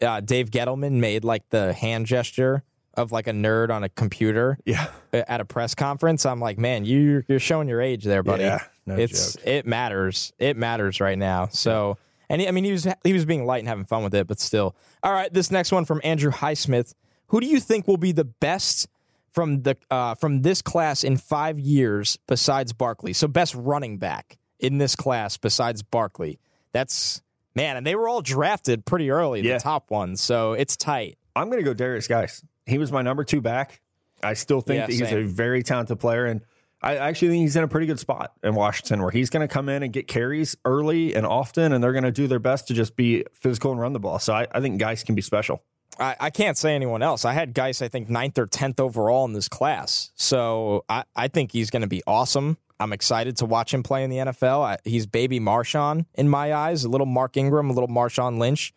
uh, 0.00 0.20
Dave 0.20 0.50
Gettleman 0.50 1.00
made 1.00 1.24
like 1.24 1.48
the 1.50 1.72
hand 1.72 2.06
gesture 2.06 2.62
of 2.94 3.10
like 3.10 3.26
a 3.26 3.32
nerd 3.32 3.70
on 3.70 3.82
a 3.82 3.88
computer 3.88 4.56
yeah 4.64 4.88
at 5.12 5.40
a 5.40 5.44
press 5.44 5.74
conference. 5.74 6.24
I'm 6.26 6.40
like, 6.40 6.58
man, 6.58 6.84
you 6.84 7.24
you're 7.28 7.40
showing 7.40 7.68
your 7.68 7.80
age 7.80 8.04
there, 8.04 8.22
buddy. 8.22 8.44
Yeah, 8.44 8.60
no 8.86 8.96
it's 8.96 9.34
joke. 9.34 9.46
it 9.46 9.66
matters. 9.66 10.32
It 10.38 10.56
matters 10.56 11.00
right 11.00 11.18
now. 11.18 11.48
So 11.48 11.98
And 12.28 12.40
he, 12.40 12.48
I 12.48 12.52
mean, 12.52 12.64
he 12.64 12.72
was 12.72 12.86
he 13.02 13.12
was 13.12 13.24
being 13.24 13.46
light 13.46 13.58
and 13.58 13.68
having 13.68 13.84
fun 13.84 14.04
with 14.04 14.14
it, 14.14 14.26
but 14.26 14.38
still. 14.38 14.76
All 15.02 15.12
right, 15.12 15.32
this 15.32 15.50
next 15.50 15.72
one 15.72 15.84
from 15.84 16.00
Andrew 16.04 16.30
Highsmith. 16.30 16.94
Who 17.28 17.40
do 17.40 17.46
you 17.46 17.58
think 17.58 17.88
will 17.88 17.96
be 17.96 18.12
the 18.12 18.24
best 18.24 18.86
from 19.34 19.62
the 19.62 19.76
uh, 19.90 20.14
from 20.14 20.42
this 20.42 20.62
class 20.62 21.04
in 21.04 21.16
five 21.18 21.58
years 21.58 22.18
besides 22.26 22.72
Barkley? 22.72 23.12
So 23.12 23.28
best 23.28 23.54
running 23.54 23.98
back 23.98 24.38
in 24.60 24.78
this 24.78 24.96
class 24.96 25.36
besides 25.36 25.82
Barkley. 25.82 26.38
That's 26.72 27.20
man, 27.54 27.76
and 27.76 27.86
they 27.86 27.94
were 27.94 28.08
all 28.08 28.22
drafted 28.22 28.84
pretty 28.86 29.10
early, 29.10 29.42
Yeah. 29.42 29.58
the 29.58 29.62
top 29.62 29.90
ones. 29.90 30.20
So 30.20 30.54
it's 30.54 30.76
tight. 30.76 31.18
I'm 31.36 31.50
going 31.50 31.62
to 31.62 31.74
go 31.74 31.74
Derrius 31.74 32.08
Guice. 32.08 32.42
He 32.66 32.78
was 32.78 32.90
my 32.92 33.02
number 33.02 33.24
two 33.24 33.40
back. 33.40 33.80
I 34.22 34.34
still 34.34 34.60
think 34.60 34.78
Yeah, 34.78 34.86
that 34.86 34.92
he's 34.92 35.08
same. 35.08 35.18
a 35.18 35.26
very 35.26 35.62
talented 35.62 35.98
player, 36.00 36.24
and 36.24 36.40
I 36.80 36.96
actually 36.96 37.28
think 37.28 37.42
he's 37.42 37.56
in 37.56 37.64
a 37.64 37.68
pretty 37.68 37.86
good 37.86 37.98
spot 38.00 38.32
in 38.42 38.54
Washington, 38.54 39.02
where 39.02 39.10
he's 39.10 39.30
going 39.30 39.46
to 39.46 39.52
come 39.52 39.68
in 39.68 39.82
and 39.82 39.92
get 39.92 40.06
carries 40.06 40.56
early 40.64 41.14
and 41.14 41.26
often, 41.26 41.72
and 41.72 41.82
they're 41.82 41.92
going 41.92 42.04
to 42.04 42.12
do 42.12 42.26
their 42.26 42.38
best 42.38 42.68
to 42.68 42.74
just 42.74 42.94
be 42.96 43.24
physical 43.34 43.72
and 43.72 43.80
run 43.80 43.92
the 43.92 44.00
ball. 44.00 44.18
So 44.18 44.32
I, 44.32 44.46
I 44.52 44.60
think 44.60 44.78
Guice 44.78 45.02
can 45.02 45.14
be 45.14 45.22
special. 45.22 45.62
I, 45.98 46.16
I 46.18 46.30
can't 46.30 46.56
say 46.56 46.74
anyone 46.74 47.02
else. 47.02 47.24
I 47.24 47.32
had 47.32 47.54
Guice, 47.54 47.82
I 47.82 47.88
think, 47.88 48.08
ninth 48.08 48.38
or 48.38 48.46
tenth 48.46 48.80
overall 48.80 49.24
in 49.24 49.32
this 49.32 49.48
class. 49.48 50.10
So 50.14 50.84
I, 50.88 51.04
I 51.14 51.28
think 51.28 51.52
he's 51.52 51.70
going 51.70 51.82
to 51.82 51.88
be 51.88 52.02
awesome. 52.06 52.58
I'm 52.80 52.92
excited 52.92 53.36
to 53.38 53.46
watch 53.46 53.72
him 53.72 53.82
play 53.82 54.04
in 54.04 54.10
the 54.10 54.16
NFL. 54.16 54.62
I, 54.64 54.78
he's 54.84 55.06
baby 55.06 55.38
Marshawn 55.38 56.06
in 56.14 56.28
my 56.28 56.52
eyes, 56.52 56.84
a 56.84 56.88
little 56.88 57.06
Mark 57.06 57.36
Ingram, 57.36 57.70
a 57.70 57.72
little 57.72 57.88
Marshawn 57.88 58.38
Lynch. 58.38 58.74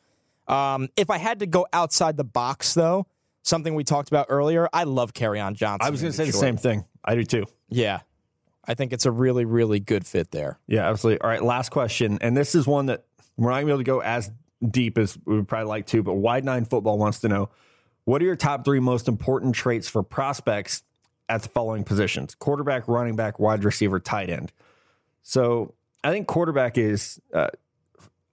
Um, 0.48 0.90
if 0.96 1.10
I 1.10 1.18
had 1.18 1.40
to 1.40 1.48
go 1.48 1.68
outside 1.74 2.16
the 2.16 2.24
box, 2.24 2.74
though, 2.74 3.08
something 3.44 3.74
we 3.76 3.84
talked 3.84 4.10
about 4.10 4.28
earlier, 4.30 4.70
I 4.72 4.84
love 4.84 5.14
Kerryon 5.14 5.56
Johnson. 5.56 5.86
I 5.86 5.90
was 5.90 6.02
going 6.02 6.12
to 6.12 6.18
say 6.18 6.26
the 6.26 6.32
same 6.32 6.58
thing. 6.58 6.86
I 7.04 7.16
do 7.16 7.24
too. 7.24 7.46
Yeah. 7.70 8.02
I 8.68 8.74
think 8.74 8.94
it's 8.94 9.06
a 9.06 9.12
really, 9.12 9.46
really 9.46 9.80
good 9.80 10.06
fit 10.06 10.32
there. 10.32 10.60
Yeah, 10.68 10.90
absolutely. 10.90 11.22
All 11.22 11.30
right, 11.30 11.44
last 11.44 11.70
question, 11.70 12.18
and 12.22 12.36
this 12.36 12.54
is 12.54 12.68
one 12.68 12.88
that 12.88 13.06
we're 13.38 13.50
not 13.50 13.62
going 13.62 13.68
to 13.68 13.68
be 13.68 13.72
able 13.72 13.80
to 13.80 13.84
go 13.86 14.00
as 14.02 14.30
deep 14.68 14.98
as 14.98 15.18
we 15.26 15.36
would 15.36 15.48
probably 15.48 15.68
like 15.68 15.86
to, 15.88 16.04
but 16.04 16.16
Wide 16.16 16.46
Nine 16.46 16.66
Football 16.66 16.98
wants 16.98 17.20
to 17.22 17.28
know 17.28 17.50
what 18.06 18.22
are 18.22 18.26
your 18.26 18.36
top 18.36 18.64
three 18.64 18.80
most 18.80 19.08
important 19.08 19.54
traits 19.56 19.90
for 19.90 20.02
prospects 20.04 20.84
at 21.30 21.44
the 21.44 21.50
following 21.50 21.84
positions: 21.84 22.36
quarterback, 22.36 22.88
running 22.88 23.16
back, 23.16 23.40
wide 23.40 23.64
receiver, 23.64 24.00
tight 24.00 24.30
end. 24.30 24.52
So 25.24 25.74
I 26.04 26.12
think 26.12 26.28
quarterback 26.28 26.78
is 26.78 27.20
uh, 27.34 27.50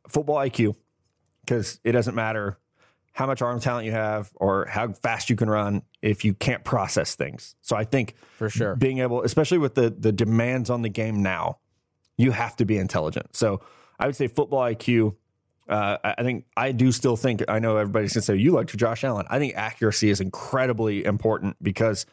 football 0.09 0.37
IQ 0.37 0.77
because 1.45 1.81
it 1.85 1.93
doesn't 1.93 2.15
matter 2.15 2.59
how 3.13 3.27
much 3.27 3.43
arm 3.43 3.61
talent 3.61 3.87
you 3.87 3.93
have 3.93 4.31
or 4.35 4.67
how 4.67 4.89
fast 4.93 5.31
you 5.31 5.37
can 5.37 5.49
run 5.49 5.83
if 6.03 6.25
you 6.25 6.35
can't 6.35 6.65
process 6.65 7.15
things. 7.15 7.55
So 7.63 7.77
I 7.77 7.85
think 7.85 8.15
For 8.39 8.49
sure. 8.51 8.75
being 8.77 8.99
able, 8.99 9.23
especially 9.23 9.59
with 9.59 9.75
the 9.75 9.91
the 9.91 10.13
demands 10.13 10.71
on 10.71 10.83
the 10.83 10.89
game 10.89 11.23
now, 11.23 11.59
you 12.17 12.31
have 12.31 12.57
to 12.57 12.65
be 12.65 12.77
intelligent. 12.77 13.35
So 13.35 13.61
I 13.99 14.07
would 14.07 14.17
say 14.17 14.27
football 14.29 14.61
IQ. 14.61 15.17
Uh, 15.69 15.97
I 16.05 16.23
think 16.23 16.45
I 16.57 16.73
do 16.73 16.93
still 16.93 17.17
think 17.17 17.43
I 17.49 17.59
know 17.59 17.77
everybody's 17.77 18.13
gonna 18.13 18.23
say 18.23 18.37
you 18.37 18.53
like 18.53 18.69
to 18.69 18.77
Josh 18.77 19.03
Allen. 19.03 19.27
I 19.31 19.39
think 19.39 19.55
accuracy 19.57 20.11
is 20.11 20.21
incredibly 20.21 21.05
important 21.05 21.57
because 21.63 22.05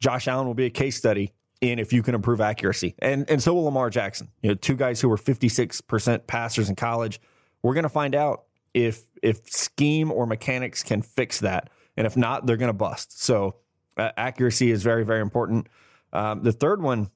Josh 0.00 0.26
Allen 0.26 0.46
will 0.46 0.54
be 0.54 0.64
a 0.64 0.70
case 0.70 0.96
study 0.96 1.32
in 1.60 1.78
if 1.78 1.92
you 1.92 2.02
can 2.02 2.14
improve 2.14 2.40
accuracy, 2.40 2.94
and 3.00 3.28
and 3.28 3.42
so 3.42 3.52
will 3.52 3.64
Lamar 3.64 3.90
Jackson. 3.90 4.28
You 4.42 4.50
know, 4.50 4.54
two 4.54 4.74
guys 4.74 5.00
who 5.00 5.10
were 5.10 5.18
fifty 5.18 5.50
six 5.50 5.82
percent 5.82 6.26
passers 6.26 6.70
in 6.70 6.76
college. 6.76 7.20
We're 7.62 7.74
gonna 7.74 7.90
find 7.90 8.14
out 8.14 8.44
if 8.72 9.02
if 9.22 9.46
scheme 9.50 10.10
or 10.10 10.26
mechanics 10.26 10.82
can 10.82 11.02
fix 11.02 11.40
that, 11.40 11.68
and 11.98 12.06
if 12.06 12.16
not, 12.16 12.46
they're 12.46 12.56
gonna 12.56 12.72
bust. 12.72 13.22
So 13.22 13.56
uh, 13.98 14.12
accuracy 14.16 14.70
is 14.70 14.82
very 14.82 15.04
very 15.04 15.20
important. 15.20 15.68
Um, 16.14 16.42
the 16.42 16.52
third 16.52 16.80
one, 16.80 17.10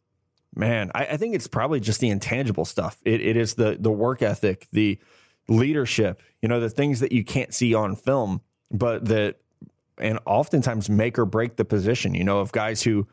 man, 0.55 0.91
I, 0.95 1.07
I 1.07 1.16
think 1.16 1.34
it's 1.34 1.47
probably 1.47 1.80
just 1.80 2.01
the 2.01 2.11
intangible 2.11 2.66
stuff. 2.66 2.99
It, 3.07 3.22
it 3.22 3.36
is 3.39 3.55
the 3.55 3.78
the 3.80 3.93
work 3.93 4.20
ethic, 4.20 4.68
the 4.72 4.99
leadership, 5.49 6.22
you 6.42 6.49
know, 6.49 6.61
the 6.61 6.70
things 6.70 7.01
that 7.01 7.12
you 7.12 7.24
can't 7.24 7.53
see 7.53 7.74
on 7.74 7.96
film, 7.96 8.40
but 8.70 9.05
that 9.07 9.36
and 9.99 10.18
oftentimes 10.26 10.88
make 10.88 11.18
or 11.18 11.24
break 11.24 11.57
the 11.57 11.64
position, 11.64 12.14
you 12.14 12.24
know, 12.24 12.38
of 12.38 12.53
guys 12.53 12.82
who, 12.82 13.07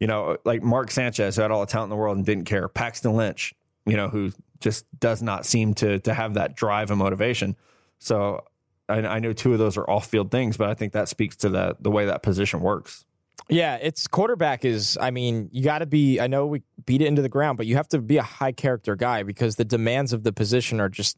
you 0.00 0.06
know, 0.06 0.36
like 0.44 0.62
Mark 0.62 0.90
Sanchez 0.90 1.36
who 1.36 1.42
had 1.42 1.50
all 1.50 1.60
the 1.60 1.66
talent 1.66 1.86
in 1.86 1.90
the 1.90 1.96
world 1.96 2.16
and 2.16 2.26
didn't 2.26 2.44
care. 2.44 2.68
Paxton 2.68 3.14
Lynch, 3.14 3.54
you 3.86 3.96
know, 3.96 4.08
who 4.08 4.32
just 4.60 4.84
does 4.98 5.22
not 5.22 5.46
seem 5.46 5.74
to 5.74 5.98
to 6.00 6.12
have 6.12 6.34
that 6.34 6.56
drive 6.56 6.90
and 6.90 6.98
motivation. 6.98 7.56
So 7.98 8.44
I, 8.88 8.98
I 8.98 9.18
know 9.20 9.32
two 9.32 9.52
of 9.52 9.58
those 9.58 9.76
are 9.76 9.88
off 9.88 10.06
field 10.06 10.30
things, 10.30 10.56
but 10.56 10.68
I 10.68 10.74
think 10.74 10.92
that 10.92 11.08
speaks 11.08 11.36
to 11.36 11.48
the 11.48 11.76
the 11.80 11.90
way 11.90 12.06
that 12.06 12.22
position 12.22 12.60
works. 12.60 13.04
Yeah, 13.48 13.76
it's 13.76 14.06
quarterback 14.06 14.64
is. 14.64 14.98
I 15.00 15.10
mean, 15.10 15.48
you 15.52 15.62
got 15.62 15.78
to 15.78 15.86
be. 15.86 16.20
I 16.20 16.26
know 16.26 16.46
we 16.46 16.62
beat 16.84 17.00
it 17.00 17.06
into 17.06 17.22
the 17.22 17.28
ground, 17.28 17.56
but 17.56 17.66
you 17.66 17.76
have 17.76 17.88
to 17.88 18.00
be 18.00 18.18
a 18.18 18.22
high 18.22 18.52
character 18.52 18.94
guy 18.94 19.22
because 19.22 19.56
the 19.56 19.64
demands 19.64 20.12
of 20.12 20.22
the 20.22 20.32
position 20.32 20.80
are 20.80 20.88
just 20.88 21.16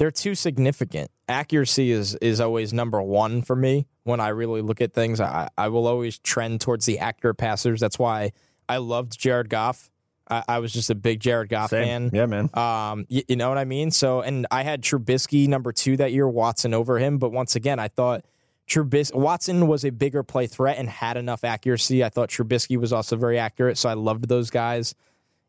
they're 0.00 0.10
too 0.10 0.34
significant. 0.34 1.10
Accuracy 1.28 1.92
is 1.92 2.14
is 2.16 2.40
always 2.40 2.72
number 2.72 3.02
one 3.02 3.42
for 3.42 3.54
me 3.54 3.86
when 4.04 4.18
I 4.18 4.28
really 4.28 4.62
look 4.62 4.80
at 4.80 4.94
things. 4.94 5.20
I 5.20 5.50
I 5.58 5.68
will 5.68 5.86
always 5.86 6.18
trend 6.18 6.62
towards 6.62 6.86
the 6.86 6.98
accurate 6.98 7.36
passers. 7.36 7.80
That's 7.80 7.98
why 7.98 8.32
I 8.66 8.78
loved 8.78 9.18
Jared 9.20 9.50
Goff. 9.50 9.90
I, 10.26 10.42
I 10.48 10.58
was 10.60 10.72
just 10.72 10.88
a 10.88 10.94
big 10.94 11.20
Jared 11.20 11.50
Goff 11.50 11.70
fan. 11.70 12.08
Yeah, 12.14 12.24
man. 12.24 12.48
Um, 12.54 13.04
you, 13.10 13.22
you 13.28 13.36
know 13.36 13.50
what 13.50 13.58
I 13.58 13.66
mean? 13.66 13.90
So, 13.90 14.22
and 14.22 14.46
I 14.50 14.62
had 14.62 14.80
Trubisky 14.80 15.46
number 15.48 15.70
two 15.70 15.98
that 15.98 16.12
year, 16.12 16.26
Watson 16.26 16.72
over 16.72 16.98
him. 16.98 17.18
But 17.18 17.30
once 17.30 17.54
again, 17.54 17.78
I 17.78 17.88
thought 17.88 18.24
Trubis- 18.66 19.14
Watson 19.14 19.66
was 19.66 19.84
a 19.84 19.90
bigger 19.90 20.22
play 20.22 20.46
threat 20.46 20.78
and 20.78 20.88
had 20.88 21.18
enough 21.18 21.44
accuracy. 21.44 22.02
I 22.02 22.08
thought 22.08 22.30
Trubisky 22.30 22.78
was 22.78 22.92
also 22.92 23.16
very 23.16 23.38
accurate. 23.38 23.76
So 23.76 23.90
I 23.90 23.94
loved 23.94 24.28
those 24.28 24.48
guys. 24.48 24.94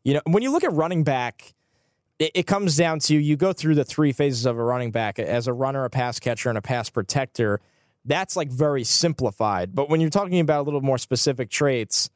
You 0.04 0.14
know, 0.14 0.20
when 0.26 0.42
you 0.42 0.52
look 0.52 0.64
at 0.64 0.72
running 0.72 1.04
back, 1.04 1.54
it, 2.22 2.30
it 2.34 2.46
comes 2.46 2.76
down 2.76 3.00
to 3.00 3.16
you 3.16 3.36
go 3.36 3.52
through 3.52 3.74
the 3.74 3.84
three 3.84 4.12
phases 4.12 4.46
of 4.46 4.56
a 4.56 4.62
running 4.62 4.92
back 4.92 5.18
as 5.18 5.48
a 5.48 5.52
runner, 5.52 5.84
a 5.84 5.90
pass 5.90 6.20
catcher, 6.20 6.48
and 6.48 6.56
a 6.56 6.62
pass 6.62 6.88
protector. 6.88 7.60
That's 8.04 8.36
like 8.36 8.48
very 8.48 8.84
simplified. 8.84 9.74
But 9.74 9.88
when 9.88 10.00
you're 10.00 10.10
talking 10.10 10.38
about 10.38 10.62
a 10.62 10.64
little 10.64 10.80
more 10.80 10.98
specific 10.98 11.50
traits, 11.50 12.10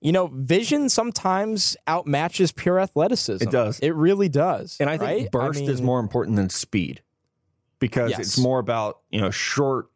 you 0.00 0.12
know, 0.12 0.28
vision 0.32 0.88
sometimes 0.88 1.76
outmatches 1.86 2.54
pure 2.54 2.78
athleticism. 2.78 3.46
It 3.46 3.50
does. 3.50 3.78
It 3.80 3.90
really 3.90 4.30
does. 4.30 4.78
And 4.80 4.88
I 4.88 4.96
think 4.96 5.10
right? 5.10 5.30
burst 5.30 5.60
is 5.60 5.80
mean, 5.80 5.86
more 5.86 6.00
important 6.00 6.36
than 6.36 6.48
speed 6.48 7.02
because 7.80 8.10
Yes. 8.12 8.20
it's 8.20 8.38
more 8.38 8.60
about, 8.60 9.00
you 9.10 9.20
know, 9.20 9.30
short, 9.30 9.90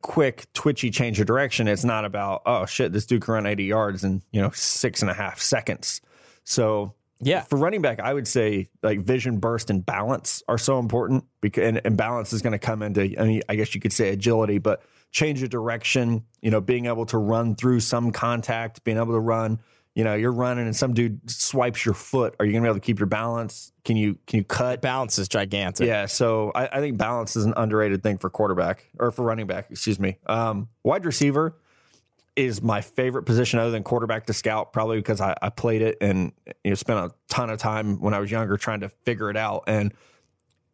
quick, 0.00 0.50
twitchy 0.54 0.90
change 0.90 1.20
of 1.20 1.26
direction. 1.26 1.68
It's 1.68 1.84
not 1.84 2.06
about, 2.06 2.40
oh 2.46 2.64
shit, 2.64 2.92
this 2.92 3.04
dude 3.04 3.20
can 3.20 3.34
run 3.34 3.46
80 3.46 3.64
yards 3.64 4.02
in, 4.02 4.22
you 4.32 4.40
know, 4.40 4.50
six 4.50 5.02
and 5.02 5.10
a 5.10 5.14
half 5.14 5.40
seconds. 5.40 6.00
So 6.44 6.94
Yeah. 7.24 7.42
for 7.42 7.56
running 7.56 7.82
back, 7.82 8.00
I 8.00 8.12
would 8.12 8.28
say 8.28 8.68
like 8.82 9.00
vision, 9.00 9.38
burst, 9.38 9.70
and 9.70 9.84
balance 9.84 10.42
are 10.48 10.58
so 10.58 10.78
important 10.78 11.24
because 11.40 11.64
and, 11.64 11.80
and 11.84 11.96
balance 11.96 12.32
is 12.32 12.42
going 12.42 12.52
to 12.52 12.58
come 12.58 12.82
into, 12.82 13.02
I 13.20 13.24
mean, 13.24 13.42
I 13.48 13.56
guess 13.56 13.74
you 13.74 13.80
could 13.80 13.92
say 13.92 14.10
agility, 14.10 14.58
but 14.58 14.82
change 15.10 15.42
of 15.42 15.50
direction, 15.50 16.24
you 16.42 16.50
know, 16.50 16.60
being 16.60 16.86
able 16.86 17.06
to 17.06 17.18
run 17.18 17.54
through 17.54 17.80
some 17.80 18.10
contact, 18.10 18.82
being 18.84 18.96
able 18.96 19.12
to 19.12 19.20
run, 19.20 19.60
you 19.94 20.02
know, 20.02 20.14
you're 20.14 20.32
running 20.32 20.66
and 20.66 20.74
some 20.74 20.92
dude 20.92 21.30
swipes 21.30 21.84
your 21.84 21.94
foot. 21.94 22.34
Are 22.38 22.44
you 22.44 22.50
going 22.50 22.62
to 22.62 22.66
be 22.66 22.70
able 22.70 22.80
to 22.80 22.84
keep 22.84 22.98
your 22.98 23.06
balance? 23.06 23.72
Can 23.84 23.96
you, 23.96 24.18
can 24.26 24.38
you 24.38 24.44
cut? 24.44 24.82
Balance 24.82 25.18
is 25.18 25.28
gigantic. 25.28 25.86
Yeah, 25.86 26.06
so 26.06 26.50
I, 26.52 26.66
I 26.66 26.80
think 26.80 26.98
balance 26.98 27.36
is 27.36 27.44
an 27.44 27.54
underrated 27.56 28.02
thing 28.02 28.18
for 28.18 28.28
quarterback 28.28 28.90
or 28.98 29.12
for 29.12 29.24
running 29.24 29.46
back. 29.46 29.70
Excuse 29.70 30.00
me. 30.00 30.18
Um, 30.26 30.68
wide 30.82 31.04
receiver 31.04 31.56
is 32.36 32.62
my 32.62 32.80
favorite 32.80 33.24
position 33.24 33.58
other 33.58 33.70
than 33.70 33.82
quarterback 33.82 34.26
to 34.26 34.32
scout, 34.32 34.72
probably 34.72 34.96
because 34.96 35.20
I, 35.20 35.36
I 35.40 35.50
played 35.50 35.82
it 35.82 35.98
and 36.00 36.32
you 36.64 36.70
know 36.70 36.74
spent 36.74 36.98
a 36.98 37.10
ton 37.28 37.50
of 37.50 37.58
time 37.58 38.00
when 38.00 38.14
I 38.14 38.18
was 38.18 38.30
younger 38.30 38.56
trying 38.56 38.80
to 38.80 38.88
figure 38.88 39.30
it 39.30 39.36
out. 39.36 39.64
And 39.66 39.92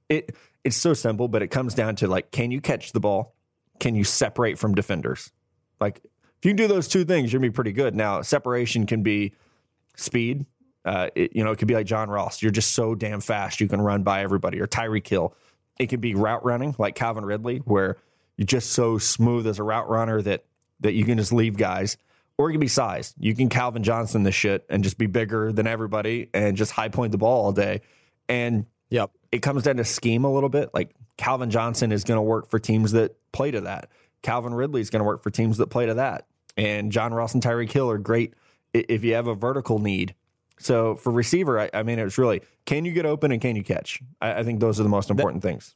it 0.08 0.34
it's 0.64 0.76
so 0.76 0.94
simple, 0.94 1.28
but 1.28 1.42
it 1.42 1.48
comes 1.48 1.74
down 1.74 1.96
to 1.96 2.08
like, 2.08 2.30
can 2.30 2.50
you 2.50 2.60
catch 2.60 2.92
the 2.92 3.00
ball? 3.00 3.34
Can 3.78 3.94
you 3.94 4.04
separate 4.04 4.58
from 4.58 4.74
defenders? 4.74 5.32
Like 5.80 6.00
if 6.04 6.44
you 6.44 6.50
can 6.50 6.56
do 6.56 6.66
those 6.66 6.88
two 6.88 7.04
things, 7.04 7.32
you're 7.32 7.40
gonna 7.40 7.50
be 7.50 7.54
pretty 7.54 7.72
good. 7.72 7.94
Now 7.94 8.22
separation 8.22 8.86
can 8.86 9.02
be 9.02 9.34
speed. 9.96 10.46
Uh, 10.84 11.08
it, 11.14 11.36
you 11.36 11.44
know, 11.44 11.50
it 11.50 11.58
could 11.58 11.68
be 11.68 11.74
like 11.74 11.86
John 11.86 12.08
Ross. 12.08 12.40
You're 12.40 12.52
just 12.52 12.72
so 12.72 12.94
damn 12.94 13.20
fast, 13.20 13.60
you 13.60 13.68
can 13.68 13.82
run 13.82 14.02
by 14.02 14.22
everybody. 14.22 14.60
Or 14.60 14.66
Tyreek 14.66 15.06
Hill. 15.06 15.34
It 15.78 15.86
could 15.86 16.00
be 16.00 16.14
route 16.14 16.44
running, 16.44 16.74
like 16.78 16.94
Calvin 16.94 17.24
Ridley, 17.24 17.58
where 17.58 17.96
you're 18.36 18.46
just 18.46 18.72
so 18.72 18.98
smooth 18.98 19.46
as 19.46 19.58
a 19.58 19.62
route 19.62 19.88
runner 19.88 20.20
that 20.22 20.44
that 20.80 20.92
you 20.94 21.04
can 21.04 21.18
just 21.18 21.32
leave 21.32 21.56
guys. 21.56 21.96
Or 22.38 22.48
it 22.48 22.52
can 22.54 22.60
be 22.60 22.68
size. 22.68 23.14
You 23.18 23.34
can 23.34 23.50
Calvin 23.50 23.82
Johnson 23.82 24.22
this 24.22 24.34
shit 24.34 24.64
and 24.70 24.82
just 24.82 24.96
be 24.96 25.06
bigger 25.06 25.52
than 25.52 25.66
everybody 25.66 26.30
and 26.32 26.56
just 26.56 26.72
high 26.72 26.88
point 26.88 27.12
the 27.12 27.18
ball 27.18 27.44
all 27.44 27.52
day. 27.52 27.82
And 28.28 28.64
Yep. 28.88 29.10
it 29.30 29.38
comes 29.40 29.62
down 29.62 29.76
to 29.76 29.84
scheme 29.84 30.24
a 30.24 30.32
little 30.32 30.48
bit. 30.48 30.70
Like 30.72 30.94
Calvin 31.16 31.50
Johnson 31.50 31.92
is 31.92 32.02
going 32.02 32.16
to 32.16 32.22
work 32.22 32.48
for 32.48 32.58
teams 32.58 32.92
that 32.92 33.14
play 33.32 33.50
to 33.50 33.60
that. 33.62 33.90
Calvin 34.22 34.54
Ridley 34.54 34.80
is 34.80 34.90
going 34.90 35.00
to 35.00 35.04
work 35.04 35.22
for 35.22 35.30
teams 35.30 35.58
that 35.58 35.68
play 35.68 35.86
to 35.86 35.94
that. 35.94 36.26
And 36.56 36.90
John 36.90 37.12
Ross 37.14 37.34
and 37.34 37.42
Tyreek 37.42 37.70
Hill 37.70 37.90
are 37.90 37.98
great 37.98 38.34
if 38.72 39.04
you 39.04 39.14
have 39.14 39.26
a 39.26 39.34
vertical 39.34 39.78
need. 39.78 40.14
So 40.58 40.96
for 40.96 41.12
receiver, 41.12 41.58
I, 41.60 41.70
I 41.72 41.82
mean, 41.82 41.98
it's 41.98 42.18
really 42.18 42.42
can 42.66 42.84
you 42.84 42.92
get 42.92 43.06
open 43.06 43.32
and 43.32 43.40
can 43.40 43.54
you 43.56 43.62
catch? 43.62 44.00
I, 44.20 44.40
I 44.40 44.44
think 44.44 44.60
those 44.60 44.80
are 44.80 44.82
the 44.82 44.88
most 44.88 45.10
important 45.10 45.42
things. 45.42 45.74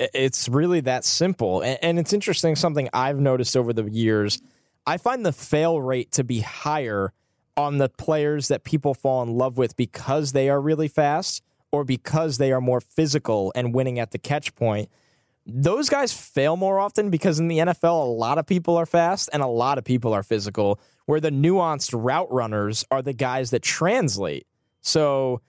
It's 0.00 0.48
really 0.48 0.80
that 0.80 1.04
simple. 1.04 1.62
And 1.62 1.98
it's 1.98 2.12
interesting, 2.12 2.56
something 2.56 2.88
I've 2.92 3.20
noticed 3.20 3.56
over 3.56 3.72
the 3.72 3.84
years. 3.84 4.40
I 4.86 4.96
find 4.96 5.24
the 5.26 5.32
fail 5.32 5.80
rate 5.80 6.10
to 6.12 6.24
be 6.24 6.40
higher 6.40 7.12
on 7.56 7.78
the 7.78 7.88
players 7.88 8.48
that 8.48 8.64
people 8.64 8.94
fall 8.94 9.22
in 9.22 9.36
love 9.36 9.58
with 9.58 9.76
because 9.76 10.32
they 10.32 10.48
are 10.48 10.60
really 10.60 10.88
fast 10.88 11.42
or 11.72 11.84
because 11.84 12.38
they 12.38 12.52
are 12.52 12.60
more 12.60 12.80
physical 12.80 13.52
and 13.54 13.74
winning 13.74 13.98
at 13.98 14.10
the 14.10 14.18
catch 14.18 14.54
point, 14.54 14.88
those 15.46 15.88
guys 15.88 16.12
fail 16.12 16.56
more 16.56 16.78
often 16.78 17.10
because 17.10 17.38
in 17.38 17.48
the 17.48 17.58
NFL, 17.58 18.02
a 18.02 18.10
lot 18.10 18.38
of 18.38 18.46
people 18.46 18.76
are 18.76 18.86
fast 18.86 19.28
and 19.32 19.42
a 19.42 19.46
lot 19.46 19.78
of 19.78 19.84
people 19.84 20.12
are 20.12 20.22
physical, 20.22 20.80
where 21.06 21.20
the 21.20 21.30
nuanced 21.30 21.92
route 21.92 22.30
runners 22.32 22.84
are 22.90 23.02
the 23.02 23.12
guys 23.12 23.50
that 23.50 23.62
translate. 23.62 24.46
So, 24.80 25.40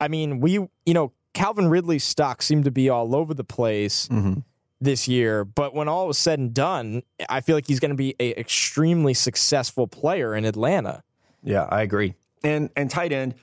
I 0.00 0.08
mean, 0.08 0.40
we, 0.40 0.52
you 0.52 0.94
know, 0.94 1.12
Calvin 1.36 1.68
Ridley's 1.68 2.02
stock 2.02 2.40
seemed 2.40 2.64
to 2.64 2.70
be 2.70 2.88
all 2.88 3.14
over 3.14 3.34
the 3.34 3.44
place 3.44 4.08
mm-hmm. 4.08 4.40
this 4.80 5.06
year, 5.06 5.44
but 5.44 5.74
when 5.74 5.86
all 5.86 6.06
was 6.06 6.16
said 6.16 6.38
and 6.38 6.54
done, 6.54 7.02
I 7.28 7.42
feel 7.42 7.54
like 7.54 7.66
he's 7.66 7.78
going 7.78 7.90
to 7.90 7.96
be 7.96 8.16
an 8.18 8.32
extremely 8.38 9.12
successful 9.12 9.86
player 9.86 10.34
in 10.34 10.46
Atlanta. 10.46 11.02
Yeah, 11.42 11.68
I 11.70 11.82
agree. 11.82 12.14
And 12.42 12.70
and 12.74 12.90
tight 12.90 13.12
end 13.12 13.34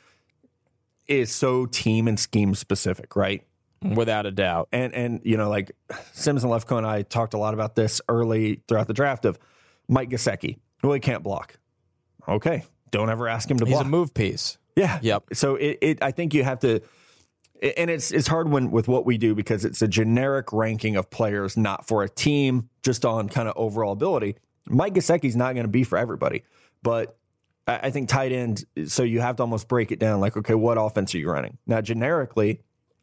is 1.08 1.32
so 1.32 1.68
team 1.68 2.08
and 2.08 2.20
scheme 2.20 2.56
specific, 2.56 3.16
right? 3.16 3.44
Without 3.84 4.26
a 4.26 4.32
doubt. 4.32 4.70
And 4.72 4.92
and 4.96 5.22
you 5.24 5.38
know, 5.38 5.50
like 5.50 5.72
Simms 6.14 6.44
and 6.44 6.52
Lefkoe 6.52 6.80
and 6.80 6.88
I 6.88 7.04
talked 7.04 7.36
a 7.36 7.38
lot 7.38 7.54
about 7.54 7.76
this 7.76 8.02
early 8.10 8.62
throughout 8.68 8.88
the 8.88 8.96
draft 8.96 9.26
of 9.26 9.38
Mike 9.88 10.10
Gesicki. 10.10 10.58
Well, 10.82 10.94
he 10.94 11.00
can't 11.00 11.22
block. 11.22 11.60
Okay, 12.28 12.64
don't 12.90 13.12
ever 13.12 13.28
ask 13.28 13.52
him 13.52 13.60
to 13.60 13.66
He's 13.66 13.76
block. 13.76 13.86
a 13.86 13.88
move 13.88 14.16
piece. 14.16 14.58
Yeah. 14.76 14.98
Yep. 15.04 15.26
So 15.34 15.58
it, 15.58 15.78
it 15.82 16.02
I 16.02 16.10
think 16.10 16.34
you 16.34 16.44
have 16.44 16.60
to 16.62 16.82
and 17.78 17.90
it's 17.90 18.12
it's 18.12 18.28
hard 18.28 18.50
when 18.50 18.70
with 18.72 18.88
what 18.88 19.06
we 19.06 19.18
do 19.18 19.34
because 19.36 19.64
it's 19.66 19.82
a 19.82 19.88
generic 19.88 20.52
ranking 20.54 20.96
of 20.96 21.10
players, 21.10 21.56
not 21.58 21.88
for 21.88 22.04
a 22.04 22.10
team, 22.10 22.70
just 22.84 23.06
on 23.06 23.30
kind 23.30 23.48
of 23.48 23.54
overall 23.58 23.94
ability. 23.94 24.36
Mike 24.68 24.94
Gesicki's 24.94 25.36
not 25.36 25.54
going 25.54 25.66
to 25.66 25.72
be 25.72 25.84
for 25.84 25.98
everybody, 25.98 26.44
but 26.84 27.18
I, 27.68 27.80
I 27.84 27.90
think 27.92 28.10
tight 28.10 28.32
end. 28.32 28.66
So 28.88 29.04
you 29.04 29.22
have 29.22 29.38
to 29.38 29.44
almost 29.44 29.68
break 29.68 29.92
it 29.92 30.00
down. 30.00 30.20
Like, 30.20 30.36
okay, 30.38 30.56
what 30.56 30.78
offense 30.78 31.16
are 31.16 31.18
you 31.18 31.30
running 31.30 31.58
now? 31.66 31.82
Generically, 31.82 32.62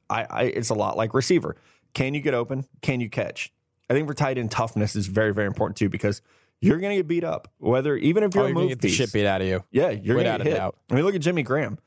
I, 0.08 0.24
I 0.28 0.42
it's 0.44 0.70
a 0.70 0.74
lot 0.74 0.96
like 0.96 1.14
receiver. 1.14 1.56
Can 1.94 2.14
you 2.14 2.20
get 2.20 2.34
open? 2.34 2.66
Can 2.82 3.00
you 3.00 3.08
catch? 3.10 3.52
I 3.88 3.94
think 3.94 4.06
for 4.06 4.14
tight 4.14 4.38
end, 4.38 4.50
toughness 4.50 4.94
is 4.94 5.06
very 5.06 5.32
very 5.34 5.46
important 5.46 5.76
too 5.76 5.88
because 5.88 6.22
you're 6.60 6.78
going 6.78 6.90
to 6.90 6.96
get 6.96 7.08
beat 7.08 7.24
up. 7.24 7.48
Whether 7.58 7.96
even 7.96 8.22
if 8.22 8.34
you're 8.34 8.44
Oh, 8.44 8.46
a 8.46 8.48
you're 8.48 8.54
going 8.54 8.68
move 8.68 8.70
to 8.70 8.74
get 8.76 8.82
the 8.82 8.88
piece, 8.88 8.96
shit 8.96 9.12
beat 9.12 9.26
out 9.26 9.40
of 9.40 9.46
you. 9.48 9.64
yeah, 9.70 9.88
you're 9.90 10.14
going 10.16 10.26
to 10.26 10.34
a 10.34 10.38
get 10.38 10.46
hit. 10.46 10.56
doubt. 10.56 10.76
I 10.90 10.94
mean, 10.94 11.04
look 11.04 11.14
at 11.14 11.22
Jimmy 11.22 11.42
Graham. 11.42 11.78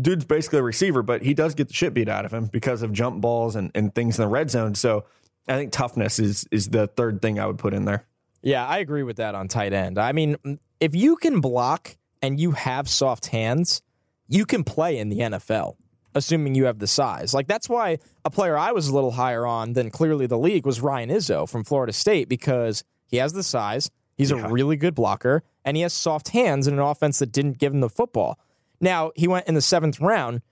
Dude's 0.00 0.24
basically 0.24 0.58
a 0.60 0.62
receiver, 0.62 1.02
but 1.02 1.22
he 1.22 1.34
does 1.34 1.54
get 1.54 1.68
the 1.68 1.74
shit 1.74 1.94
beat 1.94 2.08
out 2.08 2.24
of 2.24 2.32
him 2.32 2.46
because 2.46 2.82
of 2.82 2.92
jump 2.92 3.20
balls 3.20 3.56
and, 3.56 3.70
and 3.74 3.94
things 3.94 4.18
in 4.18 4.22
the 4.22 4.28
red 4.28 4.50
zone. 4.50 4.74
So 4.74 5.04
I 5.48 5.56
think 5.56 5.72
toughness 5.72 6.18
is 6.18 6.46
is 6.50 6.68
the 6.68 6.86
third 6.86 7.20
thing 7.22 7.38
I 7.40 7.46
would 7.46 7.58
put 7.58 7.74
in 7.74 7.84
there. 7.84 8.06
Yeah, 8.42 8.66
I 8.66 8.78
agree 8.78 9.02
with 9.02 9.16
that 9.16 9.34
on 9.34 9.48
tight 9.48 9.72
end. 9.72 9.98
I 9.98 10.12
mean, 10.12 10.36
if 10.78 10.94
you 10.94 11.16
can 11.16 11.40
block 11.40 11.96
and 12.22 12.38
you 12.38 12.52
have 12.52 12.88
soft 12.88 13.26
hands, 13.26 13.82
you 14.28 14.44
can 14.46 14.62
play 14.62 14.98
in 14.98 15.08
the 15.08 15.18
NFL, 15.18 15.74
assuming 16.14 16.54
you 16.54 16.66
have 16.66 16.78
the 16.78 16.86
size. 16.86 17.34
Like 17.34 17.48
that's 17.48 17.68
why 17.68 17.98
a 18.24 18.30
player 18.30 18.56
I 18.56 18.72
was 18.72 18.88
a 18.88 18.94
little 18.94 19.10
higher 19.12 19.46
on 19.46 19.72
than 19.72 19.90
clearly 19.90 20.26
the 20.26 20.38
league 20.38 20.66
was 20.66 20.80
Ryan 20.80 21.10
Izzo 21.10 21.48
from 21.48 21.64
Florida 21.64 21.92
State 21.92 22.28
because 22.28 22.84
he 23.06 23.16
has 23.16 23.32
the 23.32 23.42
size, 23.42 23.90
he's 24.16 24.30
Yeah. 24.30 24.46
a 24.46 24.52
really 24.52 24.76
good 24.76 24.94
blocker, 24.94 25.42
and 25.64 25.76
he 25.76 25.82
has 25.82 25.92
soft 25.92 26.28
hands 26.28 26.68
in 26.68 26.74
an 26.74 26.80
offense 26.80 27.18
that 27.18 27.32
didn't 27.32 27.58
give 27.58 27.72
him 27.74 27.80
the 27.80 27.88
football. 27.88 28.38
Now, 28.80 29.12
he 29.16 29.28
went 29.28 29.48
in 29.48 29.54
the 29.54 29.62
seventh 29.62 30.00
round. 30.00 30.42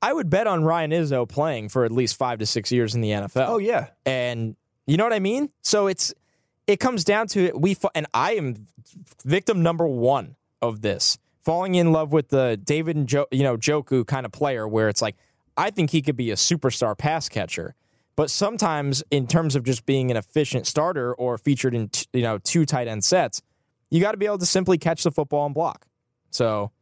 I 0.00 0.12
would 0.12 0.28
bet 0.28 0.46
on 0.46 0.64
Ryan 0.64 0.90
Izzo 0.90 1.28
playing 1.28 1.68
for 1.68 1.84
at 1.84 1.92
least 1.92 2.16
five 2.16 2.40
to 2.40 2.46
six 2.46 2.72
years 2.72 2.94
in 2.94 3.00
the 3.00 3.10
NFL 3.10 3.48
Oh 3.48 3.58
yeah, 3.58 3.88
and 4.04 4.56
you 4.86 4.96
know 4.96 5.04
what 5.04 5.12
I 5.12 5.20
mean. 5.20 5.50
So 5.62 5.86
it's 5.86 6.12
it 6.66 6.80
comes 6.80 7.04
down 7.04 7.28
to 7.28 7.44
it. 7.44 7.60
We 7.60 7.76
and 7.94 8.06
I 8.12 8.32
am 8.32 8.66
victim 9.24 9.62
number 9.62 9.86
one 9.86 10.34
of 10.60 10.82
this 10.82 11.18
falling 11.42 11.76
in 11.76 11.92
love 11.92 12.12
with 12.12 12.28
the 12.28 12.58
David 12.62 12.96
and 12.96 13.06
jo- 13.06 13.26
you 13.30 13.44
know 13.44 13.56
Njoku 13.56 14.04
kind 14.04 14.26
of 14.26 14.32
player, 14.32 14.66
where 14.66 14.88
it's 14.88 15.02
like 15.02 15.16
I 15.56 15.70
think 15.70 15.90
he 15.90 16.02
could 16.02 16.16
be 16.16 16.32
a 16.32 16.36
superstar 16.36 16.98
pass 16.98 17.28
catcher, 17.28 17.76
but 18.16 18.28
sometimes 18.28 19.04
in 19.12 19.28
terms 19.28 19.54
of 19.54 19.62
just 19.62 19.86
being 19.86 20.10
an 20.10 20.16
efficient 20.16 20.66
starter 20.66 21.14
or 21.14 21.38
featured 21.38 21.76
in 21.76 21.90
t- 21.90 22.06
you 22.12 22.22
know 22.22 22.38
two 22.38 22.66
tight 22.66 22.88
end 22.88 23.04
sets, 23.04 23.40
you 23.88 24.00
got 24.00 24.12
to 24.12 24.18
be 24.18 24.26
able 24.26 24.38
to 24.38 24.46
simply 24.46 24.78
catch 24.78 25.04
the 25.04 25.12
football 25.12 25.46
and 25.46 25.54
block. 25.54 25.86
So. 26.30 26.72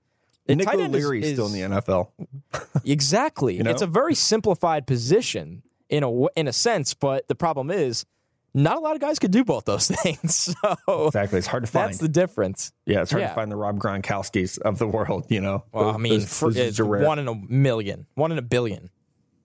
The 0.50 0.64
Nick 0.64 0.68
end 0.68 0.80
is- 0.94 1.04
O'Leary's 1.04 1.32
still 1.32 1.46
in 1.46 1.52
the 1.52 1.60
NFL. 1.80 2.08
Exactly. 2.84 3.56
You 3.56 3.62
know? 3.62 3.70
It's 3.70 3.82
a 3.82 3.86
very 3.86 4.14
simplified 4.14 4.86
position 4.86 5.62
in 5.88 6.02
a 6.02 6.26
in 6.36 6.48
a 6.48 6.52
sense, 6.52 6.94
but 6.94 7.28
the 7.28 7.34
problem 7.34 7.70
is 7.70 8.06
not 8.54 8.76
a 8.76 8.80
lot 8.80 8.94
of 8.94 9.00
guys 9.00 9.18
could 9.18 9.30
do 9.30 9.44
both 9.44 9.64
those 9.64 9.86
things. 10.02 10.54
So 10.88 11.06
Exactly, 11.06 11.38
it's 11.38 11.46
hard 11.46 11.64
to 11.64 11.70
find. 11.70 11.88
that's 11.90 11.98
the 11.98 12.08
difference. 12.08 12.72
yeah, 12.86 13.02
it's 13.02 13.10
hard 13.10 13.22
yeah. 13.22 13.28
to 13.28 13.34
find 13.34 13.50
the 13.52 13.56
Rob 13.56 13.78
Gronkowski's 13.78 14.58
of 14.58 14.78
the 14.78 14.88
world. 14.88 15.26
You 15.28 15.40
know, 15.40 15.64
Well, 15.72 15.90
I 15.90 15.96
mean, 15.98 16.20
those- 16.20 16.38
for, 16.38 16.50
those 16.52 16.78
it's 16.78 16.80
one 16.80 17.18
in 17.18 17.28
a 17.28 17.34
million, 17.34 18.06
one 18.14 18.32
in 18.32 18.38
a 18.38 18.42
billion. 18.42 18.90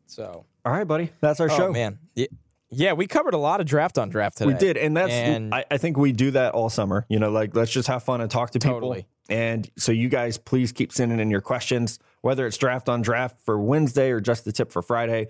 So, 0.08 0.46
All 0.64 0.72
right, 0.72 0.88
buddy, 0.88 1.12
that's 1.20 1.40
our 1.40 1.50
oh 1.52 1.58
show. 1.58 1.72
man, 1.72 2.00
yeah, 2.16 2.28
yeah, 2.70 2.94
we 2.94 3.08
covered 3.08 3.34
a 3.34 3.38
lot 3.38 3.62
of 3.62 3.68
draft 3.68 3.98
on 3.98 4.10
draft 4.10 4.38
today. 4.38 4.54
We 4.54 4.58
did, 4.60 4.78
and 4.78 4.96
that's 4.96 5.12
And- 5.12 5.54
I, 5.54 5.66
I 5.72 5.78
think 5.78 5.98
we 5.98 6.12
do 6.12 6.32
that 6.32 6.54
all 6.54 6.70
summer. 6.70 7.06
You 7.10 7.20
know, 7.20 7.30
like 7.32 7.56
let's 7.56 7.72
just 7.72 7.88
have 7.88 8.04
fun 8.04 8.22
and 8.22 8.30
talk 8.30 8.52
to 8.52 8.60
people. 8.60 8.76
Totally. 8.76 9.08
And 9.30 9.70
so 9.78 9.92
you 9.92 10.08
guys, 10.10 10.38
please 10.38 10.72
keep 10.72 10.92
sending 10.94 11.20
in 11.20 11.32
your 11.32 11.42
questions, 11.42 12.00
whether 12.22 12.46
it's 12.46 12.58
draft 12.58 12.90
on 12.90 13.02
draft 13.02 13.38
for 13.44 13.60
Wednesday 13.60 14.12
or 14.12 14.20
just 14.20 14.46
the 14.46 14.52
tip 14.52 14.72
for 14.72 14.82
Friday. 14.82 15.28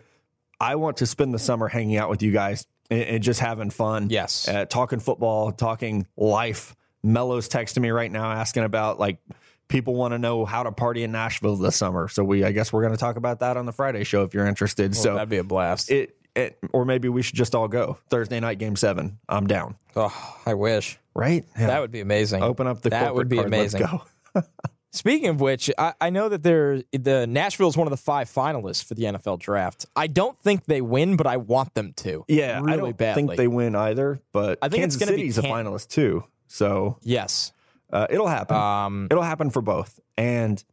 I 0.59 0.75
want 0.75 0.97
to 0.97 1.05
spend 1.05 1.33
the 1.33 1.39
summer 1.39 1.67
hanging 1.67 1.97
out 1.97 2.09
with 2.09 2.21
you 2.21 2.31
guys 2.31 2.65
and, 2.89 3.01
and 3.03 3.23
just 3.23 3.39
having 3.39 3.69
fun. 3.69 4.09
Yes. 4.09 4.47
uh, 4.47 4.65
talking 4.65 4.99
football, 4.99 5.51
talking 5.51 6.07
life. 6.17 6.75
Mello's 7.03 7.47
texting 7.47 7.81
me 7.81 7.91
right 7.91 8.11
now 8.11 8.31
asking 8.31 8.63
about 8.63 8.99
like 8.99 9.19
people 9.67 9.95
want 9.95 10.13
to 10.13 10.17
know 10.17 10.43
how 10.43 10.63
to 10.63 10.71
party 10.71 11.03
in 11.03 11.11
Nashville 11.11 11.55
this 11.55 11.75
summer. 11.75 12.07
So 12.07 12.23
we, 12.23 12.43
I 12.43 12.51
guess, 12.51 12.73
we're 12.73 12.81
going 12.81 12.93
to 12.93 12.99
talk 12.99 13.15
about 13.15 13.39
that 13.41 13.57
on 13.57 13.65
the 13.65 13.71
Friday 13.71 14.03
show 14.03 14.23
if 14.23 14.33
you're 14.33 14.47
interested. 14.47 14.93
Well, 14.93 15.01
so 15.03 15.13
that'd 15.13 15.29
be 15.29 15.38
a 15.38 15.43
blast. 15.43 15.91
it, 15.91 16.17
it, 16.36 16.57
or 16.73 16.86
maybe 16.86 17.09
we 17.09 17.21
should 17.21 17.36
just 17.36 17.55
all 17.55 17.67
go 17.67 17.97
Thursday 18.09 18.39
night, 18.39 18.59
game 18.59 18.75
seven. 18.75 19.19
I'm 19.29 19.47
down. 19.47 19.75
oh, 19.95 20.38
I 20.45 20.53
wish 20.53 20.99
Right? 21.13 21.45
Yeah. 21.57 21.67
that 21.67 21.79
would 21.81 21.91
be 21.91 22.01
amazing. 22.01 22.43
Open 22.43 22.67
up 22.67 22.81
the 22.81 22.89
That 22.89 23.15
would 23.15 23.29
be 23.29 23.38
card. 23.38 23.47
amazing. 23.47 23.81
Let's 23.81 23.93
go. 24.33 24.41
Speaking 24.91 25.27
of 25.27 25.41
which, 25.41 25.69
I, 25.77 25.93
I 25.99 26.09
know 26.09 26.29
that 26.29 26.41
they're 26.41 26.81
the 26.93 27.25
Nashville 27.27 27.67
is 27.67 27.75
one 27.75 27.86
of 27.88 27.91
the 27.91 27.97
five 27.97 28.29
finalists 28.29 28.81
for 28.83 28.93
the 28.93 29.03
NFL 29.03 29.39
draft. 29.39 29.86
I 29.95 30.07
don't 30.07 30.39
think 30.39 30.65
they 30.65 30.79
win, 30.81 31.17
but 31.17 31.27
I 31.27 31.36
want 31.38 31.73
them 31.73 31.91
to. 31.97 32.23
Yeah, 32.29 32.59
really 32.61 32.73
I 32.73 32.75
don't 32.77 32.97
badly. 32.97 33.27
think 33.27 33.38
they 33.38 33.47
win 33.49 33.75
either, 33.75 34.19
but 34.31 34.57
I 34.61 34.69
think 34.69 34.83
it's 34.86 34.95
Kansas 34.95 35.09
gonna 35.09 35.17
be 35.17 35.29
City's 35.31 35.38
a 35.38 35.41
finalist 35.41 35.89
too. 35.89 36.23
So 36.47 36.97
Yes. 37.01 37.51
uh, 37.91 38.07
it'll 38.09 38.27
happen. 38.27 38.55
Um, 38.55 39.07
it'll 39.11 39.23
happen 39.23 39.49
for 39.49 39.61
both. 39.61 39.99
And 40.17 40.63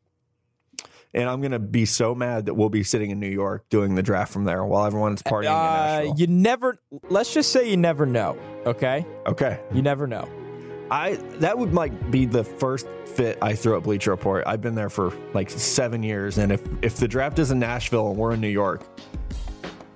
and 1.14 1.28
I'm 1.28 1.40
gonna 1.40 1.58
be 1.58 1.84
so 1.84 2.14
mad 2.14 2.46
that 2.46 2.54
we'll 2.54 2.70
be 2.70 2.82
sitting 2.82 3.10
in 3.10 3.20
New 3.20 3.28
York 3.28 3.68
doing 3.68 3.94
the 3.94 4.02
draft 4.02 4.32
from 4.32 4.44
there 4.44 4.64
while 4.64 4.86
everyone's 4.86 5.22
partying 5.22 5.44
in 5.44 5.48
uh, 5.48 5.52
Nashville. 5.52 6.14
you 6.16 6.26
never. 6.26 6.78
Let's 7.10 7.32
just 7.32 7.52
say 7.52 7.68
you 7.68 7.76
never 7.76 8.06
know. 8.06 8.38
Okay, 8.66 9.06
okay. 9.26 9.60
you 9.72 9.82
never 9.82 10.06
know. 10.06 10.28
I 10.90 11.14
that 11.38 11.58
would 11.58 11.72
like 11.72 12.10
be 12.10 12.26
the 12.26 12.44
first 12.44 12.86
fit 13.06 13.38
I 13.40 13.54
throw 13.54 13.78
at 13.78 13.82
Bleacher 13.82 14.10
Report. 14.10 14.44
I've 14.46 14.60
been 14.60 14.74
there 14.74 14.90
for 14.90 15.12
like 15.32 15.48
seven 15.50 16.02
years, 16.02 16.38
and 16.38 16.52
if 16.52 16.62
if 16.82 16.96
the 16.96 17.08
draft 17.08 17.38
is 17.38 17.50
in 17.50 17.58
Nashville 17.58 18.10
and 18.10 18.18
we're 18.18 18.32
in 18.32 18.40
New 18.40 18.48
York, 18.48 18.82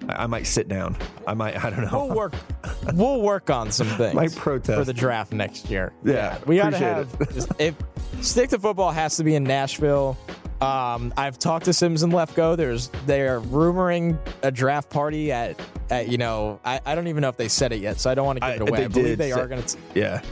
I, 0.08 0.24
I 0.24 0.26
might 0.26 0.46
sit 0.46 0.68
down. 0.68 0.96
I 1.26 1.34
might. 1.34 1.62
I 1.62 1.70
don't 1.70 1.82
know. 1.82 2.06
We'll 2.06 2.16
work. 2.16 2.34
we'll 2.94 3.20
work 3.20 3.50
on 3.50 3.70
some 3.70 3.88
things. 3.88 4.14
Might 4.14 4.34
protest. 4.34 4.78
for 4.78 4.84
the 4.84 4.94
draft 4.94 5.32
next 5.32 5.70
year. 5.70 5.92
Yeah, 6.04 6.38
we 6.46 6.56
gotta 6.56 6.78
have. 6.78 7.14
if 7.58 7.74
stick 8.22 8.50
to 8.50 8.58
football 8.58 8.90
has 8.90 9.16
to 9.18 9.24
be 9.24 9.34
in 9.34 9.44
Nashville. 9.44 10.16
Um, 10.61 11.12
I've 11.16 11.38
talked 11.38 11.66
to 11.66 11.72
Simms 11.72 12.02
and 12.02 12.12
Lefkoe. 12.12 12.57
There's 12.57 12.88
they're 13.07 13.40
rumoring 13.40 14.18
a 14.42 14.50
draft 14.50 14.88
party 14.90 15.30
at, 15.32 15.61
at 15.90 16.09
you 16.09 16.16
know 16.18 16.61
I, 16.64 16.80
I 16.86 16.94
don't 16.94 17.09
even 17.09 17.20
know 17.20 17.28
if 17.28 17.36
they 17.36 17.48
said 17.48 17.72
it 17.72 17.80
yet, 17.80 18.00
so 18.00 18.11
I 18.11 18.14
don't 18.14 18.26
want 18.26 18.40
to 18.40 18.40
give 18.40 18.50
I- 18.50 18.54
it 18.54 18.61
away. 18.62 18.78
they 18.78 18.84
I 18.84 18.88
believe 18.88 19.18
they 19.18 19.30
say- 19.32 19.40
are 19.40 19.48
going 19.48 19.62
to. 19.62 19.78
yeah. 19.94 20.22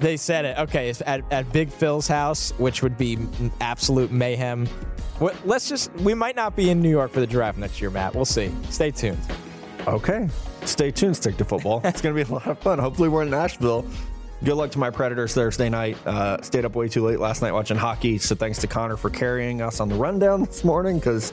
They 0.00 0.16
said 0.16 0.44
it. 0.44 0.56
Okay, 0.58 0.88
it's 0.90 1.02
at, 1.06 1.22
at 1.32 1.52
Big 1.52 1.70
Phil's 1.72 2.06
house, 2.06 2.52
which 2.58 2.84
would 2.84 2.96
be 2.96 3.18
absolute 3.60 4.12
mayhem. 4.12 4.66
What, 5.18 5.34
let's 5.44 5.68
just. 5.68 5.92
We 5.96 6.14
might 6.14 6.36
not 6.36 6.54
be 6.54 6.70
in 6.70 6.80
New 6.80 6.88
York 6.90 7.10
for 7.10 7.18
the 7.18 7.26
draft 7.26 7.58
next 7.58 7.80
year, 7.80 7.90
Matt. 7.90 8.14
We'll 8.14 8.24
see. 8.24 8.52
Stay 8.70 8.92
tuned. 8.92 9.18
Okay. 9.88 10.28
Stay 10.64 10.92
tuned, 10.92 11.16
stick 11.16 11.36
to 11.38 11.44
football. 11.44 11.80
it's 11.84 12.00
going 12.00 12.14
to 12.14 12.24
be 12.24 12.30
a 12.30 12.32
lot 12.32 12.46
of 12.46 12.58
fun. 12.60 12.78
Hopefully, 12.78 13.08
we're 13.08 13.22
in 13.22 13.30
Nashville. 13.30 13.84
Good 14.44 14.54
luck 14.54 14.70
to 14.72 14.78
my 14.78 14.90
Predators 14.90 15.34
Thursday 15.34 15.68
night. 15.68 15.96
Uh, 16.06 16.40
stayed 16.42 16.64
up 16.64 16.76
way 16.76 16.88
too 16.88 17.04
late 17.04 17.18
last 17.18 17.42
night 17.42 17.52
watching 17.52 17.76
hockey. 17.76 18.18
So 18.18 18.36
thanks 18.36 18.58
to 18.60 18.68
Connor 18.68 18.96
for 18.96 19.10
carrying 19.10 19.60
us 19.62 19.80
on 19.80 19.88
the 19.88 19.96
rundown 19.96 20.44
this 20.44 20.62
morning 20.62 20.98
because, 20.98 21.32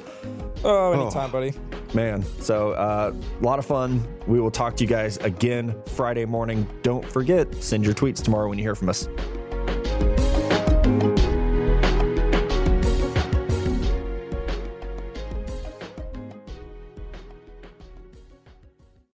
Oh, 0.63 0.93
anytime, 0.93 1.29
buddy. 1.31 1.53
man, 1.93 2.23
so 2.41 2.71
uh, 2.71 3.13
a 3.13 3.43
lot 3.43 3.59
of 3.59 3.65
fun. 3.65 4.03
We 4.25 4.41
will 4.41 4.49
talk 4.49 4.75
to 4.77 4.83
you 4.83 4.87
guys 4.89 5.17
again 5.17 5.75
Friday 5.89 6.25
morning. 6.25 6.67
Don't 6.81 7.05
forget, 7.07 7.53
send 7.63 7.85
your 7.85 7.93
tweets 7.93 8.23
tomorrow 8.23 8.49
when 8.49 8.57
you 8.57 8.63
hear 8.63 8.73
from 8.75 8.89
us. 8.89 9.07